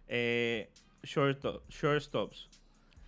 Eh, 0.08 0.68
shortstop- 1.04 1.60
shortstops. 1.68 2.48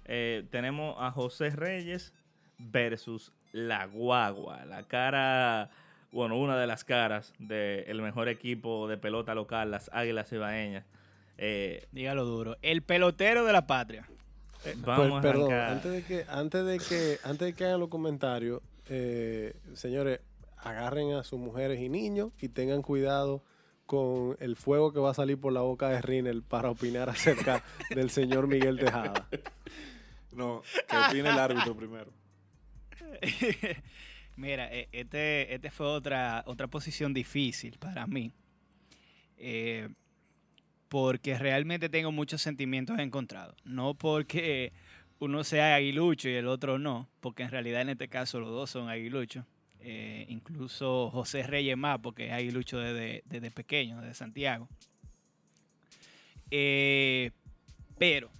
Eh, 0.04 0.44
tenemos 0.50 0.96
a 0.98 1.10
José 1.10 1.50
Reyes 1.50 2.12
versus 2.58 3.32
la 3.52 3.86
Guagua, 3.86 4.64
la 4.64 4.82
cara, 4.84 5.70
bueno, 6.10 6.38
una 6.38 6.58
de 6.58 6.66
las 6.66 6.84
caras 6.84 7.32
del 7.38 8.00
mejor 8.02 8.28
equipo 8.28 8.88
de 8.88 8.96
pelota 8.98 9.34
local, 9.34 9.70
las 9.70 9.90
Águilas 9.92 10.32
Ibaeñas. 10.32 10.84
Eh, 11.38 11.86
Dígalo 11.92 12.24
duro. 12.24 12.56
El 12.62 12.82
pelotero 12.82 13.44
de 13.44 13.52
la 13.52 13.66
patria. 13.66 14.08
vamos 14.78 15.20
Per- 15.22 15.30
a 15.30 15.32
perdón, 15.32 15.52
arrancar. 15.52 15.70
antes 15.72 15.92
de 15.92 16.02
que, 16.04 16.24
antes 16.28 16.64
de 16.66 16.78
que, 16.78 17.18
antes 17.24 17.46
de 17.48 17.52
que 17.54 17.64
hagan 17.64 17.80
los 17.80 17.88
comentarios, 17.88 18.60
eh, 18.88 19.54
señores, 19.74 20.20
agarren 20.58 21.12
a 21.14 21.24
sus 21.24 21.40
mujeres 21.40 21.80
y 21.80 21.88
niños 21.88 22.30
y 22.40 22.48
tengan 22.48 22.82
cuidado 22.82 23.42
con 23.86 24.36
el 24.40 24.54
fuego 24.56 24.92
que 24.92 25.00
va 25.00 25.10
a 25.10 25.14
salir 25.14 25.38
por 25.40 25.52
la 25.52 25.60
boca 25.60 25.88
de 25.88 26.00
Rinel 26.00 26.42
para 26.42 26.70
opinar 26.70 27.08
acerca 27.10 27.64
del 27.90 28.10
señor 28.10 28.46
Miguel 28.46 28.78
Tejada. 28.78 29.26
No, 30.32 30.62
que 30.88 30.96
opine 30.96 31.28
el 31.28 31.38
árbitro 31.38 31.76
primero. 31.76 32.12
Mira, 34.36 34.72
e- 34.72 34.88
este, 34.92 35.54
este 35.54 35.70
fue 35.70 35.86
otra, 35.86 36.42
otra 36.46 36.66
posición 36.68 37.12
difícil 37.12 37.78
para 37.78 38.06
mí. 38.06 38.32
Eh, 39.36 39.88
porque 40.88 41.38
realmente 41.38 41.88
tengo 41.88 42.12
muchos 42.12 42.42
sentimientos 42.42 42.98
encontrados. 42.98 43.56
No 43.64 43.94
porque 43.94 44.72
uno 45.18 45.44
sea 45.44 45.76
aguilucho 45.76 46.28
y 46.28 46.34
el 46.34 46.46
otro 46.46 46.78
no, 46.78 47.08
porque 47.20 47.42
en 47.42 47.50
realidad 47.50 47.82
en 47.82 47.90
este 47.90 48.08
caso 48.08 48.40
los 48.40 48.50
dos 48.50 48.70
son 48.70 48.88
aguiluchos. 48.88 49.44
Eh, 49.80 50.26
incluso 50.28 51.10
José 51.10 51.42
Reyes 51.42 51.76
más, 51.76 51.98
porque 52.00 52.26
es 52.26 52.32
aguilucho 52.32 52.78
desde, 52.78 53.22
desde 53.26 53.50
pequeño, 53.50 54.00
desde 54.00 54.14
Santiago. 54.14 54.68
Eh, 56.50 57.30
pero, 57.98 58.30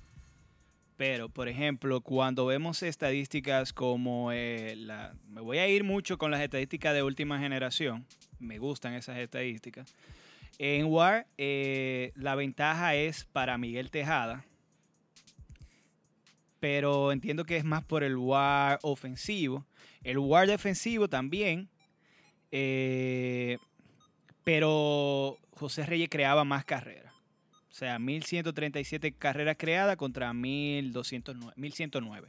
pero, 1.02 1.28
por 1.28 1.48
ejemplo, 1.48 2.00
cuando 2.00 2.46
vemos 2.46 2.80
estadísticas 2.84 3.72
como 3.72 4.30
eh, 4.30 4.76
la... 4.76 5.12
Me 5.26 5.40
voy 5.40 5.58
a 5.58 5.66
ir 5.66 5.82
mucho 5.82 6.16
con 6.16 6.30
las 6.30 6.40
estadísticas 6.40 6.94
de 6.94 7.02
última 7.02 7.40
generación. 7.40 8.06
Me 8.38 8.58
gustan 8.58 8.94
esas 8.94 9.18
estadísticas. 9.18 9.92
En 10.58 10.86
WAR, 10.86 11.26
eh, 11.38 12.12
la 12.14 12.36
ventaja 12.36 12.94
es 12.94 13.24
para 13.24 13.58
Miguel 13.58 13.90
Tejada. 13.90 14.44
Pero 16.60 17.10
entiendo 17.10 17.44
que 17.44 17.56
es 17.56 17.64
más 17.64 17.82
por 17.82 18.04
el 18.04 18.16
WAR 18.16 18.78
ofensivo. 18.82 19.66
El 20.04 20.18
WAR 20.18 20.46
defensivo 20.46 21.08
también. 21.08 21.68
eh, 22.52 23.58
pero 24.44 25.36
José 25.56 25.84
Reyes 25.84 26.08
creaba 26.08 26.44
más 26.44 26.64
carreras. 26.64 27.11
O 27.72 27.74
sea, 27.74 27.98
1137 27.98 29.12
carreras 29.12 29.56
creadas 29.58 29.96
contra 29.96 30.34
1209, 30.34 31.54
1109. 31.56 32.28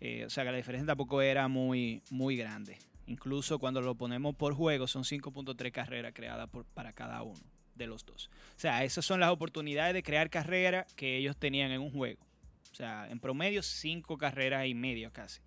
Eh, 0.00 0.24
o 0.26 0.30
sea, 0.30 0.44
que 0.44 0.50
la 0.50 0.58
diferencia 0.58 0.86
tampoco 0.86 1.22
era 1.22 1.48
muy, 1.48 2.02
muy 2.10 2.36
grande. 2.36 2.76
Incluso 3.06 3.58
cuando 3.58 3.80
lo 3.80 3.94
ponemos 3.94 4.34
por 4.36 4.52
juego, 4.52 4.86
son 4.86 5.04
5.3 5.04 5.72
carreras 5.72 6.12
creadas 6.14 6.50
por, 6.50 6.66
para 6.66 6.92
cada 6.92 7.22
uno 7.22 7.40
de 7.74 7.86
los 7.86 8.04
dos. 8.04 8.28
O 8.56 8.60
sea, 8.60 8.84
esas 8.84 9.06
son 9.06 9.20
las 9.20 9.30
oportunidades 9.30 9.94
de 9.94 10.02
crear 10.02 10.28
carreras 10.28 10.92
que 10.92 11.16
ellos 11.16 11.38
tenían 11.38 11.70
en 11.70 11.80
un 11.80 11.90
juego. 11.90 12.22
O 12.70 12.74
sea, 12.74 13.08
en 13.08 13.18
promedio, 13.20 13.62
5 13.62 14.18
carreras 14.18 14.66
y 14.66 14.74
media 14.74 15.10
casi. 15.10 15.40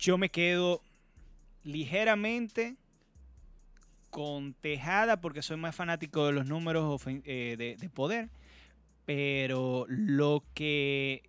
Yo 0.00 0.18
me 0.18 0.30
quedo 0.30 0.82
ligeramente 1.62 2.76
con 4.12 4.52
Tejada 4.52 5.22
porque 5.22 5.40
soy 5.40 5.56
más 5.56 5.74
fanático 5.74 6.26
de 6.26 6.32
los 6.32 6.46
números 6.46 7.02
eh, 7.06 7.56
de, 7.58 7.76
de 7.76 7.88
poder. 7.88 8.28
Pero 9.06 9.86
lo 9.88 10.44
que 10.52 11.22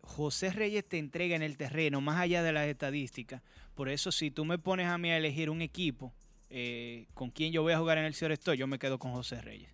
José 0.00 0.50
Reyes 0.50 0.88
te 0.88 0.98
entrega 0.98 1.36
en 1.36 1.42
el 1.42 1.58
terreno, 1.58 2.00
más 2.00 2.18
allá 2.18 2.42
de 2.42 2.52
las 2.52 2.66
estadísticas, 2.66 3.42
por 3.74 3.90
eso 3.90 4.10
si 4.10 4.30
tú 4.30 4.46
me 4.46 4.58
pones 4.58 4.86
a 4.86 4.96
mí 4.96 5.10
a 5.10 5.18
elegir 5.18 5.50
un 5.50 5.60
equipo 5.60 6.14
eh, 6.48 7.08
con 7.12 7.30
quien 7.30 7.52
yo 7.52 7.62
voy 7.62 7.74
a 7.74 7.78
jugar 7.78 7.98
en 7.98 8.06
el 8.06 8.14
Ciudad 8.14 8.32
Estoy, 8.32 8.56
yo 8.56 8.66
me 8.66 8.78
quedo 8.78 8.98
con 8.98 9.12
José 9.12 9.42
Reyes. 9.42 9.70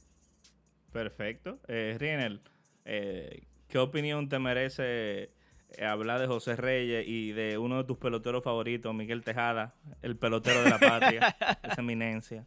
Perfecto. 0.92 1.60
Eh, 1.68 1.96
Rienel, 2.00 2.40
eh, 2.84 3.44
¿qué 3.68 3.78
opinión 3.78 4.28
te 4.28 4.40
merece 4.40 5.30
hablar 5.80 6.20
de 6.20 6.26
José 6.26 6.56
Reyes 6.56 7.06
y 7.06 7.30
de 7.30 7.58
uno 7.58 7.78
de 7.78 7.84
tus 7.84 7.96
peloteros 7.96 8.42
favoritos, 8.42 8.92
Miguel 8.92 9.22
Tejada, 9.22 9.76
el 10.02 10.16
pelotero 10.16 10.64
de 10.64 10.70
la 10.70 10.78
patria, 10.80 11.36
esa 11.62 11.80
eminencia? 11.80 12.44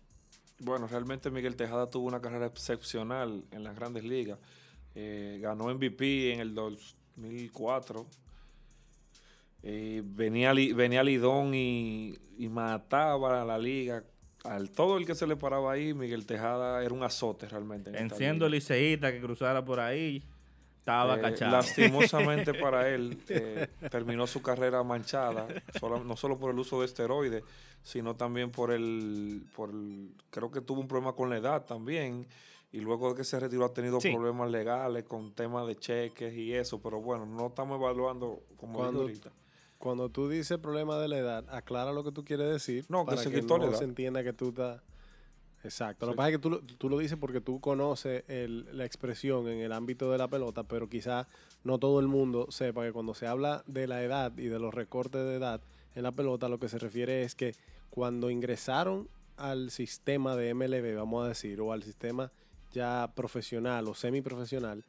Bueno, 0.59 0.87
realmente 0.87 1.31
Miguel 1.31 1.55
Tejada 1.55 1.89
tuvo 1.89 2.07
una 2.07 2.21
carrera 2.21 2.47
excepcional 2.47 3.43
en 3.51 3.63
las 3.63 3.75
grandes 3.75 4.03
ligas. 4.03 4.39
Eh, 4.95 5.39
ganó 5.41 5.73
MVP 5.73 6.33
en 6.33 6.39
el 6.41 6.53
2004. 6.53 8.05
Eh, 9.63 10.01
venía, 10.05 10.53
venía 10.53 11.03
Lidón 11.03 11.53
y, 11.53 12.17
y 12.37 12.49
mataba 12.49 13.41
a 13.41 13.45
la 13.45 13.57
liga. 13.57 14.03
Al 14.43 14.71
todo 14.71 14.97
el 14.97 15.05
que 15.05 15.15
se 15.15 15.27
le 15.27 15.35
paraba 15.35 15.73
ahí, 15.73 15.93
Miguel 15.93 16.25
Tejada 16.25 16.83
era 16.83 16.93
un 16.93 17.03
azote 17.03 17.47
realmente. 17.47 17.89
en 17.89 17.97
Enciendo 17.97 18.47
liceíta 18.47 19.11
que 19.11 19.19
cruzara 19.19 19.63
por 19.63 19.79
ahí, 19.79 20.23
estaba 20.89 21.17
Eh, 21.17 21.21
cachado. 21.21 21.51
Lastimosamente 21.51 22.53
para 22.53 22.89
él, 22.89 23.21
eh, 23.29 23.67
terminó 23.89 24.27
su 24.27 24.41
carrera 24.41 24.83
manchada, 24.83 25.47
solo- 25.79 26.03
no 26.03 26.15
solo 26.15 26.37
por 26.37 26.51
el 26.51 26.59
uso 26.59 26.79
de 26.79 26.85
esteroides, 26.87 27.43
sino 27.83 28.15
también 28.15 28.51
por 28.51 28.71
el, 28.71 29.41
por 29.55 29.69
el- 29.69 30.09
creo 30.29 30.51
que 30.51 30.61
tuvo 30.61 30.81
un 30.81 30.87
problema 30.87 31.13
con 31.13 31.29
la 31.29 31.37
edad 31.37 31.65
también, 31.65 32.25
y 32.71 32.79
luego 32.81 33.09
de 33.11 33.15
que 33.17 33.23
se 33.23 33.39
retiró 33.39 33.65
ha 33.65 33.73
tenido 33.73 33.99
Sí. 33.99 34.11
problemas 34.11 34.51
legales 34.51 35.03
con 35.05 35.31
temas 35.31 35.65
de 35.65 35.75
cheques 35.75 36.33
y 36.35 36.53
eso, 36.53 36.79
pero 36.81 37.01
bueno, 37.01 37.25
no 37.25 37.47
estamos 37.47 37.79
evaluando 37.79 38.41
como 38.57 38.73
digo 38.73 38.83
Cuando- 38.83 39.01
ahorita. 39.01 39.31
Cuando 39.79 40.09
tú 40.09 40.27
dices 40.27 40.57
problema 40.57 40.97
de 40.99 41.07
la 41.07 41.17
edad, 41.19 41.45
aclara 41.49 41.93
lo 41.93 42.03
que 42.03 42.11
tú 42.11 42.25
quieres 42.25 42.49
decir. 42.51 42.85
No, 42.89 43.05
que 43.05 43.11
para 43.11 43.21
se 43.21 43.31
que 43.31 43.39
quitó 43.39 43.57
la 43.57 43.63
no 43.65 43.71
edad. 43.71 43.79
se 43.79 43.85
entienda 43.85 44.23
que 44.25 44.33
tú 44.33 44.49
estás... 44.49 44.81
Exacto. 45.63 46.05
Lo 46.05 46.13
que 46.13 46.17
pasa 46.17 46.29
es 46.29 46.35
que 46.35 46.41
tú, 46.41 46.49
lo- 46.51 46.61
tú 46.61 46.89
lo 46.89 46.97
dices 46.97 47.17
porque 47.19 47.41
tú 47.41 47.59
conoces 47.59 48.23
el- 48.27 48.65
la 48.77 48.85
expresión 48.85 49.47
en 49.47 49.59
el 49.59 49.71
ámbito 49.73 50.11
de 50.11 50.17
la 50.17 50.27
pelota, 50.27 50.63
pero 50.63 50.87
quizás 50.89 51.27
no 51.63 51.77
todo 51.79 51.99
el 51.99 52.07
mundo 52.07 52.47
sepa 52.49 52.83
que 52.85 52.93
cuando 52.93 53.13
se 53.13 53.27
habla 53.27 53.63
de 53.67 53.85
la 53.87 54.01
edad 54.03 54.31
y 54.37 54.45
de 54.45 54.59
los 54.59 54.73
recortes 54.73 55.21
de 55.25 55.35
edad 55.35 55.61
en 55.95 56.03
la 56.03 56.11
pelota, 56.13 56.47
lo 56.47 56.59
que 56.59 56.69
se 56.69 56.77
refiere 56.79 57.23
es 57.23 57.35
que 57.35 57.55
cuando 57.89 58.29
ingresaron 58.29 59.09
al 59.35 59.71
sistema 59.71 60.35
de 60.35 60.49
MLB, 60.53 60.95
vamos 60.95 61.25
a 61.25 61.29
decir, 61.29 61.59
o 61.61 61.71
al 61.73 61.83
sistema 61.83 62.31
ya 62.71 63.11
profesional 63.15 63.87
o 63.87 63.93
semiprofesional, 63.95 64.83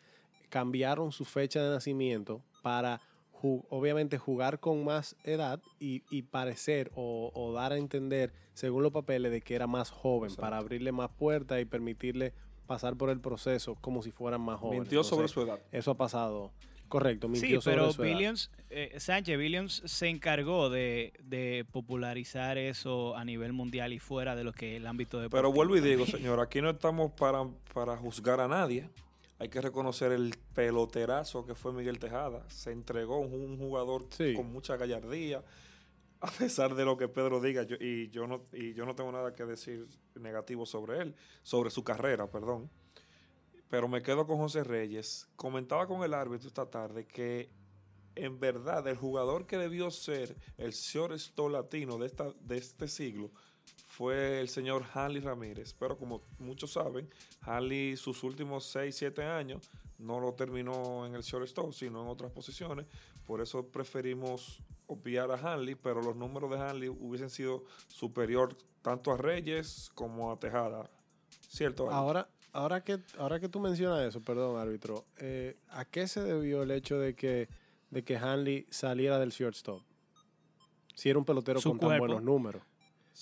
cambiaron 0.48 1.12
su 1.12 1.24
fecha 1.24 1.62
de 1.62 1.70
nacimiento 1.70 2.42
para 2.62 3.00
ju- 3.40 3.64
obviamente 3.70 4.18
jugar 4.18 4.60
con 4.60 4.84
más 4.84 5.16
edad 5.24 5.60
y, 5.78 6.02
y 6.10 6.22
parecer 6.22 6.90
o, 6.94 7.30
o 7.34 7.52
dar 7.52 7.72
a 7.72 7.76
entender, 7.78 8.32
según 8.54 8.82
los 8.82 8.92
papeles, 8.92 9.32
de 9.32 9.40
que 9.40 9.54
era 9.54 9.66
más 9.66 9.90
joven, 9.90 10.24
Exacto. 10.30 10.40
para 10.42 10.58
abrirle 10.58 10.92
más 10.92 11.10
puertas 11.10 11.60
y 11.60 11.64
permitirle 11.64 12.32
pasar 12.66 12.96
por 12.96 13.10
el 13.10 13.20
proceso 13.20 13.74
como 13.80 14.02
si 14.02 14.10
fueran 14.12 14.40
más 14.42 14.60
jóvenes. 14.60 14.82
Mintió 14.82 15.02
sobre 15.02 15.28
su 15.28 15.42
edad. 15.42 15.58
Eso 15.72 15.90
ha 15.92 15.96
pasado. 15.96 16.52
Correcto, 16.88 17.28
mintió 17.28 17.60
Sí, 17.60 17.62
sobre 17.62 17.76
pero 17.76 17.92
su 17.92 18.02
edad. 18.02 18.12
Williams, 18.12 18.50
eh, 18.68 18.94
Sánchez 18.98 19.38
Williams 19.38 19.82
se 19.84 20.08
encargó 20.08 20.70
de, 20.70 21.12
de 21.22 21.64
popularizar 21.70 22.58
eso 22.58 23.16
a 23.16 23.24
nivel 23.24 23.52
mundial 23.52 23.92
y 23.92 24.00
fuera 24.00 24.34
de 24.34 24.42
lo 24.42 24.52
que 24.52 24.72
es 24.72 24.76
el 24.80 24.86
ámbito 24.88 25.20
de 25.20 25.30
Pero 25.30 25.52
vuelvo 25.52 25.76
y 25.76 25.80
digo, 25.80 26.04
señor, 26.04 26.40
aquí 26.40 26.60
no 26.60 26.70
estamos 26.70 27.12
para, 27.12 27.44
para 27.72 27.96
juzgar 27.96 28.40
a 28.40 28.48
nadie. 28.48 28.88
Hay 29.40 29.48
que 29.48 29.60
reconocer 29.62 30.12
el 30.12 30.34
peloterazo 30.54 31.46
que 31.46 31.54
fue 31.54 31.72
Miguel 31.72 31.98
Tejada. 31.98 32.48
Se 32.50 32.72
entregó 32.72 33.18
un, 33.18 33.56
jugador 33.58 34.06
Sí. 34.10 34.34
con 34.34 34.52
mucha 34.52 34.76
gallardía, 34.76 35.42
a 36.20 36.30
pesar 36.30 36.74
de 36.74 36.84
lo 36.84 36.96
que 36.98 37.08
Pedro 37.08 37.40
diga. 37.40 37.62
yo- 37.62 37.76
y, 37.80 38.10
yo 38.10 38.26
no, 38.26 38.42
y 38.52 38.74
yo 38.74 38.84
no 38.84 38.94
tengo 38.94 39.10
nada 39.10 39.34
que 39.34 39.46
decir 39.46 39.88
negativo 40.14 40.66
sobre 40.66 40.98
él, 41.00 41.14
sobre 41.42 41.70
su 41.70 41.82
carrera, 41.82 42.30
perdón. 42.30 42.70
Pero 43.70 43.88
me 43.88 44.02
quedo 44.02 44.26
con 44.26 44.36
José 44.36 44.62
Reyes. 44.62 45.26
Comentaba 45.36 45.86
con 45.86 46.02
el 46.04 46.12
árbitro 46.12 46.46
esta 46.48 46.66
tarde 46.68 47.06
que 47.06 47.48
en 48.16 48.38
verdad 48.40 48.86
el 48.88 48.96
jugador 48.96 49.46
que 49.46 49.56
debió 49.56 49.90
ser 49.90 50.36
el 50.58 50.72
shortstop 50.72 51.50
latino 51.50 51.96
de, 51.96 52.06
esta, 52.06 52.30
de 52.40 52.58
este 52.58 52.88
siglo 52.88 53.30
fue 53.86 54.40
el 54.40 54.48
señor 54.48 54.84
Hanley 54.94 55.20
Ramírez. 55.20 55.74
Pero 55.78 55.98
como 55.98 56.22
muchos 56.38 56.72
saben, 56.72 57.08
Hanley 57.42 57.96
sus 57.96 58.22
últimos 58.22 58.64
6, 58.66 58.96
7 58.96 59.22
años 59.24 59.70
no 59.98 60.20
lo 60.20 60.32
terminó 60.34 61.06
en 61.06 61.14
el 61.14 61.22
shortstop, 61.22 61.72
sino 61.72 62.02
en 62.02 62.08
otras 62.08 62.32
posiciones. 62.32 62.86
Por 63.26 63.40
eso 63.40 63.66
preferimos 63.66 64.62
obviar 64.86 65.30
a 65.30 65.34
Hanley, 65.34 65.74
pero 65.74 66.02
los 66.02 66.16
números 66.16 66.50
de 66.50 66.58
Hanley 66.58 66.88
hubiesen 66.88 67.30
sido 67.30 67.64
superior 67.88 68.56
tanto 68.82 69.12
a 69.12 69.16
Reyes 69.16 69.90
como 69.94 70.32
a 70.32 70.38
Tejada. 70.38 70.90
¿Cierto? 71.48 71.90
Ahora, 71.90 72.28
ahora, 72.52 72.82
que, 72.82 73.00
ahora 73.18 73.38
que 73.38 73.48
tú 73.48 73.60
mencionas 73.60 74.00
eso, 74.00 74.20
perdón, 74.20 74.58
árbitro, 74.58 75.04
eh, 75.18 75.56
¿a 75.68 75.84
qué 75.84 76.08
se 76.08 76.22
debió 76.22 76.62
el 76.62 76.70
hecho 76.70 76.98
de 76.98 77.14
que, 77.14 77.48
de 77.90 78.02
que 78.02 78.16
Hanley 78.16 78.66
saliera 78.70 79.18
del 79.18 79.30
shortstop? 79.30 79.82
Si 80.94 81.08
era 81.08 81.18
un 81.18 81.24
pelotero 81.24 81.60
Su 81.60 81.70
con 81.70 81.80
tan 81.80 81.98
buenos 81.98 82.22
números. 82.22 82.62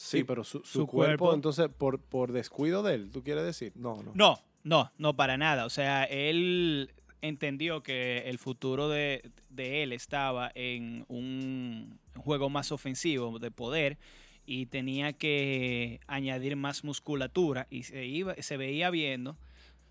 Sí, 0.01 0.23
pero 0.25 0.45
su, 0.45 0.61
su 0.61 0.81
su 0.81 0.87
cuerpo, 0.87 1.25
cuerpo. 1.25 1.35
entonces, 1.35 1.69
por, 1.77 1.99
por 2.01 2.31
descuido 2.33 2.83
de 2.83 2.95
él, 2.95 3.11
¿tú 3.11 3.23
quieres 3.25 3.45
decir? 3.45 3.73
no, 3.75 4.01
no. 4.03 4.13
No, 4.15 4.41
no, 4.63 4.93
no 4.97 5.17
para 5.17 5.37
nada. 5.37 5.67
O 5.67 5.71
sea, 5.71 6.05
él 6.05 6.93
entendió 7.21 7.83
que 7.83 8.19
el 8.27 8.39
futuro 8.39 8.89
de, 8.89 9.29
de 9.51 9.83
él 9.83 9.93
estaba 9.93 10.53
en 10.55 11.05
un 11.09 11.99
juego 12.17 12.49
más 12.49 12.71
ofensivo, 12.71 13.39
de 13.41 13.51
poder, 13.51 13.99
y 14.47 14.67
tenía 14.67 15.13
que 15.13 16.01
añadir 16.07 16.55
más 16.55 16.85
musculatura. 16.85 17.67
Y 17.69 17.83
se, 17.83 18.07
iba, 18.07 18.35
se 18.37 18.57
veía 18.57 18.91
viendo, 18.91 19.37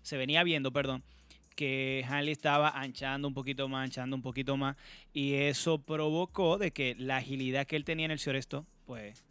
se 0.02 0.16
venía 0.16 0.42
viendo, 0.42 0.72
perdón, 0.72 1.02
que 1.54 2.04
Hanley 2.08 2.32
estaba 2.32 2.70
anchando 2.70 3.28
un 3.28 3.34
poquito 3.34 3.68
más, 3.68 3.84
anchando 3.84 4.16
un 4.16 4.22
poquito 4.22 4.56
más, 4.56 4.76
y 5.12 5.34
eso 5.34 5.78
provocó 5.78 6.56
de 6.56 6.70
que 6.70 6.94
la 6.98 7.18
agilidad 7.18 7.66
que 7.66 7.76
él 7.76 7.84
tenía 7.84 8.06
en 8.06 8.12
el 8.12 8.18
shortstop, 8.18 8.64
pues, 8.86 9.22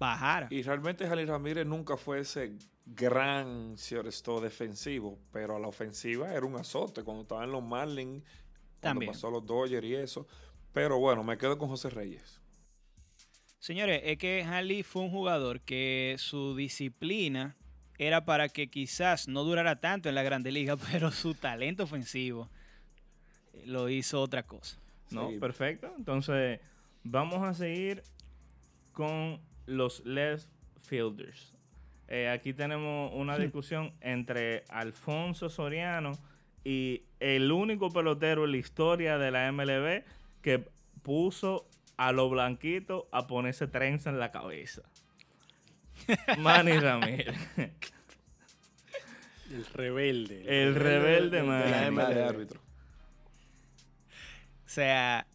bajara. 0.00 0.48
Y 0.50 0.62
realmente 0.62 1.06
Jalil 1.06 1.28
Ramírez 1.28 1.64
nunca 1.66 1.96
fue 1.96 2.18
ese 2.20 2.56
gran 2.84 3.76
shortstop 3.76 4.42
defensivo, 4.42 5.16
pero 5.30 5.54
a 5.54 5.60
la 5.60 5.68
ofensiva 5.68 6.34
era 6.34 6.44
un 6.44 6.56
azote. 6.56 7.04
Cuando 7.04 7.22
estaba 7.22 7.44
en 7.44 7.52
los 7.52 7.62
Marlins, 7.62 8.22
Cuando 8.22 8.80
También. 8.80 9.12
pasó 9.12 9.30
los 9.30 9.46
Dodgers 9.46 9.86
y 9.86 9.94
eso. 9.94 10.26
Pero 10.72 10.98
bueno, 10.98 11.22
me 11.22 11.36
quedo 11.38 11.56
con 11.58 11.68
José 11.68 11.90
Reyes. 11.90 12.40
Señores, 13.58 14.00
es 14.04 14.16
que 14.18 14.42
Hanley 14.42 14.82
fue 14.82 15.02
un 15.02 15.10
jugador 15.10 15.60
que 15.60 16.16
su 16.18 16.56
disciplina 16.56 17.56
era 17.98 18.24
para 18.24 18.48
que 18.48 18.68
quizás 18.70 19.28
no 19.28 19.44
durara 19.44 19.80
tanto 19.80 20.08
en 20.08 20.14
la 20.14 20.22
Grande 20.22 20.50
Liga, 20.50 20.76
pero 20.90 21.10
su 21.10 21.34
talento 21.34 21.82
ofensivo 21.84 22.48
lo 23.66 23.90
hizo 23.90 24.22
otra 24.22 24.44
cosa. 24.44 24.78
No, 25.10 25.28
Sí. 25.30 25.38
perfecto. 25.38 25.92
Entonces, 25.98 26.60
vamos 27.04 27.46
a 27.46 27.52
seguir 27.52 28.02
con 28.92 29.40
los 29.70 30.04
left 30.04 30.46
fielders. 30.80 31.54
Eh, 32.08 32.28
aquí 32.28 32.52
tenemos 32.52 33.12
una 33.14 33.38
discusión 33.38 33.92
entre 34.00 34.64
Alfonso 34.68 35.48
Soriano 35.48 36.12
y 36.64 37.04
el 37.20 37.52
único 37.52 37.90
pelotero 37.90 38.44
en 38.44 38.50
la 38.52 38.56
historia 38.58 39.16
de 39.16 39.30
la 39.30 39.50
MLB 39.52 40.02
que 40.42 40.68
puso 41.02 41.66
a 41.96 42.12
los 42.12 42.30
blanquitos 42.30 43.04
a 43.12 43.26
ponerse 43.26 43.66
trenza 43.68 44.10
en 44.10 44.18
la 44.18 44.32
cabeza. 44.32 44.82
Manny 46.38 46.78
Ramírez. 46.78 47.36
El 49.50 49.64
rebelde. 49.66 50.44
El 50.46 50.74
rebelde, 50.76 51.30
de- 51.30 51.36
de 51.38 51.42
man. 51.42 51.70
la 51.70 51.80
de 51.82 51.90
MLB. 51.90 52.28
árbitro. 52.28 52.60
O 54.64 54.68
sea, 54.72 55.26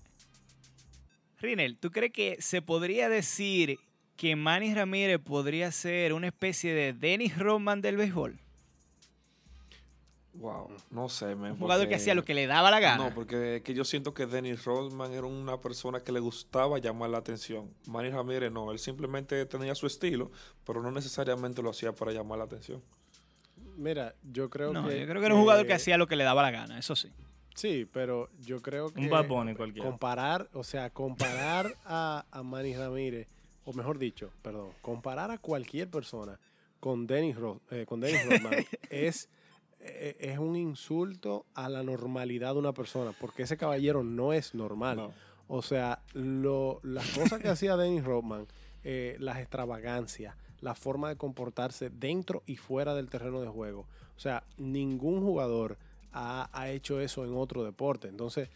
Rinel, 1.41 1.78
¿tú 1.78 1.91
crees 1.91 2.13
que 2.13 2.38
se 2.39 2.62
podría 2.62 3.10
decir 3.10 3.78
que 4.15 4.36
Manny 4.36 4.73
Ramírez 4.73 5.19
podría 5.19 5.71
ser 5.71 6.13
una 6.13 6.28
especie 6.28 6.73
de 6.73 6.93
Dennis 6.93 7.38
Rodman 7.38 7.82
del 7.82 7.97
béisbol? 7.97 8.39
Wow, 10.38 10.67
no 10.91 11.08
sé, 11.08 11.34
Un 11.34 11.58
jugador 11.58 11.88
que 11.88 11.95
hacía 11.95 12.13
lo 12.13 12.25
que 12.25 12.34
le 12.34 12.45
daba 12.45 12.69
la 12.69 12.82
gana. 12.82 13.06
No, 13.06 13.15
porque 13.15 13.58
es 13.58 13.62
que 13.62 13.73
yo 13.73 13.86
siento 13.86 14.13
que 14.13 14.25
Dennis 14.25 14.65
Rodman 14.65 15.13
era 15.13 15.25
una 15.25 15.62
persona 15.62 16.01
que 16.01 16.12
le 16.12 16.19
gustaba 16.19 16.78
llamar 16.78 17.10
la 17.10 17.19
atención. 17.19 17.73
Manny 17.88 18.10
Ramírez 18.10 18.51
no, 18.51 18.69
él 18.73 18.80
simplemente 18.80 19.45
tenía 19.45 19.73
su 19.75 19.88
estilo, 19.88 20.32
pero 20.65 20.82
no 20.82 20.91
necesariamente 20.91 21.62
lo 21.62 21.69
hacía 21.69 21.93
para 21.93 22.12
llamar 22.12 22.39
la 22.39 22.43
atención. 22.43 22.82
Mira, 23.78 24.13
yo 24.30 24.49
creo 24.49 24.73
No, 24.73 24.86
que. 24.88 24.99
yo 24.99 25.06
creo 25.08 25.21
que 25.21 25.25
era 25.25 25.36
un 25.36 25.41
jugador 25.41 25.65
que 25.65 25.73
hacía 25.73 25.97
lo 25.97 26.08
que 26.08 26.17
le 26.17 26.25
daba 26.25 26.41
la 26.41 26.51
gana, 26.51 26.80
eso 26.80 26.97
sí. 26.97 27.10
Sí, 27.54 27.88
pero 27.89 28.30
yo 28.41 28.62
creo 28.62 28.89
que. 28.89 28.99
Un 28.99 29.10
Bad 29.10 29.28
Bunny 29.28 29.56
cualquiera. 29.56 29.88
Comparar, 29.89 30.49
o 30.51 30.65
sea, 30.65 30.89
comparar 30.89 31.78
a, 31.86 32.25
a 32.30 32.43
Manny 32.43 32.75
Ramírez, 32.75 33.28
o 33.65 33.73
mejor 33.73 33.97
dicho, 33.99 34.32
perdón, 34.41 34.69
comparar 34.82 35.32
a 35.32 35.38
cualquier 35.38 35.89
persona 35.89 36.39
con 36.80 37.08
Dennis, 37.08 37.36
Ro- 37.36 37.62
eh, 37.71 37.86
con 37.88 37.99
Dennis 37.99 38.25
Rodman 38.25 38.54
es, 38.89 39.28
eh, 39.80 40.15
es 40.19 40.38
un 40.38 40.56
insulto 40.56 41.45
a 41.56 41.67
la 41.69 41.84
normalidad 41.84 42.54
de 42.54 42.60
una 42.60 42.73
persona, 42.73 43.12
porque 43.19 43.43
ese 43.43 43.58
caballero 43.58 44.04
no 44.04 44.34
es 44.34 44.54
normal. 44.56 44.97
No. 44.97 45.13
O 45.47 45.62
sea, 45.62 46.01
lo, 46.13 46.80
las 46.84 47.10
cosas 47.12 47.39
que 47.41 47.49
hacía 47.49 47.75
Dennis 47.78 48.04
Rodman, 48.04 48.47
eh, 48.84 49.15
las 49.19 49.38
extravagancias, 49.39 50.36
la 50.62 50.73
forma 50.75 51.10
de 51.10 51.15
comportarse 51.17 51.89
dentro 51.89 52.41
y 52.45 52.56
fuera 52.56 52.95
del 52.95 53.10
terreno 53.10 53.41
de 53.41 53.47
juego. 53.47 53.88
O 54.15 54.19
sea, 54.19 54.43
ningún 54.58 55.21
jugador 55.21 55.78
ha, 56.13 56.49
ha 56.54 56.69
hecho 56.69 56.99
eso 56.99 57.25
en 57.25 57.36
otro 57.36 57.63
deporte. 57.63 58.08
Entonces, 58.08 58.49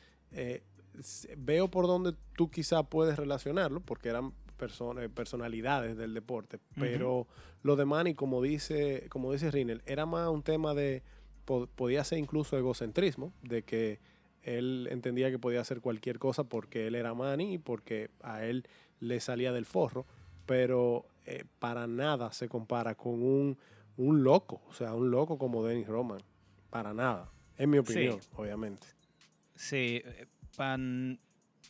veo 1.37 1.67
por 1.69 1.87
dónde 1.87 2.13
tú 2.35 2.49
quizá 2.49 2.83
puedes 2.83 3.17
relacionarlo, 3.17 3.79
porque 3.81 4.09
eran 4.09 4.33
eh, 4.61 5.09
personalidades 5.09 5.95
del 5.97 6.13
deporte. 6.13 6.59
Pero 6.79 7.27
lo 7.63 7.75
de 7.75 7.85
Manny, 7.85 8.13
como 8.15 8.41
dice, 8.41 9.07
como 9.09 9.31
dice 9.31 9.51
Rinel, 9.51 9.81
era 9.85 10.05
más 10.05 10.27
un 10.29 10.43
tema 10.43 10.73
de, 10.73 11.03
po- 11.45 11.67
podía 11.67 12.03
ser 12.03 12.19
incluso 12.19 12.57
egocentrismo, 12.57 13.33
de 13.41 13.63
que 13.63 13.99
él 14.43 14.87
entendía 14.91 15.29
que 15.31 15.39
podía 15.39 15.61
hacer 15.61 15.81
cualquier 15.81 16.17
cosa 16.19 16.43
porque 16.45 16.87
él 16.87 16.95
era 16.95 17.13
Manny 17.13 17.55
y 17.55 17.57
porque 17.57 18.09
a 18.21 18.43
él 18.45 18.65
le 18.99 19.19
salía 19.19 19.51
del 19.51 19.65
forro, 19.65 20.05
pero 20.45 21.05
eh, 21.25 21.43
para 21.59 21.87
nada 21.87 22.31
se 22.31 22.47
compara 22.49 22.95
con 22.95 23.21
un, 23.21 23.57
un 23.97 24.23
loco, 24.23 24.61
o 24.69 24.73
sea, 24.73 24.93
un 24.93 25.11
loco 25.11 25.37
como 25.37 25.63
Dennis 25.65 25.87
Roman, 25.87 26.21
para 26.69 26.93
nada, 26.93 27.29
en 27.57 27.69
mi 27.69 27.77
opinión, 27.77 28.13
obviamente. 28.35 28.87
Sí, 29.55 30.01
para 30.55 30.77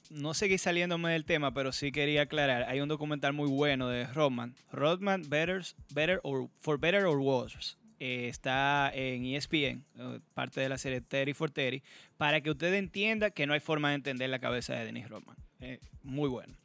no 0.09 0.33
seguir 0.33 0.59
saliéndome 0.59 1.11
del 1.11 1.25
tema, 1.25 1.53
pero 1.53 1.71
sí 1.71 1.91
quería 1.91 2.23
aclarar, 2.23 2.63
hay 2.63 2.81
un 2.81 2.89
documental 2.89 3.33
muy 3.33 3.47
bueno 3.47 3.87
de 3.89 4.05
Rodman, 4.07 4.55
Rodman 4.71 5.29
Better, 5.29 5.63
better 5.93 6.19
or, 6.23 6.49
for 6.59 6.79
Better 6.79 7.05
or 7.05 7.19
Worse. 7.19 7.77
Eh, 8.01 8.29
está 8.29 8.91
en 8.93 9.25
ESPN, 9.25 9.83
eh, 9.97 10.19
parte 10.33 10.61
de 10.61 10.69
la 10.69 10.77
serie 10.77 11.01
Terry 11.01 11.33
for 11.33 11.51
Terry, 11.51 11.83
para 12.17 12.39
que 12.39 12.49
usted 12.49 12.73
entienda 12.73 13.29
que 13.29 13.45
no 13.45 13.53
hay 13.53 13.59
forma 13.59 13.89
de 13.89 13.95
entender 13.95 14.29
la 14.29 14.39
cabeza 14.39 14.73
de 14.73 14.85
Dennis 14.85 15.09
Rodman. 15.09 15.35
Eh, 15.59 15.79
muy 16.03 16.29
bueno. 16.29 16.55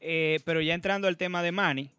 Pero 0.00 0.60
ya 0.60 0.74
entrando 0.74 1.08
al 1.08 1.16
tema 1.16 1.42
de 1.42 1.50
Manny, 1.50 1.90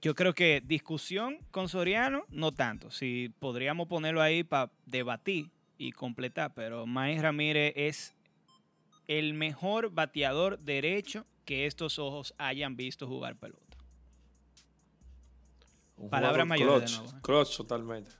yo 0.00 0.14
creo 0.14 0.34
que 0.34 0.62
discusión 0.64 1.36
con 1.50 1.68
Soriano, 1.68 2.24
no 2.30 2.52
tanto. 2.52 2.90
Si 2.90 3.30
podríamos 3.38 3.86
ponerlo 3.86 4.22
ahí 4.22 4.42
para 4.42 4.70
debatir 4.86 5.50
y 5.76 5.92
completar, 5.92 6.54
pero 6.54 6.86
Manny 6.86 7.18
Ramírez 7.18 7.74
es 7.76 8.15
el 9.08 9.34
mejor 9.34 9.90
bateador 9.90 10.58
derecho 10.58 11.24
que 11.44 11.66
estos 11.66 11.98
ojos 11.98 12.34
hayan 12.38 12.76
visto 12.76 13.06
jugar 13.06 13.36
pelota. 13.36 13.62
Un 15.96 16.10
Palabra 16.10 16.44
mayor 16.44 16.80
de 16.80 16.86
clutch, 16.86 16.98
nuevo. 17.00 17.20
clutch 17.22 17.56
totalmente. 17.56 18.10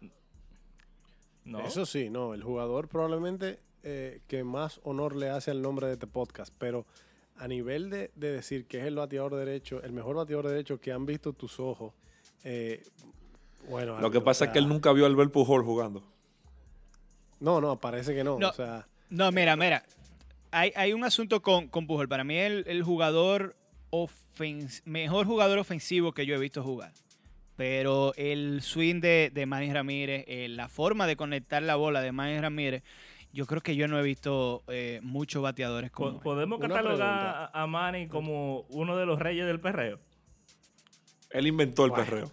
No. 1.45 1.61
Eso 1.61 1.85
sí, 1.87 2.09
no, 2.11 2.35
el 2.35 2.43
jugador 2.43 2.89
probablemente 2.89 3.61
eh, 3.83 4.21
que 4.27 4.43
más 4.45 4.81
honor 4.85 5.15
le 5.15 5.29
hace 5.31 5.51
al 5.51 5.63
nombre 5.63 5.87
de 5.87 5.93
este 5.95 6.07
podcast, 6.07 6.53
pero 6.59 6.87
a 7.37 7.47
nivel 7.47 7.91
de, 7.91 8.11
de 8.15 8.33
decir 8.33 8.67
que 8.67 8.79
es 8.81 8.87
el 8.87 8.97
bateador 8.97 9.35
derecho, 9.37 9.83
el 9.83 9.93
mejor 9.93 10.17
bateador 10.17 10.49
derecho 10.49 10.81
que 10.81 10.91
han 10.93 11.05
visto 11.07 11.33
tus 11.35 11.61
ojos, 11.61 11.93
eh, 12.45 12.83
bueno. 13.69 14.01
Lo 14.01 14.11
que 14.11 14.19
o 14.19 14.25
pasa 14.25 14.47
es 14.47 14.51
que 14.53 14.59
él 14.59 14.69
nunca 14.69 14.93
vio 14.93 15.05
a 15.05 15.09
Albert 15.09 15.33
Pujol 15.33 15.63
jugando. 15.65 16.03
No, 17.41 17.61
no, 17.61 17.79
parece 17.79 18.15
que 18.15 18.25
no, 18.25 18.39
No. 18.39 18.49
o 18.49 18.53
sea, 18.53 18.89
No, 19.11 19.31
mira, 19.31 19.55
mira. 19.57 19.83
Hay, 20.57 20.73
hay 20.75 20.93
un 20.95 21.05
asunto 21.05 21.43
con, 21.43 21.69
con 21.69 21.87
Pujol. 21.87 22.09
Para 22.09 22.25
mí, 22.25 22.37
el, 22.37 22.65
el 22.67 22.83
jugador 22.83 23.57
ofens- 23.91 24.81
mejor 24.87 25.27
jugador 25.27 25.59
ofensivo 25.59 26.13
que 26.13 26.25
yo 26.25 26.35
he 26.35 26.39
visto 26.39 26.63
jugar. 26.63 26.93
Pero 27.57 28.15
el 28.17 28.63
swing 28.63 29.01
de, 29.01 29.31
de 29.33 29.45
Manny 29.47 29.73
Ramírez, 29.73 30.25
eh, 30.29 30.49
la 30.49 30.69
forma 30.69 31.07
de 31.07 31.17
conectar 31.17 31.63
la 31.63 31.77
bola 31.77 32.01
de 32.01 32.13
Manny 32.13 32.39
Ramírez, 32.41 32.83
yo 33.33 33.45
creo 33.47 33.61
que 33.61 33.77
yo 33.77 33.87
no 33.87 33.99
he 33.99 34.03
visto 34.03 34.63
eh, 34.69 35.01
muchos 35.03 35.43
bateadores 35.43 35.91
como 35.91 36.11
él. 36.11 36.17
¿Podemos 36.23 36.59
catalogar 36.59 37.51
a 37.53 37.63
a 37.63 37.67
Manny 37.67 38.09
como 38.09 38.61
uno 38.71 38.97
de 38.97 39.05
los 39.05 39.19
reyes 39.19 39.47
del 39.47 39.61
perreo? 39.61 39.99
Él 41.31 41.47
inventó 41.47 41.85
el 41.85 41.91
Bueno. 41.91 42.05
perreo. 42.05 42.31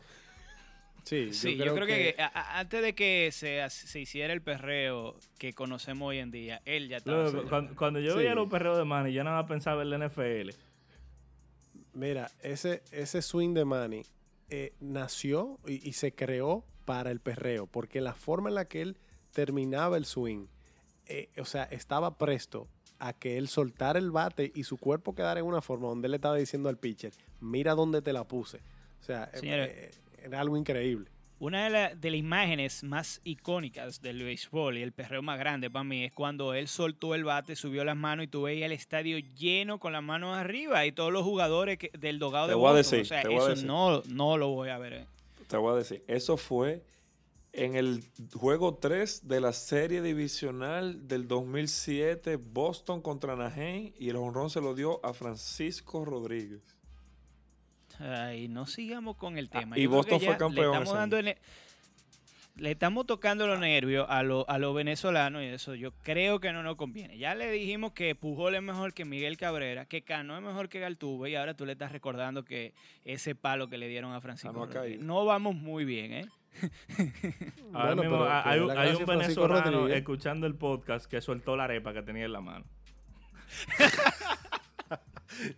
Sí, 1.03 1.33
Sí, 1.33 1.55
yo 1.57 1.73
creo, 1.75 1.85
que, 1.87 2.15
a- 2.19 2.59
antes 2.59 2.81
de 2.81 2.93
que 2.95 3.29
se, 3.31 3.67
se 3.69 3.99
hiciera 3.99 4.33
el 4.33 4.41
perreo 4.41 5.17
que 5.37 5.53
conocemos 5.53 6.07
hoy 6.09 6.19
en 6.19 6.31
día, 6.31 6.61
él 6.65 6.87
ya 6.89 6.97
estaba. 6.97 7.29
Luego, 7.29 7.47
cuando, 7.49 7.75
cuando 7.75 7.99
yo 7.99 8.13
Sí. 8.13 8.19
veía 8.19 8.35
los 8.35 8.49
perreos 8.49 8.77
de 8.77 8.85
Manny, 8.85 9.13
yo 9.13 9.23
nada 9.23 9.41
más 9.41 9.47
pensaba 9.49 9.81
en 9.81 9.89
la 9.89 9.97
NFL. 9.97 10.51
Mira, 11.93 12.31
ese, 12.41 12.81
ese 12.91 13.21
swing 13.21 13.53
de 13.53 13.65
Manny 13.65 14.03
eh, 14.49 14.73
nació 14.79 15.59
y, 15.67 15.87
y 15.87 15.93
se 15.93 16.13
creó 16.13 16.65
para 16.85 17.11
el 17.11 17.19
perreo, 17.19 17.67
porque 17.67 18.01
la 18.01 18.13
forma 18.13 18.49
en 18.49 18.55
la 18.55 18.65
que 18.65 18.81
él 18.81 18.97
terminaba 19.31 19.97
el 19.97 20.05
swing, 20.05 20.47
eh, 21.07 21.29
o 21.37 21.45
sea, 21.45 21.63
estaba 21.65 22.17
presto 22.17 22.67
a 22.99 23.13
que 23.13 23.37
él 23.37 23.47
soltara 23.47 23.99
el 23.99 24.11
bate 24.11 24.51
y 24.55 24.63
su 24.63 24.77
cuerpo 24.77 25.13
quedara 25.15 25.39
en 25.39 25.45
una 25.45 25.61
forma 25.61 25.87
donde 25.87 26.07
él 26.07 26.11
le 26.11 26.17
estaba 26.17 26.35
diciendo 26.35 26.69
al 26.69 26.77
pitcher, 26.77 27.13
mira 27.41 27.73
dónde 27.75 28.01
te 28.01 28.13
la 28.13 28.23
puse. 28.23 28.57
O 29.01 29.03
sea, 29.03 29.29
Señores. 29.33 29.69
eh, 29.71 29.91
era 30.23 30.39
algo 30.41 30.57
increíble. 30.57 31.09
Una 31.39 31.65
de, 31.65 31.69
la- 31.71 31.95
de 31.95 32.11
las 32.11 32.19
imágenes 32.19 32.83
más 32.83 33.19
icónicas 33.25 34.01
del 34.01 34.23
béisbol 34.23 34.77
y 34.77 34.81
el 34.81 34.93
perreo 34.93 35.21
más 35.21 35.37
grande 35.37 35.69
para 35.69 35.83
mí 35.83 36.05
es 36.05 36.13
cuando 36.13 36.53
él 36.53 36.67
soltó 36.69 37.15
el 37.15 37.25
bate, 37.25 37.55
subió 37.57 37.83
las 37.83 37.97
manos 37.97 38.25
y 38.25 38.27
tú 38.29 38.43
veías 38.43 38.67
el 38.67 38.71
estadio 38.71 39.17
lleno 39.19 39.77
con 39.79 39.91
las 39.91 40.03
manos 40.03 40.37
arriba 40.37 40.85
y 40.85 40.93
todos 40.93 41.11
los 41.11 41.23
jugadores 41.23 41.77
que- 41.77 41.91
del 41.99 42.17
dogado 42.19 42.45
Te 42.45 42.51
de 42.51 42.55
voy 42.55 42.69
a 42.69 42.73
Boston. 42.73 42.99
decir, 42.99 43.01
o 43.01 43.05
sea, 43.05 43.21
te 43.23 43.27
voy 43.27 43.35
a 43.37 43.39
eso 43.39 43.49
decir. 43.49 43.65
no, 43.65 44.01
no 44.07 44.37
lo 44.37 44.49
voy 44.49 44.69
a 44.69 44.77
ver. 44.77 44.93
eh. 44.93 45.05
Te 45.47 45.57
voy 45.57 45.73
a 45.73 45.75
decir, 45.75 46.03
eso 46.07 46.37
fue 46.37 46.83
en 47.51 47.75
el 47.75 48.03
juego 48.33 48.75
3 48.75 49.27
de 49.27 49.41
la 49.41 49.51
serie 49.53 50.01
divisional 50.01 51.07
del 51.09 51.27
2007, 51.27 52.37
Boston 52.37 53.01
contra 53.01 53.33
Anaheim, 53.33 53.91
y 53.99 54.09
el 54.09 54.15
honrón 54.15 54.49
se 54.49 54.61
lo 54.61 54.73
dio 54.73 55.05
a 55.05 55.13
Francisco 55.13 56.05
Rodríguez. 56.05 56.61
Ay, 57.99 58.47
no 58.47 58.65
sigamos 58.65 59.15
con 59.17 59.37
el 59.37 59.49
Ah, 59.53 59.59
tema. 59.59 59.77
y 59.77 59.83
Yo 59.83 59.89
Boston 59.89 60.19
fue 60.19 60.37
campeón 60.37 60.55
Le 60.55 60.61
estamos, 60.83 60.87
ese 60.89 60.97
dando 60.97 61.17
el- 61.17 61.35
le 62.55 62.69
estamos 62.69 63.07
tocando 63.07 63.47
los 63.47 63.59
nervios 63.59 64.05
a 64.09 64.21
los 64.21 64.45
a 64.47 64.59
los 64.59 64.75
venezolanos 64.75 65.41
y 65.41 65.45
eso 65.47 65.73
yo 65.73 65.91
creo 66.03 66.39
que 66.39 66.51
no 66.53 66.61
nos 66.61 66.75
conviene. 66.75 67.17
Ya 67.17 67.33
le 67.33 67.49
dijimos 67.49 67.93
que 67.93 68.13
Pujol 68.13 68.53
es 68.53 68.61
mejor 68.61 68.93
que 68.93 69.05
Miguel 69.05 69.37
Cabrera, 69.37 69.85
que 69.85 70.03
Cano 70.03 70.35
es 70.37 70.43
mejor 70.43 70.69
que 70.69 70.79
Galtuve 70.79 71.31
y 71.31 71.35
ahora 71.35 71.55
tú 71.55 71.65
le 71.65 71.71
estás 71.71 71.91
recordando 71.91 72.43
que 72.45 72.73
ese 73.05 73.33
palo 73.33 73.69
que 73.69 73.79
le 73.79 73.87
dieron 73.87 74.13
a 74.13 74.21
Francisco 74.21 74.69
caído. 74.69 75.03
No 75.03 75.25
vamos 75.25 75.55
muy 75.55 75.83
bien, 75.83 76.13
¿eh? 76.13 76.25
Ahora 77.73 77.95
Bueno, 77.95 78.01
mismo 78.03 78.17
pero 78.19 78.79
hay, 78.79 78.91
un 78.91 79.05
venezolano 79.07 79.87
escuchando 79.87 80.45
el 80.45 80.53
podcast 80.53 81.07
que 81.07 81.21
soltó 81.21 81.55
la 81.57 81.63
arepa 81.63 81.91
que 81.93 82.03
tenía 82.03 82.25
en 82.25 82.33
la 82.33 82.41
mano. 82.41 82.65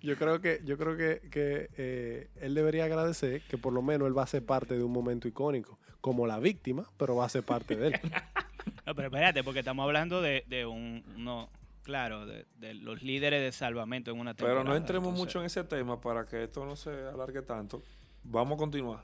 Yo 0.01 0.15
creo 0.17 0.41
que, 0.41 0.61
yo 0.63 0.77
creo 0.77 0.95
que, 0.97 1.27
que, 1.29 1.69
eh, 1.77 2.29
él 2.41 2.53
debería 2.55 2.85
agradecer 2.85 3.41
que 3.43 3.57
por 3.57 3.73
lo 3.73 3.81
menos 3.81 4.07
él 4.07 4.17
va 4.17 4.23
a 4.23 4.27
ser 4.27 4.45
parte 4.45 4.77
de 4.77 4.83
un 4.83 4.91
momento 4.91 5.27
icónico, 5.27 5.79
como 6.01 6.27
la 6.27 6.39
víctima, 6.39 6.89
pero 6.97 7.15
va 7.15 7.25
a 7.25 7.29
ser 7.29 7.43
parte 7.43 7.75
de 7.75 7.87
él. 7.87 7.93
No, 8.87 8.93
pero 8.95 9.07
espérate, 9.07 9.43
porque 9.43 9.59
estamos 9.59 9.83
hablando 9.83 10.21
de, 10.21 10.43
de 10.47 10.65
un, 10.65 11.03
uno, 11.17 11.49
claro, 11.83 12.25
de, 12.27 12.45
de 12.57 12.73
los 12.75 13.01
líderes 13.03 13.41
de 13.41 13.51
salvamento 13.51 14.11
en 14.11 14.19
una 14.19 14.33
temporada. 14.35 14.61
Pero 14.61 14.69
no 14.69 14.75
entremos 14.75 15.07
entonces- 15.09 15.25
mucho 15.25 15.39
en 15.39 15.45
ese 15.45 15.63
tema 15.63 15.99
para 16.01 16.25
que 16.25 16.43
esto 16.43 16.65
no 16.65 16.75
se 16.75 16.89
alargue 16.89 17.41
tanto. 17.41 17.81
Vamos 18.23 18.55
a 18.55 18.57
continuar. 18.57 19.03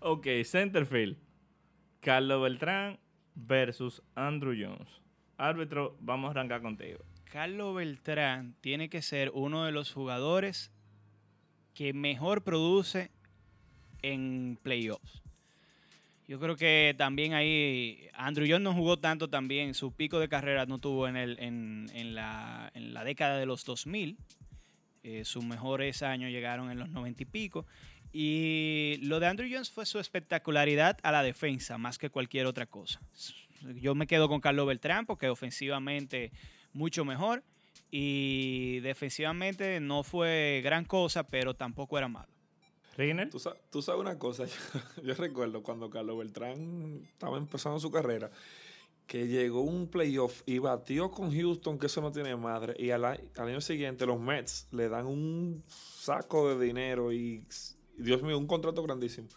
Ok, 0.00 0.26
centerfield. 0.44 1.16
Carlos 2.00 2.42
Beltrán 2.42 2.98
versus 3.34 4.02
Andrew 4.14 4.54
Jones. 4.58 5.00
Árbitro, 5.38 5.96
vamos 6.00 6.28
a 6.28 6.30
arrancar 6.32 6.60
contigo. 6.62 6.98
Carlos 7.32 7.74
Beltrán 7.74 8.54
tiene 8.60 8.90
que 8.90 9.00
ser 9.00 9.30
uno 9.32 9.64
de 9.64 9.72
los 9.72 9.90
jugadores 9.90 10.70
que 11.72 11.94
mejor 11.94 12.44
produce 12.44 13.10
en 14.02 14.58
playoffs. 14.62 15.22
Yo 16.28 16.38
creo 16.38 16.56
que 16.56 16.94
también 16.98 17.32
ahí 17.32 18.06
Andrew 18.12 18.46
Jones 18.46 18.64
no 18.64 18.74
jugó 18.74 18.98
tanto 18.98 19.30
también, 19.30 19.72
su 19.72 19.92
pico 19.92 20.20
de 20.20 20.28
carrera 20.28 20.66
no 20.66 20.78
tuvo 20.78 21.08
en, 21.08 21.16
el, 21.16 21.38
en, 21.40 21.86
en 21.94 22.14
la, 22.14 22.70
en 22.74 22.92
la 22.92 23.02
década 23.02 23.38
de 23.38 23.46
los 23.46 23.64
2000. 23.64 24.18
Eh, 25.02 25.24
sus 25.24 25.42
mejores 25.42 26.02
años 26.02 26.30
llegaron 26.30 26.70
en 26.70 26.78
los 26.78 26.90
90 26.90 27.22
y 27.22 27.26
pico. 27.26 27.64
Y 28.12 28.98
lo 29.04 29.20
de 29.20 29.28
Andrew 29.28 29.48
Jones 29.50 29.70
fue 29.70 29.86
su 29.86 29.98
espectacularidad 29.98 30.98
a 31.02 31.10
la 31.10 31.22
defensa, 31.22 31.78
más 31.78 31.96
que 31.96 32.10
cualquier 32.10 32.44
otra 32.44 32.66
cosa. 32.66 33.00
Yo 33.80 33.94
me 33.94 34.06
quedo 34.06 34.28
con 34.28 34.42
Carlos 34.42 34.66
Beltrán 34.66 35.06
porque 35.06 35.30
ofensivamente 35.30 36.30
mucho 36.72 37.04
mejor 37.04 37.42
y 37.90 38.80
defensivamente 38.80 39.80
no 39.80 40.02
fue 40.02 40.60
gran 40.64 40.84
cosa, 40.84 41.24
pero 41.24 41.54
tampoco 41.54 41.98
era 41.98 42.08
malo. 42.08 42.32
Riner. 42.96 43.30
Tú, 43.30 43.40
tú 43.70 43.82
sabes 43.82 44.00
una 44.00 44.18
cosa, 44.18 44.44
yo, 44.96 45.02
yo 45.02 45.14
recuerdo 45.14 45.62
cuando 45.62 45.90
Carlos 45.90 46.18
Beltrán 46.18 47.00
estaba 47.04 47.38
empezando 47.38 47.78
su 47.78 47.90
carrera, 47.90 48.30
que 49.06 49.26
llegó 49.26 49.60
un 49.60 49.88
playoff 49.88 50.42
y 50.46 50.58
batió 50.58 51.10
con 51.10 51.34
Houston, 51.34 51.78
que 51.78 51.86
eso 51.86 52.00
no 52.00 52.12
tiene 52.12 52.36
madre, 52.36 52.74
y 52.78 52.90
al, 52.90 53.04
al 53.04 53.20
año 53.36 53.60
siguiente 53.60 54.06
los 54.06 54.20
Mets 54.20 54.68
le 54.70 54.88
dan 54.88 55.06
un 55.06 55.62
saco 55.68 56.54
de 56.54 56.64
dinero 56.64 57.12
y, 57.12 57.44
Dios 57.98 58.22
mío, 58.22 58.38
un 58.38 58.46
contrato 58.46 58.82
grandísimo. 58.82 59.28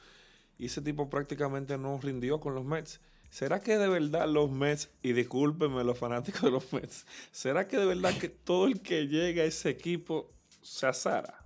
Y 0.58 0.68
ese 0.68 0.82
tipo 0.82 1.10
prácticamente 1.10 1.78
no 1.78 2.00
rindió 2.00 2.40
con 2.40 2.56
los 2.56 2.64
Mets. 2.64 3.02
¿Será 3.36 3.60
que 3.60 3.78
de 3.78 3.90
verdad 3.90 4.30
los 4.30 4.50
Mets, 4.50 4.90
y 5.04 5.12
discúlpenme 5.12 5.84
los 5.84 6.00
fanáticos 6.00 6.42
de 6.44 6.52
los 6.52 6.72
Mets, 6.72 7.06
¿será 7.32 7.68
que 7.68 7.76
de 7.76 7.86
verdad 7.86 8.18
que 8.18 8.30
todo 8.30 8.66
el 8.66 8.82
que 8.82 9.10
llega 9.10 9.44
a 9.44 9.46
ese 9.46 9.70
equipo 9.72 10.32
se 10.62 10.88
azara? 10.88 11.44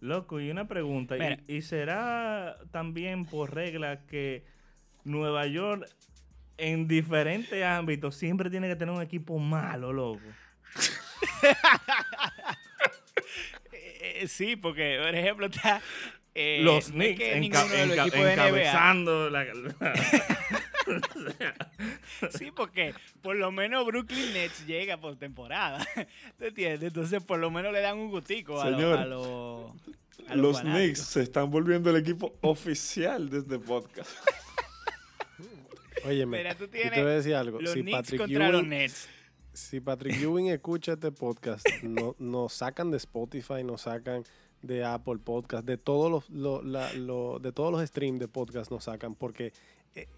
Loco, 0.00 0.40
y 0.40 0.48
una 0.50 0.66
pregunta. 0.66 1.18
¿y-. 1.18 1.56
¿Y, 1.56 1.60
será 1.60 2.56
también 2.70 3.26
por 3.26 3.54
regla 3.54 4.06
que 4.06 4.46
Nueva 5.04 5.46
York 5.46 5.86
en 6.56 6.88
diferentes 6.88 7.62
ámbitos 7.62 8.14
siempre 8.16 8.48
tiene 8.48 8.68
que 8.68 8.76
tener 8.76 8.94
un 8.94 9.02
equipo 9.02 9.38
malo, 9.38 9.92
loco? 9.92 10.22
Eh, 13.72 14.26
sí, 14.26 14.56
porque, 14.56 14.98
por 15.04 15.14
ejemplo, 15.14 15.46
está... 15.48 15.82
eh, 16.34 16.60
Los 16.62 16.92
no 16.94 17.04
es 17.04 17.14
Knicks 17.16 17.18
que 17.18 17.38
enca- 17.42 17.66
enca- 17.68 18.32
encabezando 18.32 19.28
la... 19.28 19.44
Sí, 22.30 22.50
porque 22.54 22.94
por 23.22 23.36
lo 23.36 23.50
menos 23.52 23.86
Brooklyn 23.86 24.32
Nets 24.32 24.66
llega 24.66 24.96
por 24.98 25.16
temporada. 25.16 25.86
¿Te 26.38 26.48
entiendes? 26.48 26.88
Entonces, 26.88 27.22
por 27.22 27.38
lo 27.38 27.50
menos 27.50 27.72
le 27.72 27.80
dan 27.80 27.98
un 27.98 28.10
gustico 28.10 28.60
a, 28.60 28.70
los- 28.70 28.80
Señor, 28.80 28.98
a 28.98 29.06
los. 29.06 29.72
a 30.28 30.34
Los. 30.34 30.60
Knicks 30.60 31.00
se 31.00 31.22
están 31.22 31.50
volviendo 31.50 31.90
el 31.90 31.96
equipo 31.96 32.34
oficial 32.42 33.28
de 33.30 33.38
este 33.38 33.58
podcast. 33.58 34.10
Óyeme, 36.06 36.38
Mira, 36.38 36.54
tú 36.54 36.64
yo 36.64 36.70
tienes 36.70 36.92
te 36.92 37.02
voy 37.02 37.10
a 37.12 37.14
decir 37.14 37.34
algo. 37.34 37.60
Los 37.60 37.72
Si 37.72 37.82
Knicks 37.82 37.96
Patrick, 37.98 38.20
contra 38.20 38.48
los 38.50 38.60
Ewing, 38.60 38.70
Nets. 38.70 39.08
si 39.52 39.80
Patrick 39.80 40.16
Ewing 40.20 40.46
escucha 40.48 40.92
este 40.92 41.12
podcast, 41.12 41.66
no- 41.82 42.16
nos 42.18 42.52
sacan 42.54 42.90
de 42.90 42.96
Spotify, 42.96 43.62
nos 43.64 43.82
sacan 43.82 44.24
de 44.62 44.84
Apple 44.84 45.18
Podcast, 45.22 45.66
de 45.66 45.76
todos 45.78 46.10
los, 46.10 46.30
lo- 46.30 46.62
la- 46.62 46.92
lo- 46.94 47.38
de 47.38 47.52
todos 47.52 47.70
los 47.72 47.86
streams 47.86 48.18
de 48.20 48.28
podcast 48.28 48.70
nos 48.70 48.84
sacan, 48.84 49.14
porque 49.14 49.52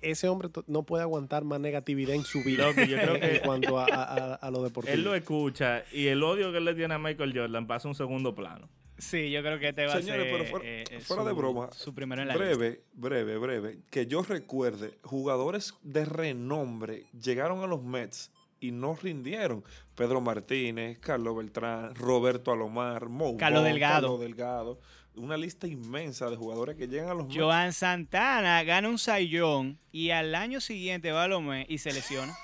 ese 0.03 0.29
hombre 0.29 0.49
no 0.67 0.83
puede 0.83 1.03
aguantar 1.03 1.45
más 1.45 1.59
negatividad 1.61 2.15
en 2.15 2.25
su 2.25 2.43
vida 2.45 2.67
Loco, 2.67 2.83
yo 2.83 2.97
creo 2.97 3.15
en 3.17 3.21
que- 3.21 3.41
cuanto 3.41 3.79
a, 3.79 3.87
a- 3.87 4.35
a- 4.35 4.51
lo 4.51 4.63
deportivo. 4.63 4.93
Él 4.95 5.03
lo 5.03 5.15
escucha 5.15 5.85
y 5.93 6.09
el 6.09 6.23
odio 6.23 6.53
que 6.53 6.59
él 6.59 6.65
le 6.65 6.75
tiene 6.75 6.95
a 6.95 6.99
Michael 6.99 7.33
Jordan 7.37 7.67
pasa 7.67 7.89
a 7.89 7.91
un 7.91 7.95
segundo 7.95 8.35
plano. 8.35 8.69
Sí, 8.99 9.31
yo 9.33 9.41
creo 9.43 9.59
que 9.59 9.71
este 9.71 9.87
va 9.87 9.95
Señores, 10.01 10.27
a 10.27 10.29
ser. 10.29 10.33
pero 10.39 10.51
fuera- 10.51 10.65
eh, 10.69 10.85
eh, 10.91 11.01
fuera 11.01 11.23
su- 11.23 11.29
de 11.29 11.35
broma, 11.35 11.71
Su 11.73 11.93
primero 11.95 12.23
en 12.23 12.29
la 12.29 12.35
lista. 12.35 12.57
Breve, 12.57 12.85
breve, 12.93 13.37
breve. 13.39 13.79
Que 13.91 14.07
yo 14.07 14.23
recuerde, 14.23 14.99
jugadores 15.03 15.75
de 15.83 16.05
renombre 16.05 17.07
llegaron 17.19 17.65
a 17.65 17.67
los 17.67 17.83
Mets 17.83 18.31
y 18.63 18.71
no 18.71 18.95
rindieron. 18.95 19.65
Pedro 19.97 20.21
Martínez, 20.21 20.99
Carlos 21.01 21.37
Beltrán, 21.37 21.95
Roberto 21.97 22.53
Alomar, 22.53 23.09
Mo 23.09 23.37
Carlos 23.37 23.65
Delgado. 23.65 23.95
Carlos 24.09 24.21
Delgado. 24.21 24.81
Una 25.17 25.37
lista 25.37 25.67
inmensa 25.67 26.31
de 26.31 26.37
jugadores 26.37 26.77
que 26.77 26.87
llegan 26.87 27.11
a 27.11 27.15
los 27.15 27.27
Mets. 27.27 27.39
Joan 27.39 27.73
Santana 27.73 28.63
gana 28.63 28.89
un 28.89 28.99
sayón 28.99 29.79
y 29.91 30.11
al 30.11 30.35
año 30.35 30.61
siguiente 30.61 31.11
va 31.13 31.25
a 31.25 31.29
los 31.29 31.43
Mets 31.43 31.69
y 31.71 31.79
se 31.79 31.93
lesiona. 31.93 32.35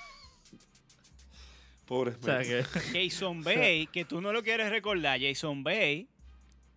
Pobres 1.86 2.16
O 2.20 2.24
sea 2.24 2.38
Mets. 2.38 2.68
que 2.68 3.08
Jason 3.08 3.42
Bay, 3.42 3.86
que 3.86 4.04
tú 4.04 4.20
no 4.20 4.32
lo 4.32 4.42
quieres 4.42 4.70
recordar, 4.70 5.20
Jason 5.20 5.62
Bay 5.62 6.08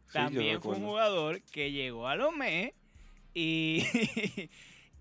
Sí, 0.08 0.13
también 0.13 0.62
fue 0.62 0.75
un 0.75 0.84
jugador 0.84 1.41
que 1.41 1.71
llegó 1.71 2.08
a 2.08 2.15
los 2.15 2.32
Mets 2.36 2.75
y, 3.34 3.84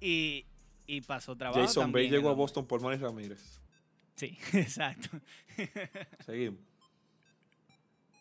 y, 0.00 0.46
y 0.86 1.00
pasó 1.02 1.36
trabajo. 1.36 1.60
Jason 1.60 1.92
Bay 1.92 2.08
llegó 2.08 2.30
a 2.30 2.32
Boston 2.32 2.66
por 2.66 2.80
Manny 2.80 2.96
Ramírez. 2.96 3.59
Sí, 4.20 4.36
exacto. 4.52 5.08
Seguimos. 6.26 6.60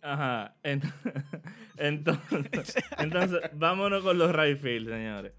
Ajá. 0.02 0.56
Ent- 0.64 0.94
Entonces, 1.78 2.84
entonces, 2.98 3.42
vámonos 3.54 4.02
con 4.04 4.18
los 4.18 4.34
right 4.34 4.58
field, 4.58 4.88
señores. 4.90 5.34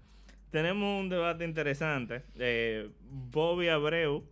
Tenemos 0.51 1.01
un 1.01 1.09
debate 1.09 1.45
interesante. 1.45 2.23
Eh, 2.35 2.91
Bobby 3.09 3.69
Abreu, 3.69 4.23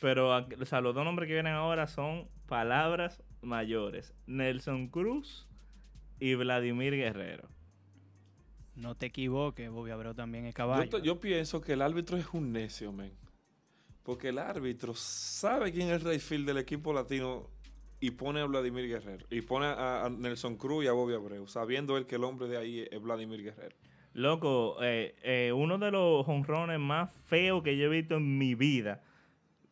pero 0.00 0.32
a- 0.32 0.46
o 0.60 0.64
sea, 0.64 0.80
los 0.80 0.94
dos 0.94 1.04
nombres 1.04 1.26
que 1.26 1.34
vienen 1.34 1.52
ahora 1.52 1.86
son 1.86 2.28
palabras 2.46 3.22
mayores. 3.42 4.14
Nelson 4.26 4.88
Cruz 4.88 5.46
y 6.18 6.34
Vladimir 6.34 6.94
Guerrero. 6.94 7.48
No 8.74 8.94
te 8.94 9.06
equivoques, 9.06 9.68
Bobby 9.70 9.90
Abreu 9.90 10.14
también 10.14 10.46
es 10.46 10.54
caballo. 10.54 10.98
yo 10.98 11.20
pienso 11.20 11.60
que 11.60 11.74
el 11.74 11.82
árbitro 11.82 12.16
es 12.16 12.26
un 12.32 12.52
necio, 12.52 12.90
men. 12.92 13.12
Porque 14.02 14.28
el 14.28 14.38
árbitro 14.38 14.94
sabe 14.94 15.72
quién 15.72 15.88
es 15.88 16.02
el 16.02 16.10
right 16.10 16.20
field 16.20 16.46
del 16.46 16.58
equipo 16.58 16.92
latino 16.92 17.48
y 18.00 18.10
pone 18.10 18.40
a 18.40 18.44
Vladimir 18.46 18.88
Guerrero. 18.88 19.26
Y 19.30 19.42
pone 19.42 19.66
a, 19.66 20.08
Nelson 20.10 20.56
Cruz 20.56 20.84
y 20.84 20.88
a 20.88 20.92
Bobby 20.92 21.14
Abreu, 21.14 21.46
sabiendo 21.46 21.96
él 21.96 22.06
que 22.06 22.16
el 22.16 22.24
hombre 22.24 22.48
de 22.48 22.56
ahí 22.56 22.88
es 22.90 23.00
Vladimir 23.00 23.42
Guerrero. 23.42 23.76
Loco, 24.14 24.76
eh, 24.82 25.14
eh, 25.22 25.52
uno 25.54 25.78
de 25.78 25.90
los 25.90 26.26
honrones 26.28 26.80
más 26.80 27.10
feos 27.26 27.62
que 27.62 27.76
yo 27.76 27.86
he 27.86 27.88
visto 27.88 28.16
en 28.16 28.38
mi 28.38 28.54
vida 28.54 29.02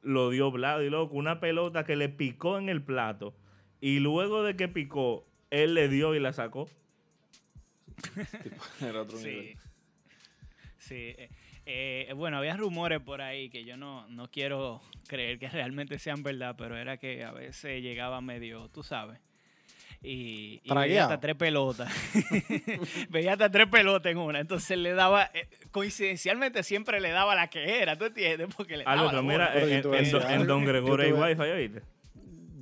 lo 0.03 0.31
dio 0.31 0.51
Vlad 0.51 0.81
y 0.81 0.91
loco, 0.91 1.15
una 1.15 1.41
pelota 1.41 1.85
que 1.85 1.97
le 1.97 2.09
picó 2.09 2.59
en 2.59 2.69
el 2.69 2.83
plato 2.83 3.35
y 3.81 3.99
luego 3.99 4.43
de 4.43 4.57
que 4.57 4.69
picó, 4.69 5.27
él 5.51 5.75
le 5.75 5.89
dio 5.89 6.15
y 6.15 6.21
la 6.21 6.33
sacó. 6.33 6.69
Era 8.81 9.03
otro 9.03 9.19
Sí. 9.19 9.27
nivel. 9.27 9.57
Sí. 10.79 11.15
Eh, 11.67 12.13
bueno, 12.17 12.39
había 12.39 12.57
rumores 12.57 13.01
por 13.01 13.21
ahí 13.23 13.51
que 13.51 13.65
yo 13.65 13.77
no, 13.77 14.07
no 14.09 14.29
quiero 14.31 14.81
creer 15.07 15.39
que 15.39 15.49
realmente 15.49 15.99
sean 15.99 16.23
verdad, 16.23 16.55
pero 16.57 16.77
era 16.77 16.97
que 16.97 17.25
a 17.25 17.33
veces 17.33 17.83
llegaba 17.83 18.21
medio, 18.21 18.69
tú 18.69 18.83
sabes. 18.83 19.19
Y, 20.03 20.63
y 20.65 20.75
veía 20.75 21.03
hasta 21.03 21.21
tres 21.21 21.37
pelotas. 21.37 21.93
veía 23.11 23.33
hasta 23.33 23.51
tres 23.51 23.67
pelotas 23.67 24.11
en 24.11 24.19
una. 24.19 24.41
Entonces 24.41 24.79
le 24.79 24.95
daba, 24.95 25.31
eh, 25.35 25.47
coincidencialmente 25.71 26.63
siempre 26.63 27.01
le 27.01 27.11
daba 27.11 27.35
la 27.35 27.49
que 27.51 27.83
era, 27.83 27.97
¿tú 27.99 28.07
entiendes? 28.07 28.49
Porque 28.57 28.79
le 28.79 28.85
daba 28.85 29.13
la 29.13 29.23
mira, 29.23 29.53
en, 29.61 29.69
en- 29.95 30.17
algo. 30.17 30.45
Don 30.47 30.65
Gregorio 30.65 31.23
hay 31.23 31.35
wifi, 31.35 31.51
¿oíste? 31.51 31.83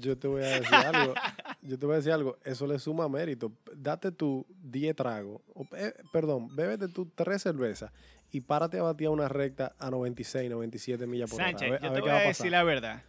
Yo 0.00 0.16
te 0.18 0.26
voy 0.28 0.42
a 0.42 0.46
decir 0.60 0.74
algo. 0.74 1.14
Yo 1.62 1.78
te 1.78 1.86
voy 1.86 1.94
a 1.94 1.96
decir 1.96 2.12
algo. 2.12 2.38
Eso 2.44 2.66
le 2.66 2.78
suma 2.78 3.08
mérito. 3.08 3.52
Date 3.74 4.12
tu 4.12 4.46
10 4.62 4.94
tragos. 4.94 5.40
eh, 5.76 5.92
perdón, 6.12 6.54
bébete 6.54 6.88
tu 6.88 7.06
tres 7.06 7.42
cervezas 7.42 7.90
y 8.30 8.40
párate 8.40 8.78
a 8.78 8.82
batir 8.82 9.08
una 9.08 9.28
recta 9.28 9.74
a 9.78 9.90
96, 9.90 10.50
97 10.50 11.06
millas 11.06 11.30
por 11.30 11.38
Sánchez, 11.38 11.68
hora. 11.68 11.78
A 11.78 11.80
ver, 11.80 11.82
yo 11.82 11.88
a 11.88 11.94
te 11.94 12.00
voy 12.00 12.10
a 12.10 12.16
a 12.16 12.20
decir 12.28 12.50
la 12.50 12.62
verdad. 12.62 13.02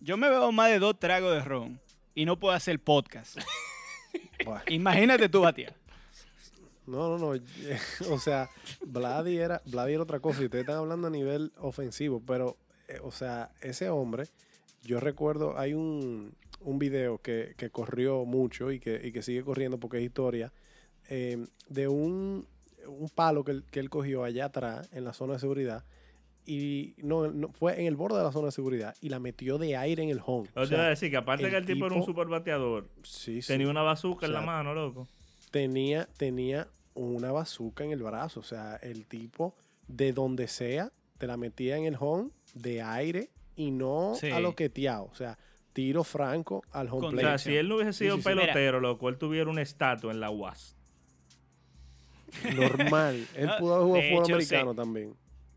Yo 0.00 0.16
me 0.16 0.28
bebo 0.28 0.50
más 0.52 0.70
de 0.70 0.78
dos 0.78 0.98
tragos 0.98 1.32
de 1.34 1.42
ron 1.42 1.80
y 2.14 2.24
no 2.24 2.38
puedo 2.38 2.54
hacer 2.54 2.78
podcast. 2.80 3.38
Bueno, 4.42 4.62
Imagínate 4.68 5.28
tú, 5.28 5.42
Batia. 5.42 5.72
No, 6.86 7.16
no, 7.16 7.18
no. 7.18 7.40
o 8.10 8.18
sea, 8.18 8.48
Vladi 8.80 9.36
era, 9.36 9.60
Vladi 9.66 9.92
era 9.92 10.02
otra 10.02 10.18
cosa 10.18 10.40
y 10.42 10.46
ustedes 10.46 10.62
están 10.62 10.78
hablando 10.78 11.08
a 11.08 11.10
nivel 11.10 11.52
ofensivo, 11.58 12.22
pero, 12.26 12.56
eh, 12.88 12.98
o 13.02 13.12
sea, 13.12 13.50
ese 13.60 13.90
hombre, 13.90 14.24
yo 14.82 14.98
recuerdo, 14.98 15.58
hay 15.58 15.74
un, 15.74 16.34
un 16.60 16.78
video 16.78 17.18
que, 17.18 17.54
que 17.56 17.70
corrió 17.70 18.24
mucho 18.24 18.70
y 18.72 18.80
que, 18.80 19.00
y 19.02 19.12
que 19.12 19.22
sigue 19.22 19.42
corriendo 19.42 19.78
porque 19.78 19.98
es 19.98 20.04
historia, 20.04 20.52
eh, 21.08 21.46
de 21.68 21.88
un, 21.88 22.46
un 22.86 23.08
palo 23.08 23.44
que 23.44 23.52
él, 23.52 23.64
que 23.70 23.80
él 23.80 23.90
cogió 23.90 24.24
allá 24.24 24.46
atrás 24.46 24.88
en 24.92 25.04
la 25.04 25.12
zona 25.12 25.34
de 25.34 25.38
seguridad 25.38 25.84
y 26.46 26.94
no, 26.98 27.30
no, 27.30 27.52
fue 27.52 27.78
en 27.80 27.86
el 27.86 27.96
borde 27.96 28.18
de 28.18 28.24
la 28.24 28.32
zona 28.32 28.46
de 28.46 28.52
seguridad 28.52 28.94
y 29.00 29.08
la 29.10 29.20
metió 29.20 29.58
de 29.58 29.76
aire 29.76 30.02
en 30.02 30.08
el 30.08 30.20
home. 30.24 30.48
O 30.54 30.66
sea, 30.66 30.88
decir 30.88 31.10
que 31.10 31.16
aparte 31.16 31.44
el 31.44 31.50
que 31.50 31.56
el 31.56 31.66
tipo, 31.66 31.86
era 31.86 31.94
un 31.94 32.02
super 32.04 32.26
bateador, 32.28 32.88
sí, 33.02 33.42
sí. 33.42 33.48
tenía 33.48 33.68
una 33.68 33.82
bazooka 33.82 34.26
en 34.26 34.32
la 34.32 34.40
mano, 34.40 34.74
loco. 34.74 35.06
tenía, 35.50 36.08
tenía 36.16 36.68
una 36.94 37.30
bazuca 37.30 37.84
en 37.84 37.92
el 37.92 38.02
brazo. 38.02 38.40
O 38.40 38.42
sea, 38.42 38.76
el 38.76 39.06
tipo 39.06 39.54
de 39.86 40.12
donde 40.12 40.48
sea 40.48 40.92
te 41.18 41.26
la 41.26 41.36
metía 41.36 41.76
en 41.76 41.84
el 41.84 41.96
home 41.98 42.30
de 42.54 42.82
aire 42.82 43.30
y 43.54 43.70
no 43.70 44.14
Sí. 44.16 44.30
a 44.30 44.40
lo 44.40 44.56
queteado. 44.56 45.04
O 45.04 45.14
sea, 45.14 45.38
tiro 45.72 46.02
franco 46.04 46.62
al 46.72 46.88
home 46.88 47.00
Con 47.00 47.06
O 47.06 47.10
plate. 47.12 47.26
sea, 47.26 47.38
si 47.38 47.56
él 47.56 47.68
no 47.68 47.76
hubiese 47.76 47.92
sido 47.92 48.16
sí, 48.16 48.22
sí. 48.22 48.28
pelotero, 48.28 48.80
loco, 48.80 49.08
él 49.08 49.18
tuviera 49.18 49.48
una 49.50 49.62
estatua 49.62 50.12
en 50.12 50.20
la 50.20 50.30
UAS. 50.30 50.76
Normal. 52.54 53.26
Él 53.36 53.46
No, 53.46 53.56
pudo 53.58 53.74
haber 53.74 53.86
jugado 53.86 54.02
fútbol 54.10 54.24
hecho, 54.24 54.34
americano 54.34 54.74
también. 54.74 55.14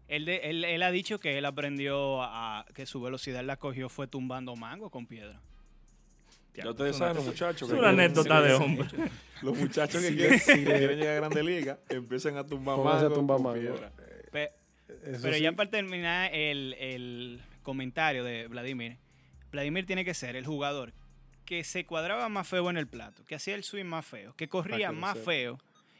Él, 0.07 0.25
de- 0.25 0.37
él, 0.49 0.63
él 0.65 0.83
ha 0.83 0.91
dicho 0.91 1.19
que 1.19 1.37
él 1.37 1.45
aprendió 1.45 2.21
a 2.23 2.65
que 2.73 2.85
su 2.85 3.01
velocidad 3.01 3.43
la 3.43 3.57
cogió 3.57 3.89
fue 3.89 4.07
tumbando 4.07 4.55
mango 4.55 4.89
con 4.89 5.05
piedra. 5.05 5.39
Ya 6.55 6.69
ustedes 6.69 6.97
saben, 6.97 7.15
los 7.15 7.25
muchachos. 7.25 7.67
es 7.71 7.77
una 7.77 7.89
anécdota 7.89 8.41
de 8.43 8.53
hombre. 8.53 8.87
Los 9.41 9.57
muchachos 9.57 10.01
que 10.03 10.15
quieren, 10.15 10.99
llegar 10.99 11.13
a 11.13 11.15
Grande 11.15 11.43
Liga 11.43 11.79
empiezan 11.89 12.37
a 12.37 12.45
tumbar 12.45 12.75
Pónganse 12.75 13.05
a 13.05 13.09
mango 13.09 13.15
tumbar 13.15 13.37
con 13.37 13.43
mango. 13.45 13.59
piedra. 13.59 13.91
Pe- 14.31 14.51
Eso 15.03 15.19
Pero 15.23 15.33
sí, 15.35 15.41
ya 15.41 15.51
para 15.53 15.69
terminar 15.69 16.31
el, 16.33 16.73
el 16.79 17.41
comentario 17.63 18.23
de 18.23 18.47
Vladimir, 18.47 18.97
Vladimir 19.53 19.85
tiene 19.85 20.03
que 20.03 20.13
ser 20.13 20.35
el 20.35 20.45
jugador 20.45 20.91
que 21.45 21.63
se 21.63 21.85
cuadraba 21.85 22.27
más 22.29 22.47
feo 22.47 22.69
en 22.69 22.77
el 22.77 22.87
plato, 22.87 23.23
que 23.25 23.35
hacía 23.35 23.55
el 23.55 23.63
swing 23.63 23.85
más 23.85 24.05
feo, 24.05 24.33
que 24.35 24.49
corría 24.49 24.89
que 24.89 24.95
más 24.95 25.13
sea. 25.15 25.23
feo 25.23 25.59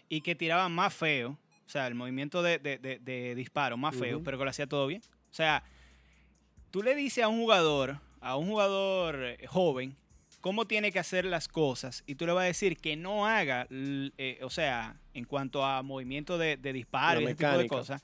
y 0.10 0.22
que 0.22 0.36
tiraba 0.36 0.68
más 0.70 0.94
feo, 0.94 1.38
o 1.66 1.70
sea, 1.70 1.88
el 1.88 1.96
movimiento 1.96 2.42
de, 2.44 2.60
de- 2.60 2.78
de- 2.78 3.00
de 3.00 3.36
disparo 3.36 3.78
más 3.78 3.96
feo, 3.96 4.22
pero 4.24 4.38
que 4.38 4.44
lo 4.44 4.50
hacía 4.50 4.68
todo 4.68 4.88
bien. 4.88 5.02
O 5.32 5.34
sea, 5.34 5.64
tú 6.72 6.82
le 6.84 6.96
dices 6.96 7.24
a 7.24 7.28
un 7.28 7.40
jugador, 7.40 8.00
a 8.22 8.36
un 8.36 8.48
jugador 8.48 9.16
eh, 9.24 9.48
joven, 9.48 9.96
cómo 10.42 10.66
tiene 10.66 10.92
que 10.92 11.00
hacer 11.00 11.24
las 11.26 11.48
cosas 11.48 12.04
y 12.06 12.16
tú 12.16 12.26
le 12.26 12.34
vas 12.34 12.44
a 12.44 12.48
decir 12.48 12.78
que 12.78 12.96
no 12.96 13.26
haga, 13.28 13.68
eh, 13.70 14.40
o 14.44 14.50
sea, 14.50 14.98
en 15.14 15.26
cuanto 15.26 15.64
a 15.66 15.82
movimiento 15.84 16.38
de, 16.38 16.58
disparo 16.58 17.22
y 17.22 17.26
ese 17.26 17.36
tipo 17.36 17.48
de 17.58 17.68
cosas, 17.70 18.04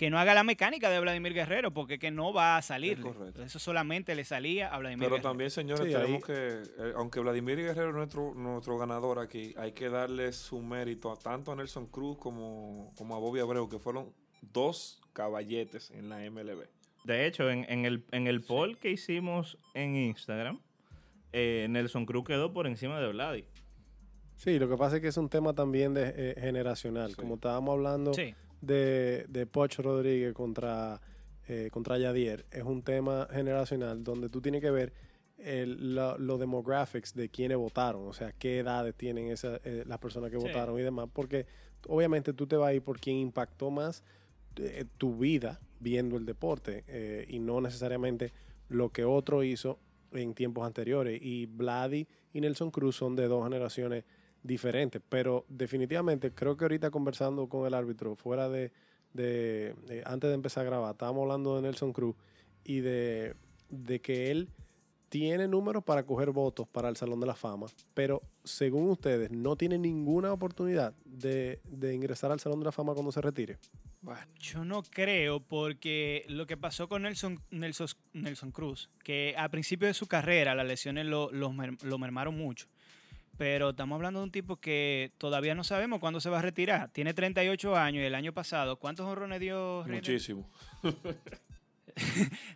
que 0.00 0.08
no 0.08 0.18
haga 0.18 0.32
la 0.32 0.44
mecánica 0.44 0.88
de 0.88 0.98
Vladimir 0.98 1.34
Guerrero, 1.34 1.74
porque 1.74 1.98
que 1.98 2.10
no 2.10 2.32
va 2.32 2.56
a 2.56 2.62
salir. 2.62 2.96
Es 3.00 3.04
correcto. 3.04 3.42
Eso 3.42 3.58
solamente 3.58 4.14
le 4.14 4.24
salía 4.24 4.68
a 4.68 4.78
Vladimir 4.78 5.04
Pero 5.04 5.16
Guerrero. 5.16 5.28
también, 5.28 5.50
señores, 5.50 5.84
Sí, 5.86 5.92
tenemos 5.92 6.14
ahí- 6.14 6.22
que, 6.26 6.62
eh, 6.78 6.92
aunque 6.96 7.20
Vladimir 7.20 7.58
Guerrero 7.58 7.90
es 7.90 7.94
nuestro, 7.96 8.32
nuestro 8.34 8.78
ganador 8.78 9.18
aquí, 9.18 9.52
hay 9.58 9.72
que 9.72 9.90
darle 9.90 10.32
su 10.32 10.62
mérito 10.62 11.12
a, 11.12 11.16
tanto 11.18 11.52
a 11.52 11.56
Nelson 11.56 11.86
Cruz 11.88 12.16
como, 12.16 12.94
como 12.96 13.14
a 13.14 13.18
Bobby 13.18 13.40
Abreu, 13.40 13.68
que 13.68 13.78
fueron 13.78 14.10
dos 14.54 15.02
caballetes 15.12 15.90
en 15.90 16.08
la 16.08 16.24
MLB. 16.24 16.64
De 17.04 17.26
hecho, 17.26 17.50
en, 17.50 17.66
en 17.68 17.84
el, 17.84 18.02
en 18.12 18.26
el 18.26 18.40
poll 18.40 18.78
que 18.78 18.88
hicimos 18.90 19.58
en 19.74 19.96
Instagram, 19.96 20.60
eh, 21.34 21.66
Nelson 21.68 22.06
Cruz 22.06 22.24
quedó 22.24 22.54
por 22.54 22.66
encima 22.66 22.98
de 23.00 23.08
Vladi. 23.12 23.44
Sí, 24.36 24.58
lo 24.58 24.66
que 24.66 24.78
pasa 24.78 24.96
es 24.96 25.02
que 25.02 25.08
es 25.08 25.16
un 25.18 25.28
tema 25.28 25.52
también 25.52 25.92
de, 25.92 26.10
eh, 26.16 26.34
generacional. 26.40 27.10
Sí. 27.10 27.16
Como 27.16 27.34
estábamos 27.34 27.74
hablando 27.74 28.14
Sí. 28.14 28.34
De, 28.60 29.26
de 29.28 29.46
Poch 29.46 29.78
Rodríguez 29.78 30.32
contra, 30.34 31.00
eh, 31.48 31.68
contra 31.72 31.98
Yadier, 31.98 32.44
es 32.50 32.62
un 32.62 32.82
tema 32.82 33.26
generacional 33.30 34.02
donde 34.04 34.28
tú 34.28 34.40
tienes 34.40 34.60
que 34.60 34.70
ver 34.70 34.92
el- 35.38 35.94
lo- 35.94 36.18
los 36.18 36.38
demographics 36.38 37.14
de 37.14 37.28
quienes 37.30 37.56
votaron, 37.56 38.06
o 38.06 38.12
sea, 38.12 38.32
qué 38.32 38.58
edades 38.58 38.94
tienen 38.94 39.28
esa, 39.30 39.58
eh, 39.64 39.84
las 39.86 39.98
personas 39.98 40.30
que 40.30 40.38
Sí. 40.38 40.46
votaron 40.46 40.78
y 40.78 40.82
demás, 40.82 41.08
porque 41.12 41.46
obviamente 41.88 42.32
tú 42.34 42.46
te 42.46 42.56
vas 42.56 42.68
a 42.68 42.74
ir 42.74 42.82
por 42.82 43.00
quien 43.00 43.16
impactó 43.16 43.70
más 43.70 44.02
eh, 44.56 44.84
tu 44.98 45.16
vida 45.16 45.60
viendo 45.78 46.16
el 46.16 46.26
deporte 46.26 46.84
eh, 46.88 47.24
y 47.28 47.38
no 47.38 47.60
necesariamente 47.60 48.32
lo 48.68 48.90
que 48.90 49.04
otro 49.04 49.42
hizo 49.44 49.78
en 50.12 50.34
tiempos 50.34 50.66
anteriores. 50.66 51.18
Y 51.22 51.46
Vladi 51.46 52.06
y 52.34 52.40
Nelson 52.40 52.70
Cruz 52.72 52.96
son 52.96 53.14
de 53.16 53.28
dos 53.28 53.44
generaciones 53.44 54.04
diferentes, 54.42 55.02
pero 55.08 55.44
definitivamente 55.48 56.32
creo 56.32 56.56
que 56.56 56.64
ahorita 56.64 56.90
conversando 56.90 57.48
con 57.48 57.66
el 57.66 57.74
árbitro, 57.74 58.16
fuera 58.16 58.48
de, 58.48 58.72
antes 60.04 60.28
de 60.28 60.34
empezar 60.34 60.62
a 60.62 60.70
grabar, 60.70 60.92
estábamos 60.92 61.22
hablando 61.22 61.56
de 61.56 61.62
Nelson 61.62 61.92
Cruz 61.92 62.16
y 62.64 62.80
de, 62.80 63.34
que 64.02 64.30
él 64.30 64.48
tiene 65.08 65.48
números 65.48 65.84
para 65.84 66.04
coger 66.04 66.30
votos 66.30 66.68
para 66.68 66.88
el 66.88 66.96
Salón 66.96 67.20
de 67.20 67.26
la 67.26 67.34
Fama, 67.34 67.66
pero 67.94 68.22
según 68.44 68.88
ustedes, 68.88 69.30
no 69.30 69.56
tiene 69.56 69.76
ninguna 69.76 70.32
oportunidad 70.32 70.94
de, 71.04 71.60
ingresar 71.92 72.32
al 72.32 72.40
Salón 72.40 72.60
de 72.60 72.66
la 72.66 72.72
Fama 72.72 72.94
cuando 72.94 73.12
se 73.12 73.20
retire. 73.20 73.58
Yo 74.38 74.64
no 74.64 74.82
creo 74.82 75.40
porque 75.40 76.24
lo 76.28 76.46
que 76.46 76.56
pasó 76.56 76.88
con 76.88 77.02
Nelson, 77.02 77.42
Nelson, 77.50 77.88
Nelson 78.14 78.50
Cruz, 78.50 78.88
que 79.04 79.34
a 79.36 79.50
principio 79.50 79.88
de 79.88 79.92
su 79.92 80.06
carrera 80.06 80.54
las 80.54 80.66
lesiones 80.66 81.04
lo, 81.04 81.30
lo 81.30 81.98
mermaron 81.98 82.34
mucho. 82.38 82.66
Pero 83.40 83.70
estamos 83.70 83.96
hablando 83.96 84.20
de 84.20 84.24
un 84.24 84.30
tipo 84.30 84.56
que 84.56 85.12
todavía 85.16 85.54
no 85.54 85.64
sabemos 85.64 85.98
cuándo 85.98 86.20
se 86.20 86.28
va 86.28 86.40
a 86.40 86.42
retirar. 86.42 86.90
Tiene 86.90 87.14
38 87.14 87.74
años 87.74 88.02
y 88.02 88.04
el 88.04 88.14
año 88.14 88.34
pasado, 88.34 88.76
¿cuántos 88.76 89.06
honrones 89.06 89.40
dio? 89.40 89.82
Muchísimo. 89.88 90.46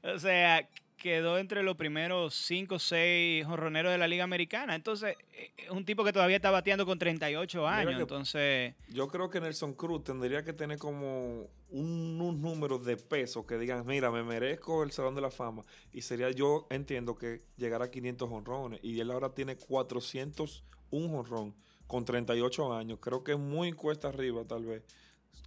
O 0.03 0.19
sea, 0.19 0.69
quedó 1.05 1.37
entre 1.37 1.63
los 1.63 1.77
primeros 1.77 2.35
5 2.35 2.77
o 2.77 2.79
6 2.79 3.45
jonroneros 3.45 3.93
de 3.93 3.99
la 3.99 4.09
Liga 4.09 4.25
Americana. 4.25 4.75
Entonces, 4.75 5.15
eh, 5.35 5.53
es 5.59 5.69
un 5.69 5.85
tipo 5.85 6.03
que 6.03 6.15
todavía 6.15 6.37
está 6.37 6.51
bateando 6.51 6.87
con 6.87 6.99
38 6.99 7.69
años. 7.69 8.01
Entonces, 8.01 8.75
Yo 8.89 9.07
creo 9.09 9.29
que 9.29 9.39
Nelson 9.39 9.75
Cruz 9.75 10.03
tendría 10.03 10.43
que 10.45 10.55
tener 10.55 10.79
como 10.79 11.43
un, 11.69 12.19
un 12.19 12.41
número 12.41 12.79
de 12.79 12.97
peso 12.97 13.47
que 13.47 13.59
digan, 13.59 13.85
mira, 13.85 14.11
me 14.11 14.23
merezco 14.23 14.83
el 14.83 14.93
Salón 14.93 15.15
de 15.15 15.21
la 15.21 15.31
Fama. 15.31 15.63
Y 15.93 16.01
sería, 16.01 16.31
yo 16.31 16.67
entiendo 16.71 17.17
que 17.17 17.43
llegar 17.59 17.83
a 17.83 17.91
500 17.91 18.31
honrones. 18.33 18.81
Y 18.83 18.99
él 18.99 19.11
ahora 19.11 19.35
tiene 19.35 19.57
401 19.57 21.19
honrón 21.19 21.55
con 21.87 22.07
38 22.07 22.73
años. 22.73 22.99
Creo 23.03 23.23
que 23.23 23.33
es 23.33 23.39
muy 23.39 23.73
cuesta 23.73 24.09
arriba, 24.09 24.43
tal 24.47 24.65
vez, 24.65 24.83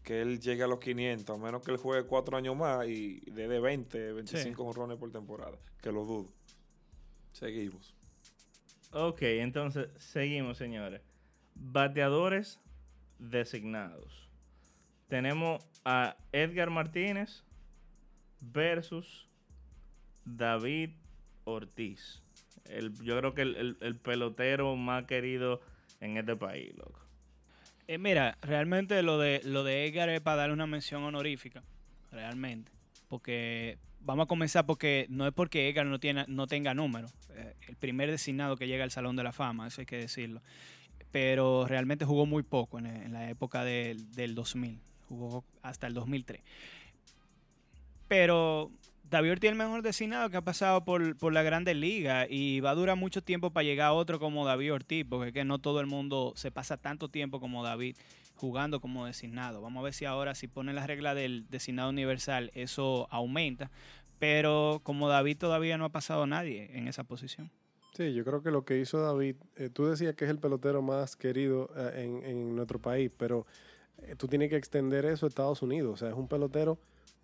que 0.04 0.22
él 0.22 0.40
llegue 0.40 0.64
a 0.64 0.68
los 0.68 0.80
500, 0.80 1.36
a 1.38 1.42
menos 1.44 1.62
que 1.64 1.72
él 1.72 1.78
juegue 1.78 2.08
4 2.08 2.38
años 2.38 2.56
más 2.56 2.88
y 2.88 3.20
dé 3.32 3.48
de 3.48 3.60
20, 3.60 4.14
25 4.14 4.64
honrones 4.64 4.98
por 4.98 5.12
temporada. 5.12 5.58
Que 5.82 5.92
lo 5.92 6.06
dudo. 6.06 6.32
Seguimos. 7.34 7.94
Ok, 8.94 9.22
entonces 9.24 9.90
seguimos, 9.98 10.58
señores. 10.58 11.02
Bateadores 11.56 12.60
designados. 13.20 14.30
Tenemos 15.10 15.64
a 15.86 16.16
Edgar 16.32 16.70
Martínez 16.70 17.44
versus 18.40 19.28
David 20.26 20.92
Ortiz. 21.46 22.22
El- 22.66 22.94
yo 23.04 23.18
creo 23.18 23.34
que 23.34 23.42
el, 23.44 23.56
el- 23.56 23.78
el 23.82 23.96
pelotero 23.98 24.76
más 24.76 25.06
querido 25.06 25.62
en 26.00 26.18
este 26.18 26.36
país, 26.36 26.76
loco. 26.78 27.00
Eh, 27.88 27.98
mira, 27.98 28.38
realmente 28.42 29.02
lo 29.02 29.18
de, 29.18 29.42
lo 29.44 29.64
de 29.64 29.88
Edgar 29.88 30.10
es 30.10 30.22
para 30.22 30.38
darle 30.38 30.54
una 30.54 30.68
mención 30.68 31.04
honorífica. 31.04 31.64
Realmente. 32.12 32.72
Porque 33.08 33.78
vamos 34.02 34.26
a 34.26 34.28
comenzar 34.28 34.66
porque 34.66 35.06
no 35.10 35.28
es 35.28 35.34
porque 35.34 35.70
Edgar 35.70 35.86
no, 35.86 36.00
tiene, 36.00 36.26
no 36.28 36.48
tenga 36.48 36.74
número. 36.74 37.08
Eh, 37.30 37.54
el 37.68 37.76
primer 37.76 38.12
designado 38.12 38.58
que 38.58 38.68
llega 38.68 38.84
al 38.84 38.92
Salón 38.92 39.16
de 39.16 39.24
la 39.24 39.32
Fama, 39.32 39.68
eso 39.68 39.82
hay 39.82 39.86
que 39.86 39.98
decirlo. 39.98 40.42
Pero 41.12 41.66
realmente 41.66 42.06
jugó 42.06 42.26
muy 42.26 42.44
poco 42.44 42.80
en, 42.80 43.14
la 43.14 43.30
época 43.30 43.64
del, 43.64 44.12
del 44.12 44.36
2000. 44.36 44.80
Jugó 45.08 45.46
hasta 45.62 45.88
el 45.88 45.94
2003. 45.94 46.42
Pero 48.10 48.72
David 49.10 49.32
Ortiz 49.32 49.48
es 49.48 49.52
el 49.54 49.58
mejor 49.58 49.84
designado 49.84 50.30
que 50.30 50.36
ha 50.36 50.42
pasado 50.42 50.84
por, 50.84 51.16
por 51.16 51.32
la 51.32 51.42
Grandes 51.42 51.78
Ligas 51.78 52.28
y 52.30 52.60
va 52.60 52.72
a 52.72 52.76
durar 52.76 52.98
mucho 52.98 53.22
tiempo 53.22 53.52
para 53.52 53.64
llegar 53.64 53.88
a 53.88 53.94
otro 53.94 54.20
como 54.20 54.46
David 54.46 54.74
Ortiz, 54.74 55.06
porque 55.10 55.30
es 55.30 55.34
que 55.34 55.46
no 55.46 55.60
todo 55.60 55.80
el 55.80 55.88
mundo 55.88 56.34
se 56.36 56.52
pasa 56.52 56.76
tanto 56.76 57.08
tiempo 57.08 57.40
como 57.40 57.64
David 57.64 57.96
jugando 58.36 58.82
como 58.82 59.06
designado. 59.06 59.62
Vamos 59.62 59.80
a 59.80 59.84
ver 59.86 59.94
si 59.94 60.04
ahora 60.04 60.36
si 60.36 60.48
ponen 60.48 60.76
la 60.76 60.86
regla 60.86 61.16
del 61.16 61.46
designado 61.50 61.90
universal 61.90 62.52
eso 62.54 63.08
aumenta, 63.10 63.72
pero 64.20 64.82
como 64.84 65.08
David 65.08 65.38
todavía 65.38 65.78
no 65.78 65.86
ha 65.86 65.90
pasado 65.90 66.28
nadie 66.28 66.70
en 66.74 66.90
esa 66.90 67.06
posición. 67.06 67.50
Sí, 67.94 68.14
yo 68.14 68.26
creo 68.26 68.44
que 68.44 68.52
lo 68.52 68.66
que 68.66 68.78
hizo 68.78 69.00
David, 69.00 69.38
eh, 69.56 69.70
tú 69.72 69.86
decías 69.86 70.16
que 70.16 70.26
es 70.26 70.32
el 70.32 70.38
pelotero 70.38 70.82
más 70.82 71.16
querido 71.16 71.72
eh, 71.78 72.04
en, 72.04 72.24
en 72.30 72.56
nuestro 72.58 72.80
país, 72.80 73.10
pero 73.18 73.48
eh, 74.00 74.16
tú 74.18 74.28
tienes 74.28 74.50
que 74.50 74.58
extender 74.58 75.06
eso 75.06 75.26
a 75.26 75.30
Estados 75.30 75.62
Unidos. 75.62 75.94
O 75.94 75.98
sea, 75.98 76.10
es 76.10 76.16
un 76.16 76.28
pelotero 76.28 76.78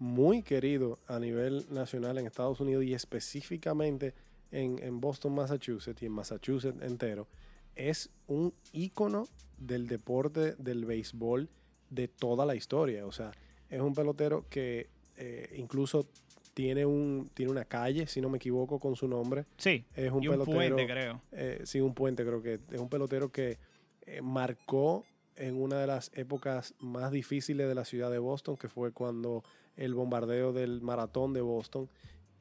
muy 0.04 0.44
querido 0.44 1.00
a 1.08 1.18
nivel 1.18 1.66
nacional 1.70 2.18
en 2.18 2.28
Estados 2.28 2.60
Unidos 2.60 2.84
y 2.84 2.94
específicamente 2.94 4.14
en, 4.52 4.78
en 4.84 5.00
Boston, 5.00 5.34
Massachusetts 5.34 6.02
y 6.04 6.08
en 6.08 6.12
Massachusetts 6.12 6.82
entero. 6.82 7.28
es 7.76 8.10
un 8.28 8.54
ícono 8.74 9.28
del 9.58 9.88
deporte 9.88 10.56
del 10.58 10.84
béisbol 10.86 11.48
de 11.90 12.08
toda 12.10 12.46
la 12.46 12.54
historia. 12.54 13.06
O 13.06 13.12
sea, 13.14 13.32
es 13.70 13.80
un 13.80 13.94
pelotero 13.94 14.46
que 14.50 14.90
eh, 15.16 15.56
incluso 15.58 16.06
tiene, 16.54 16.86
un, 16.86 17.30
tiene 17.34 17.52
una 17.52 17.64
calle, 17.66 18.06
si 18.08 18.20
no 18.20 18.30
me 18.30 18.38
equivoco, 18.38 18.80
con 18.80 18.96
su 18.98 19.08
nombre. 19.08 19.46
Sí, 19.58 19.86
Es 19.96 20.12
un 20.12 20.22
y 20.22 20.28
un 20.28 20.34
pelotero. 20.34 20.58
puente, 20.76 20.86
creo. 20.86 21.22
eh, 21.32 21.62
sí, 21.64 21.80
un 21.80 21.94
puente, 21.94 22.26
creo 22.26 22.42
que 22.44 22.60
es 22.72 22.80
un 22.80 22.90
pelotero 22.90 23.32
que 23.32 23.58
eh, 24.06 24.22
marcó 24.22 25.06
en 25.38 25.56
una 25.56 25.80
de 25.80 25.88
las 25.88 26.12
épocas 26.14 26.76
más 26.80 27.12
difíciles 27.12 27.68
de 27.68 27.74
la 27.74 27.86
ciudad 27.86 28.12
de 28.12 28.20
Boston, 28.20 28.58
que 28.58 28.68
fue 28.70 28.92
cuando 28.92 29.44
el 29.76 29.94
bombardeo 29.94 30.54
del 30.54 30.82
maratón 30.82 31.34
de 31.34 31.42
Boston, 31.42 31.90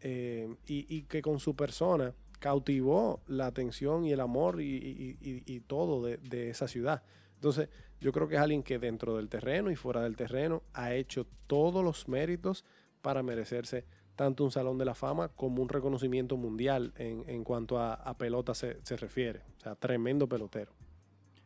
eh, 0.01 0.55
y, 0.67 1.03
que 1.03 1.23
con 1.23 1.39
su 1.39 1.55
persona 1.55 2.13
cautivó 2.41 3.21
la 3.29 3.47
atención 3.47 4.05
y 4.05 4.13
el 4.13 4.21
amor 4.21 4.61
y, 4.61 5.63
todo 5.67 6.03
de, 6.03 6.51
esa 6.51 6.67
ciudad. 6.67 7.03
Entonces, 7.35 7.69
yo 8.01 8.11
creo 8.13 8.27
que 8.27 8.35
es 8.35 8.41
alguien 8.41 8.65
que 8.65 8.79
dentro 8.79 9.17
del 9.17 9.29
terreno 9.29 9.71
y 9.71 9.77
fuera 9.77 10.03
del 10.03 10.17
terreno 10.17 10.63
ha 10.73 10.93
hecho 10.95 11.27
todos 11.47 11.85
los 11.85 12.09
méritos 12.09 12.65
para 13.01 13.23
merecerse 13.23 13.85
tanto 14.17 14.45
un 14.45 14.51
Salón 14.51 14.77
de 14.77 14.85
la 14.85 14.95
Fama 14.95 15.29
como 15.29 15.63
un 15.63 15.69
reconocimiento 15.69 16.37
mundial 16.37 16.93
en, 16.97 17.45
cuanto 17.45 17.79
a, 17.79 18.17
pelota 18.19 18.55
se, 18.55 18.79
se 18.83 18.97
refiere. 18.97 19.43
O 19.59 19.61
sea, 19.61 19.75
tremendo 19.77 20.29
pelotero. 20.29 20.73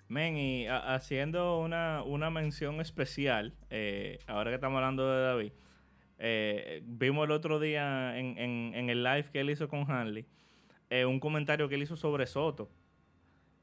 Men, 0.08 0.36
y 0.36 0.66
ha- 0.66 0.94
haciendo 0.94 1.58
una, 1.58 2.02
una 2.04 2.30
mención 2.30 2.80
especial, 2.80 3.54
eh, 3.70 4.18
ahora 4.26 4.50
que 4.50 4.56
estamos 4.56 4.76
hablando 4.76 5.10
de 5.10 5.22
David, 5.22 5.52
eh, 6.18 6.82
vimos 6.84 7.24
el 7.26 7.30
otro 7.32 7.58
día 7.60 8.18
en, 8.18 8.38
en- 8.38 8.72
en 8.74 8.90
el 8.90 9.02
live 9.02 9.24
que 9.32 9.40
él 9.40 9.50
hizo 9.50 9.68
con 9.68 9.90
Hanley, 9.90 10.24
eh, 10.90 11.04
un 11.04 11.20
comentario 11.20 11.68
que 11.68 11.74
él 11.74 11.82
hizo 11.82 11.96
sobre 11.96 12.26
Soto, 12.26 12.70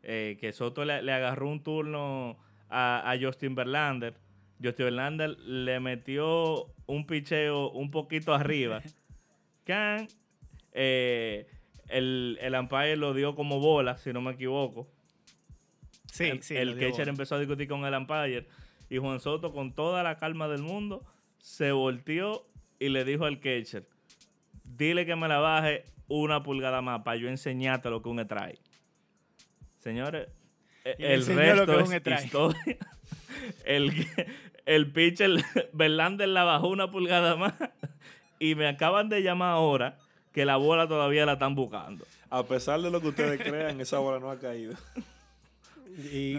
eh, 0.04 0.38
que 0.39 0.51
Soto 0.54 0.84
le, 0.86 1.01
le 1.01 1.12
agarró 1.14 1.49
un 1.49 1.64
turno 1.64 2.38
a, 2.70 3.10
a 3.12 3.18
Justin 3.20 3.56
Verlander. 3.56 4.16
Justin 4.62 4.86
Verlander 4.86 5.30
le 5.39 5.80
metió 5.80 6.68
un 6.86 7.06
picheo 7.08 7.72
un 7.72 7.89
poquito 7.91 8.34
arriba. 8.34 8.82
Can, 9.66 10.08
el, 11.88 12.38
el 12.41 12.56
umpire 12.56 12.95
lo 12.97 13.14
dio 13.14 13.36
como 13.36 13.60
bola, 13.60 13.97
si 13.97 14.12
no 14.14 14.22
me 14.22 14.32
equivoco. 14.32 14.88
Sí, 16.12 16.26
el, 16.26 16.43
sí. 16.43 16.56
el 16.56 16.74
catcher 16.78 16.91
bola. 17.06 17.10
empezó 17.12 17.36
a 17.36 17.39
discutir 17.39 17.68
con 17.68 17.86
el 17.86 17.93
umpire 17.93 18.47
y 18.89 18.97
Juan 18.97 19.20
Soto 19.20 19.51
con 19.51 19.74
toda 19.74 20.04
la 20.04 20.18
calma 20.18 20.47
del 20.47 20.62
mundo 20.62 21.04
se 21.44 21.74
volteó 21.74 22.48
y 22.80 22.88
le 22.88 23.04
dijo 23.04 23.26
al 23.26 23.41
catcher, 23.41 23.86
dile 24.64 25.06
que 25.06 25.14
me 25.18 25.28
la 25.28 25.39
baje 25.39 25.84
una 26.08 26.41
pulgada 26.41 26.82
más 26.82 27.02
para 27.04 27.18
yo 27.18 27.28
enseñarte 27.28 27.89
lo 27.89 28.02
que 28.02 28.08
un 28.08 28.20
strike. 28.22 28.62
Señores, 29.80 30.30
e- 30.86 30.96
Y 30.98 31.04
el 31.04 31.26
resto 31.26 31.80
es 31.82 32.24
historia. 32.24 32.78
El, 33.66 33.91
el 34.66 34.91
pitcher, 34.94 35.44
Verlander 35.74 36.30
la 36.30 36.46
bajó 36.46 36.70
una 36.70 36.89
pulgada 36.89 37.36
más 37.36 37.54
y 38.39 38.56
me 38.56 38.68
acaban 38.70 39.10
de 39.10 39.22
llamar 39.22 39.50
ahora 39.50 39.98
que 40.32 40.46
la 40.46 40.56
bola 40.56 40.88
todavía 40.88 41.26
la 41.26 41.34
están 41.34 41.56
buscando. 41.56 42.06
A 42.30 42.44
pesar 42.44 42.82
de 42.82 42.89
lo 42.89 43.02
que 43.02 43.10
ustedes 43.10 43.41
crean, 43.41 43.82
esa 43.82 44.00
bola 44.00 44.20
no 44.20 44.32
ha 44.32 44.39
caído. 44.39 44.76
Y 45.98 46.38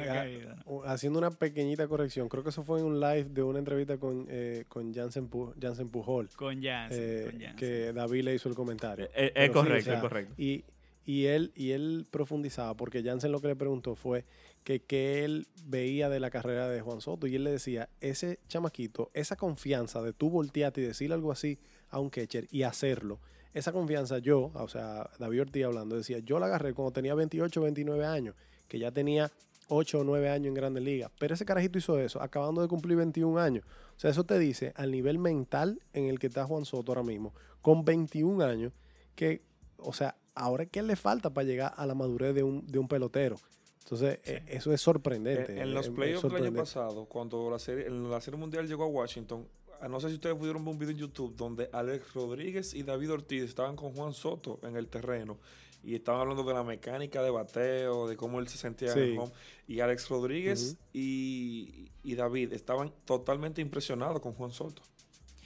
haciendo 0.87 1.19
una 1.19 1.31
pequeñita 1.31 1.87
corrección, 1.89 2.29
creo 2.29 2.43
que 2.43 2.51
eso 2.51 2.63
fue 2.65 2.81
en 2.81 2.87
un 2.87 3.01
live 3.01 3.25
de 3.25 3.43
una 3.43 3.59
entrevista 3.59 3.97
con, 3.99 4.27
eh, 4.29 4.65
con 4.69 4.93
Jansen, 4.95 5.31
Pu- 5.31 5.55
Jansen 5.61 5.89
Pujol, 5.89 6.29
Con 6.37 6.63
Jansen, 6.63 7.01
eh, 7.01 7.23
con 7.31 7.41
Jansen. 7.41 7.57
que 7.57 7.93
David 7.93 8.25
le 8.25 8.35
hizo 8.35 8.49
el 8.49 8.55
comentario. 8.55 9.07
Eh, 9.07 9.11
eh, 9.15 9.27
Es, 9.27 9.33
Pero 9.35 9.53
sí, 9.53 9.59
o 9.59 9.63
correcto, 9.63 9.85
sea, 9.85 9.95
es 9.95 10.01
correcto. 10.01 10.35
Y, 10.37 10.65
y 11.07 11.27
él, 11.27 11.53
y 11.55 11.71
él 11.73 12.07
profundizaba, 12.11 12.75
porque 12.75 13.03
Jansen 13.03 13.31
lo 13.33 13.41
que 13.41 13.49
le 13.49 13.57
preguntó 13.57 13.95
fue 13.95 14.25
que, 14.65 14.81
que 14.81 15.25
él 15.25 15.47
veía 15.67 16.09
de 16.09 16.19
la 16.19 16.31
carrera 16.31 16.69
de 16.69 16.81
Juan 16.81 17.01
Soto. 17.03 17.27
Y 17.27 17.37
él 17.37 17.45
le 17.45 17.51
decía, 17.51 17.91
ese 18.01 18.39
chamaquito, 18.49 19.11
esa 19.13 19.37
confianza 19.37 20.01
de 20.03 20.13
tú 20.15 20.31
voltearte 20.31 20.81
y 20.81 20.85
decirle 20.85 21.15
algo 21.15 21.31
así 21.31 21.59
a 21.91 22.01
un 22.01 22.09
catcher 22.09 22.47
y 22.51 22.63
hacerlo. 22.63 23.21
Esa 23.53 23.71
confianza 23.71 24.19
yo, 24.19 24.51
o 24.55 24.69
sea, 24.69 25.11
David 25.19 25.43
Ortiz 25.43 25.65
hablando, 25.65 25.95
decía, 25.97 26.19
yo 26.21 26.39
la 26.41 26.47
agarré 26.47 26.73
cuando 26.73 26.93
tenía 26.93 27.15
28, 27.15 27.61
29 27.61 28.05
años, 28.07 28.35
que 28.75 28.81
ya 28.81 28.91
tenía 28.91 29.31
8 29.69 30.01
o 30.01 30.03
9 30.03 30.31
años 30.31 30.49
en 30.49 30.55
Grandes 30.55 30.83
Ligas. 30.83 31.09
Pero 31.21 31.35
ese 31.35 31.45
carajito 31.45 31.79
hizo 31.79 31.97
eso, 32.01 32.21
acabando 32.21 32.61
de 32.61 32.67
cumplir 32.67 32.97
21 32.97 33.39
años. 33.39 33.65
O 33.97 34.01
sea, 34.01 34.11
eso 34.11 34.25
te 34.25 34.37
dice 34.37 34.73
al 34.75 34.91
nivel 34.91 35.21
mental 35.21 35.81
en 35.93 36.07
el 36.07 36.19
que 36.19 36.27
está 36.27 36.45
Juan 36.45 36.65
Soto 36.65 36.91
ahora 36.91 37.05
mismo, 37.05 37.33
con 37.63 37.85
21 37.85 38.45
años, 38.45 38.73
que, 39.15 39.43
o 39.79 39.93
sea, 39.93 40.17
ahora 40.35 40.67
qué 40.67 40.83
le 40.83 40.97
falta 40.97 41.31
para 41.31 41.47
llegar 41.47 41.73
a 41.77 41.87
la 41.87 41.95
madurez 41.95 42.35
de 42.35 42.43
un, 42.43 42.67
de 42.67 42.81
un 42.81 42.89
pelotero. 42.89 43.37
Entonces, 43.85 44.19
eh, 44.25 44.43
eso 44.49 44.73
es 44.73 44.81
sorprendente. 44.81 45.53
En, 45.53 45.59
en 45.59 45.75
los 45.75 45.89
playoffs 45.89 46.25
del 46.25 46.47
año 46.47 46.53
pasado, 46.53 47.05
cuando 47.05 47.49
la 47.49 47.61
serie, 47.61 47.87
en 47.87 48.11
la 48.11 48.21
serie 48.21 48.41
mundial 48.41 48.67
llegó 48.67 48.83
a 48.83 48.89
Washington, 48.89 49.47
ah, 49.81 49.87
no 49.87 50.01
sé 50.01 50.09
si 50.09 50.15
ustedes 50.15 50.35
pudieron 50.35 50.65
ver 50.65 50.73
un 50.73 50.81
video 50.81 50.95
en 50.95 50.99
YouTube 50.99 51.37
donde 51.37 51.71
Alex 51.73 52.13
Rodríguez 52.13 52.75
y 52.75 52.83
David 52.83 53.13
Ortiz 53.13 53.45
estaban 53.45 53.77
con 53.77 53.93
Juan 53.93 54.15
Soto 54.15 54.59
en 54.65 54.75
el 54.75 54.89
terreno 54.89 55.39
y 55.85 55.95
estaban 55.95 56.23
hablando 56.23 56.43
de 56.45 56.55
la 56.55 56.63
mecánica 56.65 57.23
de 57.23 57.31
bateo, 57.31 58.09
de 58.09 58.17
cómo 58.17 58.41
él 58.41 58.49
se 58.49 58.59
sentía 58.59 58.89
en 58.89 58.95
Sí. 58.95 59.01
el 59.01 59.19
home. 59.19 59.33
Y 59.69 59.81
Alex 59.81 60.09
Rodríguez 60.09 60.77
y, 60.93 61.91
y 62.03 62.15
David 62.15 62.53
estaban 62.53 62.93
totalmente 63.05 63.61
impresionados 63.61 64.21
con 64.21 64.33
Juan 64.33 64.51
Soto. 64.51 64.83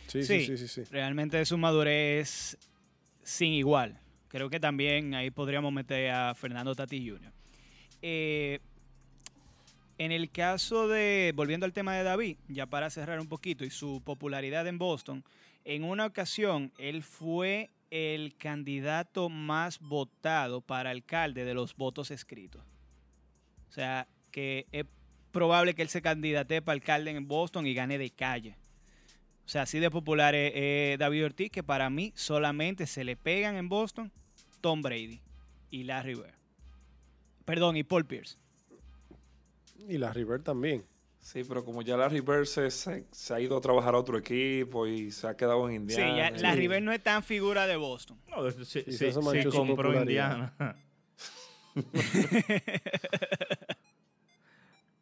Sí, 0.06 0.22
sí, 0.22 0.40
Sí. 0.40 0.56
sí, 0.56 0.68
sí, 0.68 0.68
sí. 0.68 0.90
Realmente 0.90 1.44
su 1.44 1.58
madurez 1.58 2.56
sin 3.22 3.52
igual. 3.52 4.00
Creo 4.28 4.48
que 4.50 4.60
también 4.60 5.14
ahí 5.14 5.30
podríamos 5.30 5.72
meter 5.72 6.10
a 6.10 6.34
Fernando 6.34 6.74
Tati 6.74 7.08
Jr. 7.08 7.32
Eh, 8.02 8.60
en 9.98 10.12
el 10.12 10.30
caso 10.30 10.86
de, 10.86 11.32
volviendo 11.34 11.66
al 11.66 11.72
tema 11.72 11.96
de 11.96 12.04
David, 12.04 12.36
ya 12.48 12.66
para 12.66 12.88
cerrar 12.90 13.18
un 13.20 13.26
poquito, 13.28 13.64
y 13.64 13.70
su 13.70 14.00
popularidad 14.04 14.66
en 14.68 14.78
Boston, 14.78 15.24
en 15.64 15.82
una 15.84 16.06
ocasión 16.06 16.72
él 16.78 17.02
fue 17.02 17.68
el 17.90 18.36
candidato 18.36 19.28
más 19.28 19.78
votado 19.80 20.60
para 20.60 20.90
alcalde 20.90 21.44
de 21.44 21.54
los 21.54 21.74
votos 21.76 22.10
escritos. 22.10 22.62
O 23.68 23.72
sea, 23.72 24.08
que 24.30 24.66
es 24.72 24.84
probable 25.32 25.74
que 25.74 25.82
él 25.82 25.88
se 25.88 26.02
candidate 26.02 26.62
para 26.62 26.74
alcalde 26.74 27.10
en 27.10 27.28
Boston 27.28 27.66
y 27.66 27.74
gane 27.74 27.98
de 27.98 28.10
calle. 28.10 28.56
O 29.44 29.48
sea, 29.48 29.62
así 29.62 29.78
de 29.78 29.90
popular 29.90 30.34
es, 30.34 30.98
David 30.98 31.24
Ortiz, 31.24 31.50
que 31.50 31.62
para 31.62 31.88
mí 31.88 32.12
solamente 32.14 32.86
se 32.86 33.04
le 33.04 33.16
pegan 33.16 33.56
en 33.56 33.68
Boston 33.68 34.12
Tom 34.60 34.82
Brady 34.82 35.22
y 35.70 35.84
Larry 35.84 36.14
Bird. 36.14 36.34
Perdón, 37.44 37.76
y 37.76 37.82
Paul 37.82 38.04
Pierce. 38.04 38.36
Y 39.88 39.96
la 39.96 40.12
River 40.12 40.42
también. 40.42 40.84
Sí, 41.20 41.42
pero 41.44 41.64
como 41.64 41.82
ya 41.82 41.96
Larry 41.96 42.20
Bird 42.20 42.46
se, 42.46 42.70
se- 42.70 43.06
se 43.10 43.34
ha 43.34 43.40
ido 43.40 43.56
a 43.58 43.60
trabajar 43.60 43.94
a 43.94 43.98
otro 43.98 44.16
equipo 44.16 44.86
y 44.86 45.10
se 45.10 45.26
ha 45.26 45.36
quedado 45.36 45.68
en 45.68 45.88
Sí, 45.88 46.00
Indiana. 46.00 46.30
ya 46.30 46.36
y- 46.36 46.40
Larry 46.40 46.68
Bird 46.68 46.82
no 46.82 46.92
es 46.92 47.02
tan 47.02 47.22
figura 47.22 47.66
de 47.66 47.76
Boston. 47.76 48.18
No, 48.28 48.50
sí, 48.50 48.64
sí, 48.64 48.92
sí 48.92 49.10
manchó 49.22 49.50
su 49.50 49.56
compró. 49.58 49.92
Indiana. 50.00 50.54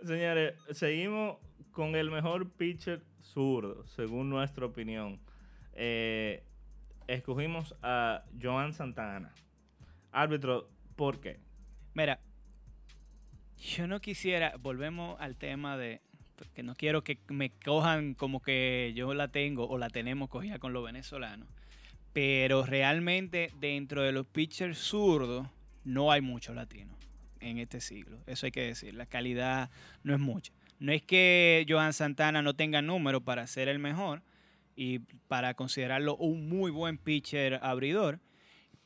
Señores, 0.05 0.55
seguimos 0.73 1.39
con 1.73 1.95
el 1.97 2.11
mejor 2.11 2.51
pitcher 2.51 3.03
zurdo, 3.23 3.87
según 3.87 4.31
nuestra 4.31 4.67
opinión. 4.67 5.21
Eh, 5.75 6.43
escogimos 7.07 7.75
a 7.83 8.25
Joan 8.41 8.73
Santana. 8.73 9.33
Árbitro, 10.13 10.69
¿por 10.97 11.21
qué? 11.21 11.41
Mira, 11.95 12.21
yo 13.59 13.87
no 13.87 14.01
quisiera, 14.01 14.55
volvemos 14.61 15.21
al 15.21 15.37
tema 15.37 15.77
de 15.77 16.01
que 16.55 16.63
no 16.63 16.75
quiero 16.75 17.03
que 17.03 17.19
me 17.29 17.51
cojan 17.51 18.15
como 18.15 18.41
que 18.41 18.93
yo 18.95 19.15
la 19.15 19.29
tengo 19.29 19.69
o 19.69 19.79
la 19.79 19.91
tenemos 19.91 20.29
cogida 20.29 20.59
con 20.59 20.73
los 20.73 20.85
venezolanos. 20.85 21.49
Pero 22.13 22.65
realmente 22.65 23.51
dentro 23.61 24.03
de 24.03 24.13
los 24.13 24.27
pitchers 24.27 24.79
zurdos 24.79 25.47
no 25.85 26.11
hay 26.11 26.21
muchos 26.21 26.55
latinos 26.57 26.97
en 27.41 27.59
este 27.59 27.81
siglo. 27.81 28.19
Eso 28.27 28.47
hay 28.47 28.53
que 28.53 28.63
decir. 28.63 28.95
La 28.95 29.07
calidad 29.07 29.71
no 30.03 30.15
es 30.15 30.21
mucha. 30.21 30.53
No 30.79 30.93
es 30.93 31.03
que 31.03 31.65
Johan 31.69 31.93
Santana 31.93 32.43
no 32.43 32.55
tenga 32.55 32.83
número 32.83 33.23
para 33.23 33.47
ser 33.47 33.69
el 33.69 33.79
mejor 33.79 34.23
y 34.75 34.99
para 35.29 35.55
considerarlo 35.55 36.17
un 36.17 36.49
muy 36.49 36.71
buen 36.71 36.99
pitcher 36.99 37.59
abridor, 37.63 38.21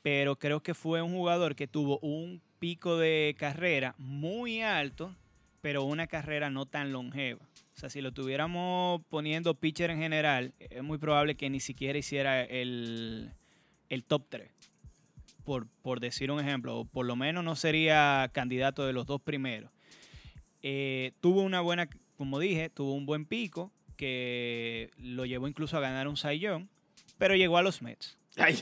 pero 0.03 0.37
creo 0.37 0.63
que 0.63 0.75
fue 0.75 1.03
un 1.03 1.13
jugador 1.13 1.57
que 1.57 1.67
tuvo 1.67 1.99
un 1.99 2.41
pico 2.61 2.97
de 2.97 3.35
carrera 3.39 3.95
muy 3.99 4.63
alto, 4.63 5.17
pero 5.61 5.85
una 5.85 6.07
carrera 6.07 6.51
no 6.51 6.67
tan 6.67 6.93
longeva. 6.93 7.41
O 7.75 7.79
sea, 7.81 7.89
si 7.91 8.01
lo 8.01 8.13
tuviéramos 8.13 9.03
poniendo 9.09 9.55
pitcher 9.55 9.91
en 9.91 9.99
general, 9.99 10.53
es 10.59 10.83
muy 10.83 10.99
probable 10.99 11.35
que 11.35 11.49
ni 11.51 11.61
siquiera 11.61 11.99
hiciera 11.99 12.43
el, 12.43 13.33
el 13.89 14.05
top 14.05 14.27
3. 14.29 14.51
Por, 15.45 15.67
por 15.83 16.01
decir 16.01 16.31
un 16.31 16.41
ejemplo, 16.41 16.79
o 16.79 16.85
por 16.85 17.07
lo 17.07 17.17
menos 17.17 17.43
no 17.43 17.57
sería 17.57 18.31
candidato 18.33 18.87
de 18.87 18.93
los 18.93 19.07
dos 19.07 19.21
primeros. 19.21 19.71
Eh, 20.63 21.13
tuvo 21.21 21.41
una 21.43 21.61
buena, 21.61 21.89
como 22.17 22.39
dije, 22.39 22.69
tuvo 22.69 22.95
un 22.95 23.07
buen 23.07 23.25
pico 23.25 23.73
que 23.97 24.91
lo 24.99 25.25
llevó 25.25 25.49
incluso 25.49 25.77
a 25.77 25.81
ganar 25.81 26.09
un 26.09 26.17
Young, 26.17 26.67
pero 27.19 27.35
llegó 27.35 27.57
a 27.57 27.63
los 27.63 27.83
Mets. 27.83 28.19
Ay, 28.37 28.59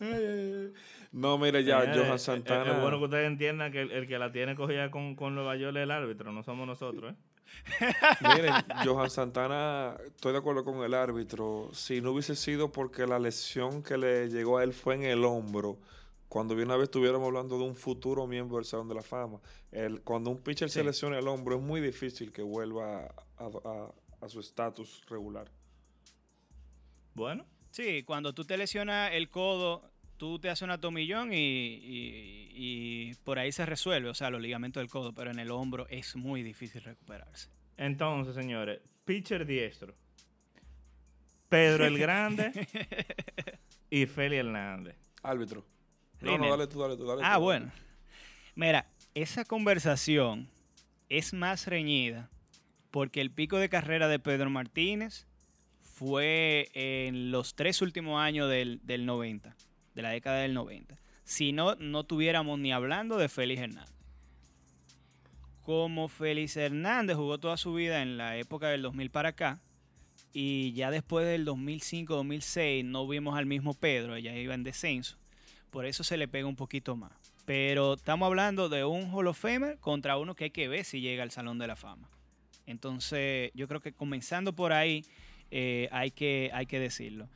ay. 0.00 0.72
No, 1.16 1.38
mire 1.38 1.64
ya, 1.64 1.78
Johan 1.94 2.12
es- 2.16 2.22
Santana. 2.22 2.72
Es, 2.76 2.80
bueno 2.82 2.98
que 2.98 3.04
ustedes 3.04 3.26
entiendan 3.26 3.72
que 3.72 3.80
el, 3.80 3.90
el 3.90 4.06
que 4.06 4.18
la 4.18 4.30
tiene 4.32 4.54
cogida 4.54 4.90
con, 4.90 5.16
con 5.16 5.34
Nueva 5.34 5.56
York 5.56 5.74
es 5.76 5.82
el 5.84 5.90
árbitro, 5.90 6.30
no 6.30 6.42
somos 6.42 6.66
nosotros, 6.66 7.14
¿eh? 7.14 7.94
Miren, 8.34 8.52
Johan 8.84 9.08
Santana, 9.08 9.96
estoy 10.04 10.32
de 10.32 10.38
acuerdo 10.38 10.62
con 10.62 10.84
el 10.84 10.92
árbitro. 10.92 11.70
Si 11.72 12.02
no 12.02 12.10
hubiese 12.10 12.36
sido 12.36 12.70
porque 12.70 13.06
la 13.06 13.18
lesión 13.18 13.82
que 13.82 13.96
le 13.96 14.28
llegó 14.28 14.58
a 14.58 14.64
él 14.64 14.74
fue 14.74 14.96
en 14.96 15.04
el 15.04 15.24
hombro, 15.24 15.78
cuando 16.28 16.54
bien 16.54 16.68
una 16.68 16.76
vez 16.76 16.84
estuviéramos 16.84 17.26
hablando 17.28 17.56
de 17.56 17.64
un 17.64 17.76
futuro 17.76 18.26
miembro 18.26 18.56
del 18.56 18.66
Salón 18.66 18.88
de 18.88 18.96
la 18.96 19.02
Fama, 19.02 19.40
el, 19.72 20.02
cuando 20.02 20.28
un 20.30 20.36
pitcher 20.42 20.68
se 20.68 20.84
lesiona 20.84 21.18
el 21.18 21.28
hombro 21.28 21.56
es 21.56 21.62
muy 21.62 21.80
difícil 21.80 22.30
que 22.30 22.42
vuelva 22.42 23.06
a, 23.38 23.44
a- 23.44 23.90
a 24.20 24.28
su 24.28 24.40
estatus 24.40 25.02
regular. 25.08 25.50
Bueno, 27.14 27.46
Sí, 27.70 28.04
cuando 28.04 28.32
tú 28.32 28.44
te 28.46 28.56
lesionas 28.56 29.12
el 29.12 29.28
codo, 29.28 29.82
tú 30.16 30.38
te 30.38 30.48
haces 30.50 30.62
una 30.62 30.78
tomillón 30.80 31.32
y, 31.32 31.36
y- 31.36 32.50
y 32.54 33.14
por 33.24 33.38
ahí 33.38 33.52
se 33.52 33.66
resuelve, 33.66 34.08
o 34.08 34.14
sea, 34.14 34.30
los 34.30 34.40
ligamentos 34.40 34.80
del 34.80 34.88
codo, 34.90 35.12
pero 35.12 35.30
en 35.30 35.38
el 35.38 35.50
hombro 35.50 35.86
es 35.88 36.16
muy 36.16 36.42
difícil 36.42 36.82
recuperarse. 36.82 37.48
entonces, 37.76 38.34
señores, 38.34 38.80
pitcher 39.04 39.44
diestro. 39.46 39.94
Pedro 41.48 41.86
el 41.86 41.98
Grande 41.98 42.50
y 43.90 44.06
Feli 44.06 44.36
Hernández. 44.36 44.96
Árbitro. 45.22 45.64
No, 46.20 46.38
no, 46.38 46.50
dale 46.50 46.66
tú, 46.66 46.80
dale 46.80 46.96
tú, 46.96 47.06
dale 47.06 47.20
tú, 47.20 47.26
Ah, 47.26 47.36
bueno. 47.38 47.70
Mira, 48.54 48.86
esa 49.14 49.44
conversación 49.44 50.48
es 51.08 51.32
más 51.34 51.66
reñida 51.66 52.30
porque 52.90 53.20
el 53.20 53.30
pico 53.30 53.58
de 53.58 53.68
carrera 53.68 54.08
de 54.08 54.18
Pedro 54.18 54.50
Martínez 54.50 55.26
fue 55.80 56.68
en 56.74 57.30
los 57.30 57.54
tres 57.54 57.80
últimos 57.82 58.20
años 58.20 58.48
del, 58.50 58.80
del 58.82 59.06
90, 59.06 59.54
de 59.96 60.02
la 60.02 60.10
década 60.10 60.38
del 60.38 60.54
90. 60.54 60.96
Si 61.24 61.50
no, 61.52 61.74
no 61.76 62.04
tuviéramos 62.04 62.60
ni 62.60 62.72
hablando 62.72 63.16
de 63.16 63.28
Félix 63.28 63.62
Hernández. 63.62 63.94
Como 65.62 66.06
Félix 66.06 66.56
Hernández 66.56 67.16
jugó 67.16 67.38
toda 67.38 67.56
su 67.56 67.74
vida 67.74 68.02
en 68.02 68.16
la 68.16 68.36
época 68.36 68.68
del 68.68 68.82
2000 68.82 69.10
para 69.10 69.30
acá, 69.30 69.60
y 70.32 70.72
ya 70.74 70.90
después 70.90 71.26
del 71.26 71.46
2005-2006 71.46 72.84
no 72.84 73.08
vimos 73.08 73.36
al 73.36 73.46
mismo 73.46 73.74
Pedro, 73.74 74.18
ya 74.18 74.36
iba 74.36 74.54
en 74.54 74.62
descenso. 74.62 75.16
Por 75.70 75.86
eso 75.86 76.04
se 76.04 76.18
le 76.18 76.28
pega 76.28 76.46
un 76.46 76.56
poquito 76.56 76.94
más. 76.94 77.12
Pero 77.46 77.94
estamos 77.94 78.26
hablando 78.26 78.68
de 78.68 78.84
un 78.84 79.10
Hall 79.12 79.28
of 79.28 79.38
Famer 79.38 79.78
contra 79.78 80.18
uno 80.18 80.34
que 80.34 80.44
hay 80.44 80.50
que 80.50 80.68
ver 80.68 80.84
si 80.84 81.00
llega 81.00 81.22
al 81.22 81.30
Salón 81.30 81.58
de 81.58 81.66
la 81.66 81.74
Fama. 81.74 82.08
Entonces, 82.66 83.50
yo 83.54 83.66
creo 83.66 83.80
que 83.80 83.92
comenzando 83.92 84.52
por 84.52 84.72
ahí, 84.72 85.04
eh, 85.50 85.88
hay, 85.90 86.10
que, 86.10 86.50
hay 86.52 86.66
que 86.66 86.80
decirlo. 86.80 87.28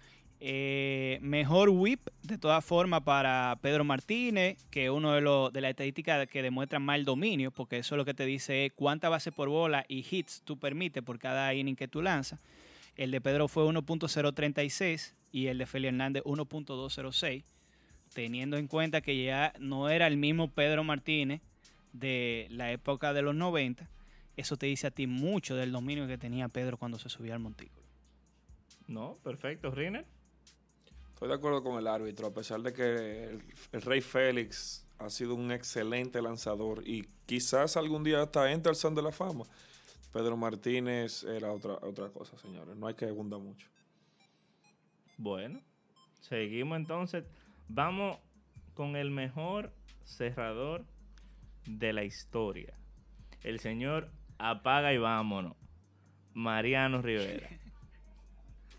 Eh, 0.43 1.19
mejor 1.21 1.69
whip, 1.69 2.01
de 2.23 2.39
todas 2.39 2.65
formas, 2.65 3.03
para 3.03 3.59
Pedro 3.61 3.85
Martínez, 3.85 4.57
que 4.71 4.87
es 4.87 4.91
uno 4.91 5.13
de, 5.13 5.21
los 5.21 5.53
de 5.53 5.61
las 5.61 5.71
estadísticas 5.71 6.27
que 6.29 6.43
demuestran 6.43 6.83
más 6.83 6.99
el 6.99 7.05
dominio, 7.05 7.51
porque 7.51 7.79
eso 7.79 7.97
lo 7.97 8.05
que 8.05 8.15
te 8.15 8.25
dice 8.25 8.67
es 8.67 8.73
cuánta 8.73 9.09
base 9.09 9.33
por 9.33 9.49
bola 9.49 9.85
y 9.87 10.05
hits 10.11 10.43
tú 10.43 10.59
permites 10.59 11.03
por 11.03 11.19
cada 11.19 11.53
inning 11.53 11.77
que 11.77 11.89
tú 11.89 12.01
lanzas. 12.01 12.41
El 12.97 13.11
de 13.11 13.21
Pedro 13.21 13.49
fue 13.49 13.65
1.036 13.65 15.15
y 15.31 15.47
el 15.47 15.59
de 15.59 15.67
Feli 15.67 15.89
Hernández 15.89 16.23
1.206 16.25 17.45
teniendo 18.15 18.57
en 18.57 18.67
cuenta 18.67 19.01
que 19.01 19.23
ya 19.23 19.53
no 19.59 19.89
era 19.89 20.07
el 20.07 20.17
mismo 20.17 20.51
Pedro 20.51 20.85
Martínez 20.85 21.41
de 21.93 22.47
la 22.51 22.71
época 22.73 23.13
de 23.13 23.23
los 23.23 23.35
90, 23.35 23.89
eso 24.37 24.57
te 24.57 24.67
dice 24.67 24.87
a 24.87 24.91
ti 24.91 25.07
mucho 25.07 25.57
del 25.57 25.73
dominio 25.73 26.07
que 26.07 26.19
tenía 26.19 26.49
Pedro 26.49 26.77
cuando 26.77 26.99
se 26.99 27.09
subía 27.09 27.35
al 27.35 27.41
montículo. 27.41 27.87
No, 28.87 29.19
perfecto, 29.23 29.71
Riner. 29.71 30.05
Estoy 31.21 31.29
de 31.29 31.35
acuerdo 31.35 31.63
con 31.63 31.79
el 31.79 31.87
árbitro, 31.87 32.29
a 32.29 32.33
pesar 32.33 32.63
de 32.63 32.73
que 32.73 33.25
el, 33.25 33.43
el 33.73 33.83
Rey 33.83 34.01
Félix 34.01 34.87
ha 34.99 35.11
sido 35.11 35.35
un 35.35 35.53
excelente 35.53 36.23
lanzador 36.23 36.83
y 36.89 37.07
quizás 37.27 37.77
algún 37.77 38.03
día 38.03 38.23
hasta 38.23 38.51
entre 38.51 38.71
al 38.71 38.77
Salón 38.77 38.95
de 38.95 39.03
la 39.03 39.13
Fama. 39.13 39.45
Pedro 40.15 40.39
Martínez 40.39 41.25
era 41.25 41.53
otra, 41.53 41.75
otra 41.83 42.09
cosa, 42.09 42.39
señores. 42.39 42.75
No 42.75 42.87
hay 42.87 42.95
que 42.95 43.05
abundar 43.05 43.39
mucho. 43.39 43.69
Bueno, 45.19 45.61
seguimos 46.23 46.79
entonces. 46.79 47.27
Vamos 47.69 48.17
con 48.73 48.97
el 48.97 49.11
mejor 49.11 49.75
cerrador 50.07 50.87
de 51.67 51.93
la 51.93 52.03
historia. 52.03 52.73
El 53.43 53.61
señor 53.61 54.11
Apaga 54.39 54.95
y 54.95 54.97
vámonos. 54.97 55.55
Mariano 56.33 57.03
Rivera. 57.03 57.51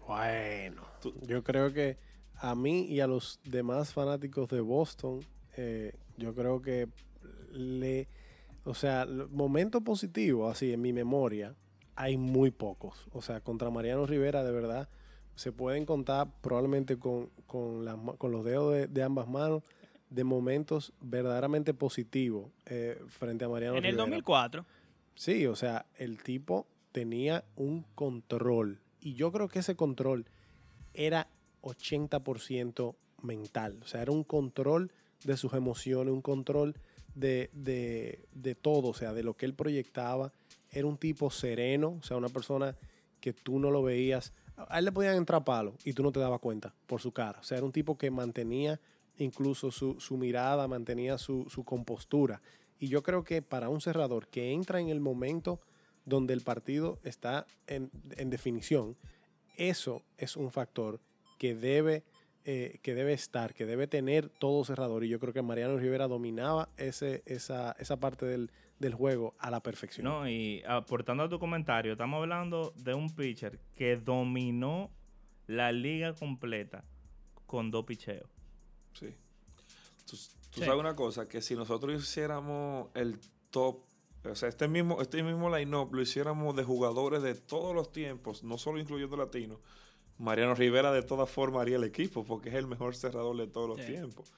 Bueno, 0.07 0.83
yo 1.21 1.41
creo 1.41 1.71
que 1.71 1.97
a 2.41 2.55
mí 2.55 2.85
y 2.85 2.99
a 2.99 3.07
los 3.07 3.39
demás 3.43 3.93
fanáticos 3.93 4.49
de 4.49 4.61
Boston, 4.61 5.19
eh, 5.55 5.93
yo 6.17 6.33
creo 6.33 6.61
que 6.61 6.89
le, 7.51 8.07
o 8.63 8.73
sea, 8.73 9.05
momento 9.29 9.81
positivo, 9.81 10.49
así 10.49 10.73
en 10.73 10.81
mi 10.81 10.91
memoria, 10.91 11.55
hay 11.95 12.17
muy 12.17 12.49
pocos. 12.49 13.07
O 13.13 13.21
sea, 13.21 13.41
contra 13.41 13.69
Mariano 13.69 14.07
Rivera, 14.07 14.43
de 14.43 14.51
verdad, 14.51 14.89
se 15.35 15.51
pueden 15.51 15.85
contar 15.85 16.29
probablemente 16.41 16.97
con, 16.97 17.29
con, 17.45 17.85
los 17.85 18.43
dedos 18.43 18.73
de, 18.73 18.87
de 18.87 19.03
ambas 19.03 19.27
manos 19.27 19.61
de 20.09 20.23
momentos 20.23 20.93
verdaderamente 20.99 21.75
positivos 21.75 22.49
eh, 22.65 22.99
frente 23.07 23.45
a 23.45 23.49
Mariano 23.49 23.77
En 23.77 23.85
el 23.85 23.91
Rivera. 23.91 24.03
2004, 24.03 24.65
Sí, 25.13 25.45
o 25.45 25.55
sea, 25.55 25.85
el 25.95 26.23
tipo 26.23 26.65
tenía 26.91 27.43
un 27.55 27.83
control. 27.93 28.81
Y 28.99 29.13
yo 29.13 29.31
creo 29.31 29.47
que 29.47 29.59
ese 29.59 29.75
control 29.75 30.25
era 30.93 31.27
80% 31.61 32.95
mental. 33.23 33.79
O 33.83 33.87
sea, 33.87 34.01
era 34.01 34.11
un 34.11 34.23
control 34.23 34.91
de 35.23 35.37
sus 35.37 35.53
emociones, 35.53 36.13
un 36.13 36.21
control 36.21 36.75
de, 37.15 37.49
de- 37.53 38.55
todo, 38.55 38.89
o 38.89 38.93
sea, 38.93 39.13
de 39.13 39.23
lo 39.23 39.35
que 39.35 39.45
él 39.45 39.53
proyectaba. 39.53 40.31
Era 40.71 40.87
un 40.87 40.97
tipo 40.97 41.29
sereno, 41.29 41.97
o 41.99 42.03
sea, 42.03 42.17
una 42.17 42.29
persona 42.29 42.75
que 43.19 43.33
tú 43.33 43.59
no 43.59 43.69
lo 43.71 43.83
veías. 43.83 44.33
A 44.55 44.79
él 44.79 44.85
le 44.85 44.91
podían 44.91 45.15
entrar 45.15 45.43
palos 45.43 45.75
y 45.85 45.93
tú 45.93 46.03
no 46.03 46.11
te 46.11 46.19
dabas 46.19 46.39
cuenta 46.39 46.73
por 46.87 47.01
su 47.01 47.11
cara. 47.11 47.39
O 47.39 47.43
sea, 47.43 47.57
era 47.57 47.65
un 47.65 47.71
tipo 47.71 47.97
que 47.97 48.11
mantenía 48.11 48.79
incluso 49.17 49.71
su, 49.71 49.99
su 49.99 50.17
mirada, 50.17 50.67
mantenía 50.67 51.17
su, 51.17 51.45
su 51.49 51.63
compostura. 51.63 52.41
Y 52.79 52.87
yo 52.87 53.03
creo 53.03 53.23
que 53.23 53.41
para 53.41 53.69
un 53.69 53.81
cerrador 53.81 54.27
que 54.27 54.51
entra 54.53 54.79
en 54.79 54.89
el 54.89 54.99
momento 54.99 55.59
donde 56.05 56.33
el 56.33 56.41
partido 56.41 56.97
está 57.03 57.45
en, 57.67 57.91
en 58.17 58.29
definición, 58.31 58.95
eso 59.57 60.01
es 60.17 60.35
un 60.35 60.49
factor 60.51 60.99
que 61.41 61.55
debe, 61.55 62.03
eh, 62.45 62.77
que 62.83 62.93
debe 62.93 63.13
estar, 63.13 63.55
que 63.55 63.65
debe 63.65 63.87
tener 63.87 64.29
todo 64.29 64.63
cerrador. 64.63 65.03
Y 65.03 65.09
yo 65.09 65.19
creo 65.19 65.33
que 65.33 65.41
Mariano 65.41 65.75
Rivera 65.79 66.07
dominaba 66.07 66.69
ese, 66.77 67.23
esa, 67.25 67.75
esa 67.79 67.99
parte 67.99 68.27
del, 68.27 68.51
del 68.77 68.93
juego 68.93 69.33
a 69.39 69.49
la 69.49 69.59
perfección. 69.63 70.03
No, 70.03 70.29
y 70.29 70.61
aportando 70.67 71.23
a 71.23 71.29
tu 71.29 71.39
comentario, 71.39 71.93
estamos 71.93 72.19
hablando 72.21 72.73
de 72.75 72.93
un 72.93 73.09
pitcher 73.15 73.57
que 73.75 73.97
dominó 73.97 74.91
la 75.47 75.71
liga 75.71 76.13
completa 76.13 76.83
con 77.47 77.71
dos 77.71 77.85
picheos. 77.85 78.29
Sí. 78.93 79.07
Tú, 80.05 80.15
tú 80.51 80.59
Sí. 80.59 80.65
sabes 80.65 80.79
una 80.79 80.95
cosa, 80.95 81.27
que 81.27 81.41
si 81.41 81.55
nosotros 81.55 81.99
hiciéramos 82.03 82.89
el 82.93 83.17
top, 83.49 83.79
o 84.25 84.35
sea, 84.35 84.47
este 84.47 84.67
mismo, 84.67 85.01
este 85.01 85.23
mismo 85.23 85.49
line-up 85.49 85.91
lo 85.91 86.03
hiciéramos 86.03 86.55
de 86.55 86.63
jugadores 86.63 87.23
de 87.23 87.33
todos 87.33 87.73
los 87.73 87.91
tiempos, 87.91 88.43
no 88.43 88.59
solo 88.59 88.79
incluyendo 88.79 89.17
latinos, 89.17 89.57
Mariano 90.21 90.53
Rivera 90.55 90.91
de 90.91 91.01
todas 91.03 91.29
formas 91.29 91.63
haría 91.63 91.77
el 91.77 91.83
equipo, 91.83 92.23
porque 92.23 92.49
es 92.49 92.55
el 92.55 92.67
mejor 92.67 92.95
cerrador 92.95 93.35
de 93.37 93.47
todos 93.47 93.67
los 93.69 93.81
Sí. 93.85 93.91
tiempos. 93.93 94.31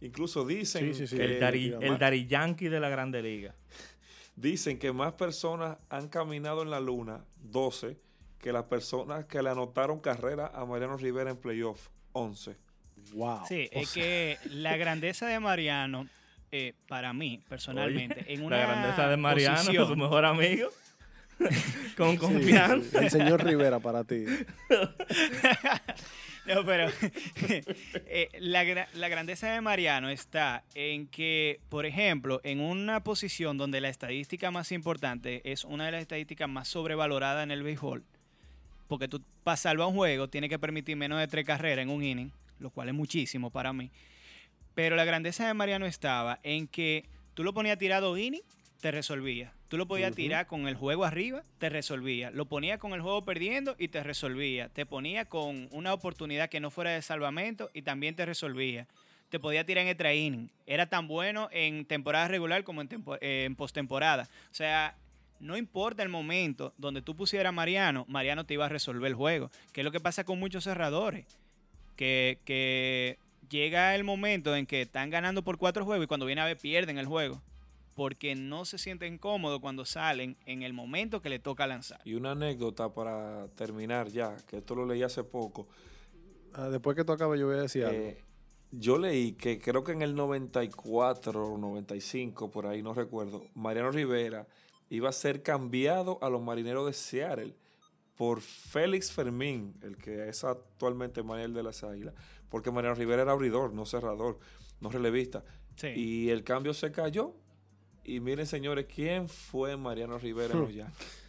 Incluso 0.00 0.44
dicen, 0.46 0.92
Sí, 0.92 1.00
sí, 1.00 1.06
sí. 1.08 1.16
que, 1.16 1.24
El, 1.24 1.40
Dari, 1.40 1.74
el 1.80 1.98
Dari 1.98 2.26
Yankee 2.26 2.68
de 2.68 2.80
la 2.80 2.88
Grande 2.88 3.22
Liga. 3.22 3.54
dicen 4.36 4.78
que 4.78 4.92
más 4.92 5.12
personas 5.14 5.78
han 5.88 6.08
caminado 6.08 6.62
en 6.62 6.70
la 6.70 6.80
luna, 6.80 7.24
12, 7.42 7.96
que 8.38 8.52
las 8.52 8.64
personas 8.64 9.24
que 9.26 9.42
le 9.42 9.50
anotaron 9.50 10.00
carrera 10.00 10.50
a 10.54 10.64
Mariano 10.66 10.96
Rivera 10.96 11.30
en 11.30 11.36
playoff, 11.36 11.88
11. 12.12 12.56
Wow. 13.12 13.40
sí, 13.48 13.68
O 13.74 13.80
es 13.80 13.88
sea, 13.90 14.02
que 14.02 14.38
la 14.50 14.76
grandeza 14.76 15.26
de 15.26 15.38
Mariano, 15.40 16.08
eh, 16.52 16.74
para 16.88 17.12
mí, 17.12 17.42
personalmente, 17.48 18.20
Oye, 18.22 18.34
en 18.34 18.44
una 18.44 18.58
la 18.58 18.66
grandeza 18.66 19.08
de 19.08 19.16
Mariano, 19.16 19.56
posición- 19.56 19.86
su 19.88 19.96
mejor 19.96 20.24
amigo. 20.24 20.68
con 21.96 22.16
confianza. 22.16 22.98
sí. 22.98 23.04
El 23.04 23.10
señor 23.10 23.44
Rivera 23.44 23.78
para 23.80 24.04
ti. 24.04 24.24
No, 26.46 26.62
pero 26.64 26.88
eh, 28.06 28.28
la 28.38 29.08
grandeza 29.08 29.50
de 29.50 29.60
Mariano 29.62 30.10
está 30.10 30.62
en 30.74 31.06
que, 31.06 31.60
por 31.70 31.86
ejemplo, 31.86 32.40
en 32.44 32.60
una 32.60 33.02
posición 33.02 33.56
donde 33.56 33.80
la 33.80 33.88
estadística 33.88 34.50
más 34.50 34.70
importante 34.70 35.40
es 35.50 35.64
una 35.64 35.86
de 35.86 35.92
las 35.92 36.02
estadísticas 36.02 36.48
más 36.48 36.68
sobrevaloradas 36.68 37.44
en 37.44 37.50
el 37.50 37.62
béisbol, 37.62 38.04
porque 38.88 39.08
tú 39.08 39.22
para 39.42 39.56
salvar 39.56 39.88
un 39.88 39.94
juego 39.94 40.28
tienes 40.28 40.50
que 40.50 40.58
permitir 40.58 40.96
menos 40.96 41.18
de 41.18 41.28
tres 41.28 41.46
carreras 41.46 41.82
en 41.82 41.88
un 41.88 42.02
inning, 42.02 42.30
lo 42.58 42.68
cual 42.68 42.88
es 42.88 42.94
muchísimo 42.94 43.50
para 43.50 43.72
mí. 43.72 43.90
Pero 44.74 44.96
la 44.96 45.04
grandeza 45.04 45.46
de 45.46 45.54
Mariano 45.54 45.86
estaba 45.86 46.40
en 46.42 46.68
que 46.68 47.08
tú 47.32 47.42
lo 47.42 47.54
ponías 47.54 47.78
tirado 47.78 48.18
inning, 48.18 48.42
te 48.82 48.90
resolvía. 48.90 49.54
Tú 49.74 49.78
lo 49.78 49.88
podías 49.88 50.14
tirar 50.14 50.46
con 50.46 50.68
el 50.68 50.76
juego 50.76 51.04
arriba, 51.04 51.42
te 51.58 51.68
resolvía. 51.68 52.30
Lo 52.30 52.44
ponía 52.46 52.78
con 52.78 52.92
el 52.92 53.00
juego 53.00 53.24
perdiendo 53.24 53.74
y 53.76 53.88
te 53.88 54.04
resolvía. 54.04 54.68
Te 54.68 54.86
ponía 54.86 55.24
con 55.24 55.66
una 55.72 55.92
oportunidad 55.92 56.48
que 56.48 56.60
no 56.60 56.70
fuera 56.70 56.92
de 56.92 57.02
salvamento 57.02 57.70
y 57.74 57.82
también 57.82 58.14
te 58.14 58.24
resolvía. 58.24 58.86
te 59.30 59.40
podía 59.40 59.66
tirar 59.66 59.82
en 59.82 59.88
extra 59.88 60.14
inning. 60.14 60.48
Era 60.64 60.88
tan 60.88 61.08
bueno 61.08 61.48
en 61.50 61.86
temporada 61.86 62.28
regular 62.28 62.62
como 62.62 62.82
en, 62.82 62.88
eh, 63.20 63.46
en 63.46 63.56
postemporada. 63.56 64.28
O 64.48 64.54
sea, 64.54 64.96
no 65.40 65.56
importa 65.56 66.04
el 66.04 66.08
momento 66.08 66.72
donde 66.78 67.02
tú 67.02 67.16
pusieras 67.16 67.48
a 67.48 67.52
Mariano, 67.52 68.04
Mariano 68.06 68.46
te 68.46 68.54
iba 68.54 68.66
a 68.66 68.68
resolver 68.68 69.08
el 69.08 69.16
juego. 69.16 69.50
Que 69.72 69.80
es 69.80 69.84
lo 69.84 69.90
que 69.90 69.98
pasa 69.98 70.22
con 70.22 70.38
muchos 70.38 70.62
cerradores. 70.62 71.26
Que, 71.96 72.38
que 72.44 73.18
llega 73.50 73.96
el 73.96 74.04
momento 74.04 74.54
en 74.54 74.66
que 74.66 74.82
están 74.82 75.10
ganando 75.10 75.42
por 75.42 75.58
cuatro 75.58 75.84
juegos 75.84 76.04
y 76.04 76.06
cuando 76.06 76.26
viene 76.26 76.42
a 76.42 76.44
ver 76.44 76.58
pierden 76.58 76.96
el 76.96 77.06
juego. 77.06 77.42
Porque 77.94 78.34
no 78.34 78.64
se 78.64 78.78
sienten 78.78 79.18
cómodos 79.18 79.60
cuando 79.60 79.84
salen 79.84 80.36
en 80.46 80.62
el 80.62 80.72
momento 80.72 81.22
que 81.22 81.28
le 81.28 81.38
toca 81.38 81.66
lanzar. 81.66 82.00
Y 82.04 82.14
una 82.14 82.32
anécdota 82.32 82.92
para 82.92 83.48
terminar 83.54 84.08
ya, 84.08 84.36
que 84.48 84.58
esto 84.58 84.74
lo 84.74 84.84
leí 84.84 85.02
hace 85.02 85.22
poco. 85.22 85.68
Ah, 86.54 86.68
después 86.68 86.96
que 86.96 87.04
tú 87.04 87.12
acabes, 87.12 87.38
yo 87.40 87.46
voy 87.46 87.56
a 87.56 87.62
decir 87.62 87.84
algo. 87.84 87.98
Eh, 87.98 88.24
yo 88.70 88.98
leí 88.98 89.32
que 89.32 89.60
creo 89.60 89.84
que 89.84 89.92
en 89.92 90.02
el 90.02 90.14
94 90.14 91.54
o 91.54 91.58
95, 91.58 92.50
por 92.50 92.66
ahí 92.66 92.82
no 92.82 92.94
recuerdo, 92.94 93.44
Mariano 93.54 93.90
Rivera 93.90 94.46
iba 94.88 95.08
a 95.08 95.12
ser 95.12 95.42
cambiado 95.42 96.18
a 96.22 96.30
los 96.30 96.42
marineros 96.42 96.86
de 96.86 96.92
Seattle 96.92 97.54
por 98.16 98.40
Félix 98.40 99.12
Fermín, 99.12 99.74
el 99.82 99.96
que 99.96 100.28
es 100.28 100.44
actualmente 100.44 101.22
Manuel 101.22 101.52
de 101.52 101.62
las 101.62 101.82
Águilas, 101.82 102.14
porque 102.48 102.70
Mariano 102.70 102.94
Rivera 102.94 103.22
era 103.22 103.32
abridor, 103.32 103.72
no 103.72 103.86
cerrador, 103.86 104.38
no 104.80 104.90
relevista. 104.90 105.44
Sí. 105.76 105.88
Y 105.88 106.30
el 106.30 106.44
cambio 106.44 106.74
se 106.74 106.92
cayó. 106.92 107.34
Y 108.04 108.20
miren, 108.20 108.46
señores, 108.46 108.86
¿quién 108.94 109.28
fue 109.28 109.76
Mariano 109.76 110.18
Rivera 110.18 110.52
en 110.54 110.60
los 110.60 110.74
Yankees? 110.74 111.22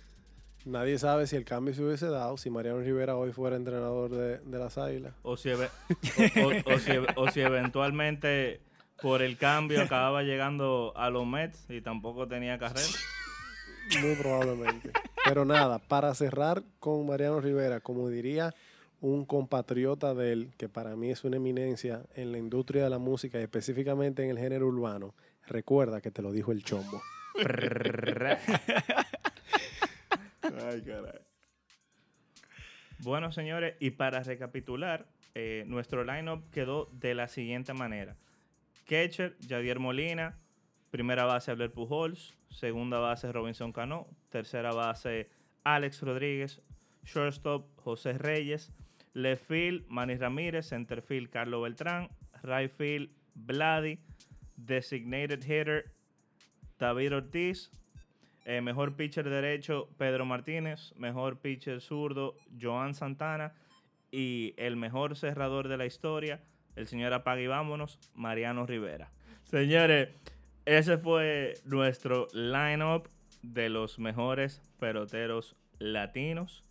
Nadie 0.66 0.98
sabe 0.98 1.28
si 1.28 1.36
el 1.36 1.46
cambio 1.46 1.74
se 1.74 1.84
hubiese 1.84 2.08
dado 2.08 2.38
si 2.38 2.50
Mariano 2.50 2.80
Rivera 2.80 3.16
hoy 3.16 3.32
fuera 3.32 3.56
entrenador 3.56 4.10
de, 4.10 4.40
de 4.40 4.58
las 4.60 4.78
Águilas. 4.78 5.14
O 5.22 5.38
si, 5.38 5.50
eve- 5.50 5.70
o- 6.38 6.72
o- 6.72 6.74
o 6.76 6.80
si 6.80 6.92
o 7.16 7.32
si 7.32 7.42
eventualmente 7.42 8.62
por 9.02 9.22
el 9.22 9.38
cambio 9.38 9.82
acababa 9.82 10.24
llegando 10.24 10.92
a 10.96 11.10
los 11.12 11.26
Mets 11.28 11.66
y 11.70 11.82
tampoco 11.82 12.28
tenía 12.28 12.58
carrera. 12.58 12.88
Muy 14.02 14.16
probablemente. 14.16 14.92
Pero 15.24 15.46
nada, 15.46 15.78
para 15.80 16.14
cerrar 16.16 16.64
con 16.80 17.06
Mariano 17.06 17.40
Rivera, 17.42 17.80
como 17.80 18.10
diría 18.10 18.54
un 19.02 19.26
compatriota 19.26 20.16
de 20.16 20.32
él, 20.32 20.52
que 20.58 20.68
para 20.68 20.96
mí 20.96 21.12
es 21.12 21.24
una 21.24 21.38
eminencia 21.38 22.02
en 22.16 22.32
la 22.32 22.40
industria 22.40 22.84
de 22.86 22.90
la 22.90 22.98
música 22.98 23.40
y 23.40 23.44
específicamente 23.44 24.24
en 24.24 24.32
el 24.32 24.40
género 24.40 24.66
urbano, 24.68 25.14
recuerda 25.48 26.02
que 26.02 26.12
te 26.12 26.22
lo 26.22 26.32
dijo 26.32 26.52
el 26.52 26.64
chombo. 26.64 27.02
Ay, 30.42 30.82
caray. 30.82 31.20
Bueno, 33.00 33.32
señores, 33.32 33.76
y 33.80 33.92
para 33.92 34.24
recapitular, 34.24 35.06
eh, 35.36 35.64
nuestro 35.68 36.04
lineup 36.04 36.50
quedó 36.52 36.90
de 36.94 37.14
la 37.14 37.28
siguiente 37.28 37.74
manera. 37.74 38.16
Catcher, 38.86 39.36
Jadier 39.48 39.80
Molina. 39.80 40.38
Primera 40.92 41.26
base, 41.26 41.52
Abel 41.52 41.72
Pujols. 41.72 42.36
Segunda 42.50 43.00
base, 43.00 43.32
Robinson 43.32 43.74
Cano. 43.74 44.08
Tercera 44.30 44.72
base, 44.72 45.30
Alex 45.64 46.02
Rodríguez. 46.02 46.62
Shortstop, 47.04 47.68
José 47.82 48.14
Reyes. 48.14 48.72
Left 49.14 49.46
field, 49.46 49.86
Manny 49.90 50.16
Ramírez. 50.16 50.68
Center 50.68 51.02
field, 51.02 51.30
Carlos 51.30 51.62
Beltrán. 51.64 52.10
Right 52.44 52.72
field, 52.72 53.10
Vladi. 53.34 54.00
Designated 54.58 55.44
hitter, 55.44 55.92
David 56.80 57.16
Ortiz. 57.16 57.72
Eh, 58.46 58.62
mejor 58.62 58.96
pitcher 58.96 59.28
derecho, 59.30 59.90
Pedro 59.98 60.26
Martínez. 60.26 60.94
Mejor 60.98 61.40
pitcher 61.40 61.82
zurdo, 61.82 62.36
Joan 62.60 62.94
Santana. 62.94 63.54
Y 64.12 64.54
el 64.58 64.76
mejor 64.76 65.16
cerrador 65.16 65.68
de 65.68 65.78
la 65.78 65.86
historia, 65.86 66.42
el 66.76 66.88
señor 66.88 67.14
Apague 67.14 67.44
y 67.44 67.48
Vámonos, 67.48 68.00
Mariano 68.14 68.66
Rivera. 68.66 69.12
Señores, 69.44 70.10
ese 70.66 70.98
fue 70.98 71.56
nuestro 71.66 72.28
lineup 72.34 73.08
de 73.42 73.70
los 73.70 74.00
mejores 74.00 74.62
peloteros 74.80 75.56
latinos. 75.80 76.64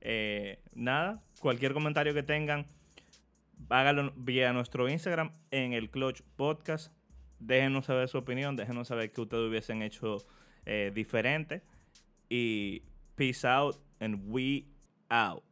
Eh, 0.00 0.58
nada, 0.74 1.22
cualquier 1.40 1.72
comentario 1.72 2.14
que 2.14 2.22
tengan, 2.22 2.66
háganlo 3.68 4.12
vía 4.16 4.52
nuestro 4.52 4.88
Instagram 4.88 5.32
en 5.50 5.72
el 5.72 5.90
Clutch 5.90 6.22
Podcast. 6.36 6.92
Déjenos 7.40 7.86
saber 7.86 8.08
su 8.08 8.18
opinión, 8.18 8.54
déjenos 8.54 8.88
saber 8.88 9.12
qué 9.12 9.20
ustedes 9.22 9.48
hubiesen 9.48 9.82
hecho 9.82 10.18
eh, 10.66 10.92
diferente. 10.94 11.62
Y 12.28 12.82
peace 13.16 13.44
out 13.44 13.76
and 13.98 14.20
we 14.28 14.66
out. 15.08 15.42